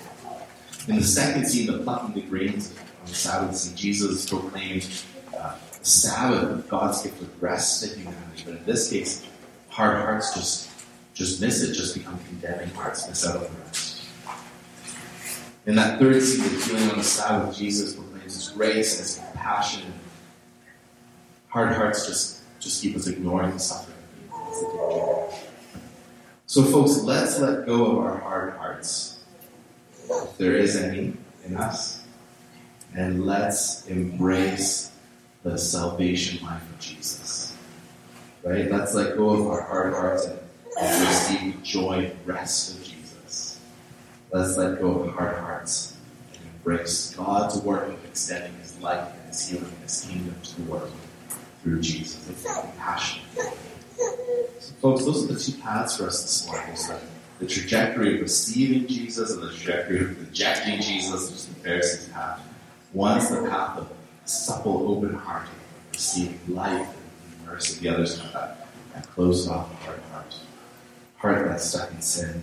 In 0.88 0.96
the 0.96 1.04
second 1.04 1.46
scene, 1.46 1.66
the 1.66 1.78
plucking 1.78 2.14
the 2.14 2.22
grains 2.22 2.74
on 3.00 3.08
the 3.08 3.14
Sabbath 3.14 3.56
scene, 3.56 3.76
Jesus 3.76 4.28
proclaimed 4.28 4.88
uh, 5.36 5.56
Sabbath, 5.86 6.68
God's 6.68 7.02
gift 7.02 7.22
of 7.22 7.42
rest 7.42 7.82
to 7.82 7.96
humanity. 7.96 8.42
But 8.44 8.56
in 8.56 8.64
this 8.64 8.90
case, 8.90 9.24
hard 9.68 9.98
hearts 9.98 10.34
just 10.34 10.70
just 11.14 11.40
miss 11.40 11.62
it, 11.62 11.72
just 11.72 11.94
become 11.94 12.18
condemning 12.26 12.68
hearts, 12.70 13.08
miss 13.08 13.26
out 13.26 13.36
on 13.36 13.46
rest. 13.64 14.02
In 15.64 15.74
that 15.76 15.98
third 15.98 16.22
scene, 16.22 16.44
of 16.44 16.64
healing 16.64 16.90
on 16.90 16.98
the 16.98 17.04
Sabbath, 17.04 17.56
Jesus 17.56 17.94
proclaims 17.94 18.34
his 18.34 18.48
grace 18.48 18.98
and 18.98 19.06
his 19.06 19.16
compassion. 19.16 19.92
Hard 21.48 21.72
hearts 21.72 22.06
just, 22.06 22.42
just 22.60 22.82
keep 22.82 22.94
us 22.96 23.06
ignoring 23.06 23.52
the 23.52 23.58
suffering 23.58 23.96
So, 26.46 26.64
folks, 26.64 27.02
let's 27.02 27.38
let 27.38 27.64
go 27.64 27.86
of 27.92 27.98
our 27.98 28.18
hard 28.18 28.52
hearts, 28.54 29.24
if 30.08 30.36
there 30.36 30.56
is 30.56 30.76
any 30.76 31.14
in 31.46 31.56
us, 31.56 32.04
and 32.94 33.24
let's 33.24 33.86
embrace 33.86 34.90
the 35.50 35.58
salvation 35.58 36.44
life 36.44 36.68
of 36.68 36.78
Jesus. 36.80 37.56
Right? 38.42 38.70
Let's 38.70 38.94
let 38.94 39.16
go 39.16 39.30
of 39.30 39.46
our 39.46 39.62
hard 39.62 39.92
hearts 39.94 40.26
and 40.26 40.38
and 40.78 41.08
receive 41.08 41.62
joy 41.62 42.10
and 42.10 42.26
rest 42.26 42.76
of 42.76 42.84
Jesus. 42.84 43.60
Let's 44.30 44.56
let 44.58 44.80
go 44.80 45.00
of 45.00 45.14
hard 45.14 45.38
hearts 45.38 45.96
and 46.32 46.42
embrace 46.56 47.14
God's 47.14 47.58
work 47.58 47.88
of 47.88 48.04
extending 48.04 48.52
His 48.60 48.78
life 48.80 49.08
and 49.14 49.28
His 49.28 49.48
healing 49.48 49.64
and 49.64 49.82
His 49.82 50.04
kingdom 50.04 50.34
to 50.42 50.60
the 50.60 50.70
world 50.70 50.92
through 51.62 51.80
Jesus. 51.80 52.28
Let's 52.28 52.42
be 52.42 52.68
compassionate. 52.68 53.56
So, 54.58 54.74
folks, 54.80 55.04
those 55.04 55.24
are 55.24 55.32
the 55.32 55.40
two 55.40 55.52
paths 55.62 55.96
for 55.96 56.06
us 56.06 56.22
this 56.22 56.46
morning. 56.46 56.66
There's 56.66 56.90
the, 57.38 57.46
trajectory 57.46 58.16
of 58.16 58.22
receiving 58.22 58.86
Jesus 58.86 59.32
and 59.32 59.42
the 59.42 59.52
trajectory 59.52 60.00
of 60.00 60.20
rejecting 60.20 60.80
Jesus, 60.80 61.30
which 61.30 61.38
is 61.38 61.46
the 61.46 61.54
Pharisees' 61.54 62.08
path. 62.08 62.40
One 62.92 63.18
is 63.18 63.30
the 63.30 63.48
path 63.48 63.78
of 63.78 63.88
supple, 64.26 64.90
open 64.90 65.14
heart, 65.14 65.48
receiving 65.92 66.40
life 66.48 66.88
and 66.88 67.46
mercy. 67.46 67.80
The 67.80 67.88
other 67.94 68.02
is 68.02 68.18
that, 68.32 68.68
that 68.94 69.08
closed 69.10 69.48
off 69.48 69.72
hard 69.82 70.00
heart, 70.12 70.34
heart 71.16 71.48
that's 71.48 71.64
stuck 71.64 71.90
in 71.92 72.02
sin. 72.02 72.42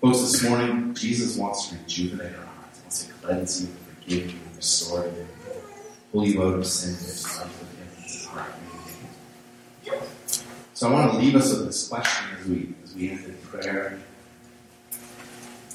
Folks, 0.00 0.20
this 0.20 0.42
morning, 0.44 0.94
Jesus 0.94 1.36
wants 1.36 1.68
to 1.68 1.76
rejuvenate 1.76 2.34
our 2.36 2.44
hearts. 2.44 2.78
He 2.78 2.82
wants 2.82 3.04
to 3.04 3.12
cleanse 3.14 3.62
you, 3.62 3.68
forgive 4.00 4.30
you, 4.30 4.38
restore 4.56 5.04
you, 5.04 5.26
pull 6.12 6.24
you 6.24 6.42
out 6.42 6.54
of 6.54 6.66
sin, 6.66 6.94
give 6.94 7.36
life 7.36 7.60
with 7.60 7.68
Him. 9.90 10.08
So 10.74 10.88
I 10.88 10.92
want 10.92 11.12
to 11.12 11.18
leave 11.18 11.34
us 11.34 11.52
with 11.52 11.66
this 11.66 11.88
question 11.88 12.28
as 12.40 12.46
we 12.46 12.74
as 12.84 12.94
we 12.94 13.10
end 13.10 13.24
in 13.24 13.36
prayer. 13.48 13.98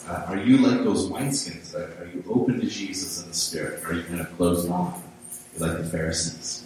Uh, 0.07 0.25
are 0.27 0.37
you 0.37 0.57
like 0.57 0.83
those 0.83 1.09
wineskins? 1.09 1.73
Are, 1.73 2.03
are 2.03 2.07
you 2.07 2.23
open 2.29 2.59
to 2.59 2.67
Jesus 2.67 3.21
in 3.23 3.29
the 3.29 3.35
Spirit? 3.35 3.83
Are 3.85 3.93
you 3.93 4.03
kind 4.03 4.19
of 4.19 4.35
closed 4.35 4.69
off? 4.69 5.01
Like 5.59 5.77
the 5.77 5.85
Pharisees. 5.85 6.65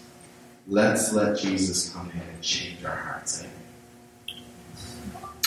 Let's 0.68 1.14
let 1.14 1.38
Jesus 1.38 1.90
come 1.94 2.10
in 2.12 2.20
and 2.20 2.42
change 2.42 2.84
our 2.84 2.96
hearts. 2.96 3.44
Amen. 3.44 4.44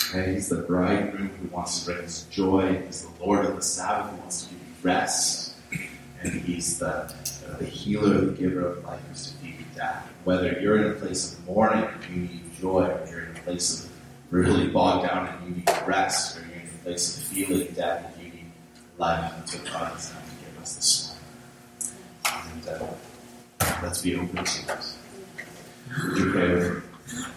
Okay, 0.08 0.34
he's 0.34 0.48
the 0.48 0.62
bridegroom 0.62 1.28
who 1.28 1.48
wants 1.48 1.80
to 1.80 1.92
bring 1.92 2.04
us 2.04 2.24
joy. 2.30 2.80
He's 2.86 3.06
the 3.06 3.24
Lord 3.24 3.44
of 3.44 3.56
the 3.56 3.62
Sabbath 3.62 4.10
who 4.12 4.16
wants 4.18 4.44
to 4.44 4.54
give 4.54 4.60
you 4.60 4.74
rest. 4.82 5.54
And 6.22 6.32
he's 6.32 6.78
the, 6.78 6.88
uh, 6.88 7.56
the 7.58 7.64
healer, 7.64 8.20
the 8.26 8.32
giver 8.32 8.66
of 8.66 8.84
life 8.84 9.00
who's 9.08 9.32
to 9.32 9.44
give 9.44 9.58
you 9.58 9.66
death. 9.74 10.06
Whether 10.24 10.60
you're 10.60 10.84
in 10.84 10.90
a 10.90 10.94
place 10.94 11.32
of 11.32 11.46
mourning 11.46 11.84
and 11.84 12.14
you 12.14 12.22
need 12.22 12.60
joy, 12.60 12.84
or 12.84 13.06
you're 13.10 13.24
in 13.24 13.36
a 13.36 13.40
place 13.40 13.84
of 13.84 13.90
really 14.30 14.68
bogged 14.68 15.08
down 15.08 15.28
and 15.28 15.48
you 15.48 15.56
need 15.56 15.68
rest, 15.86 16.38
or 16.38 16.49
place 16.82 17.18
of 17.18 17.24
feeling 17.24 17.72
that 17.74 18.14
you 18.18 18.30
need 18.30 18.50
life, 18.98 19.32
what 19.54 19.64
God 19.64 19.92
has 19.92 20.10
to 20.10 20.14
give 20.14 20.62
us 20.62 20.76
this 20.76 21.16
morning. 22.24 22.54
And 22.54 22.68
uh, 22.68 23.74
let's 23.82 24.02
be 24.02 24.16
open 24.16 24.44
to 24.44 24.78
with 26.04 26.34
me? 26.34 27.30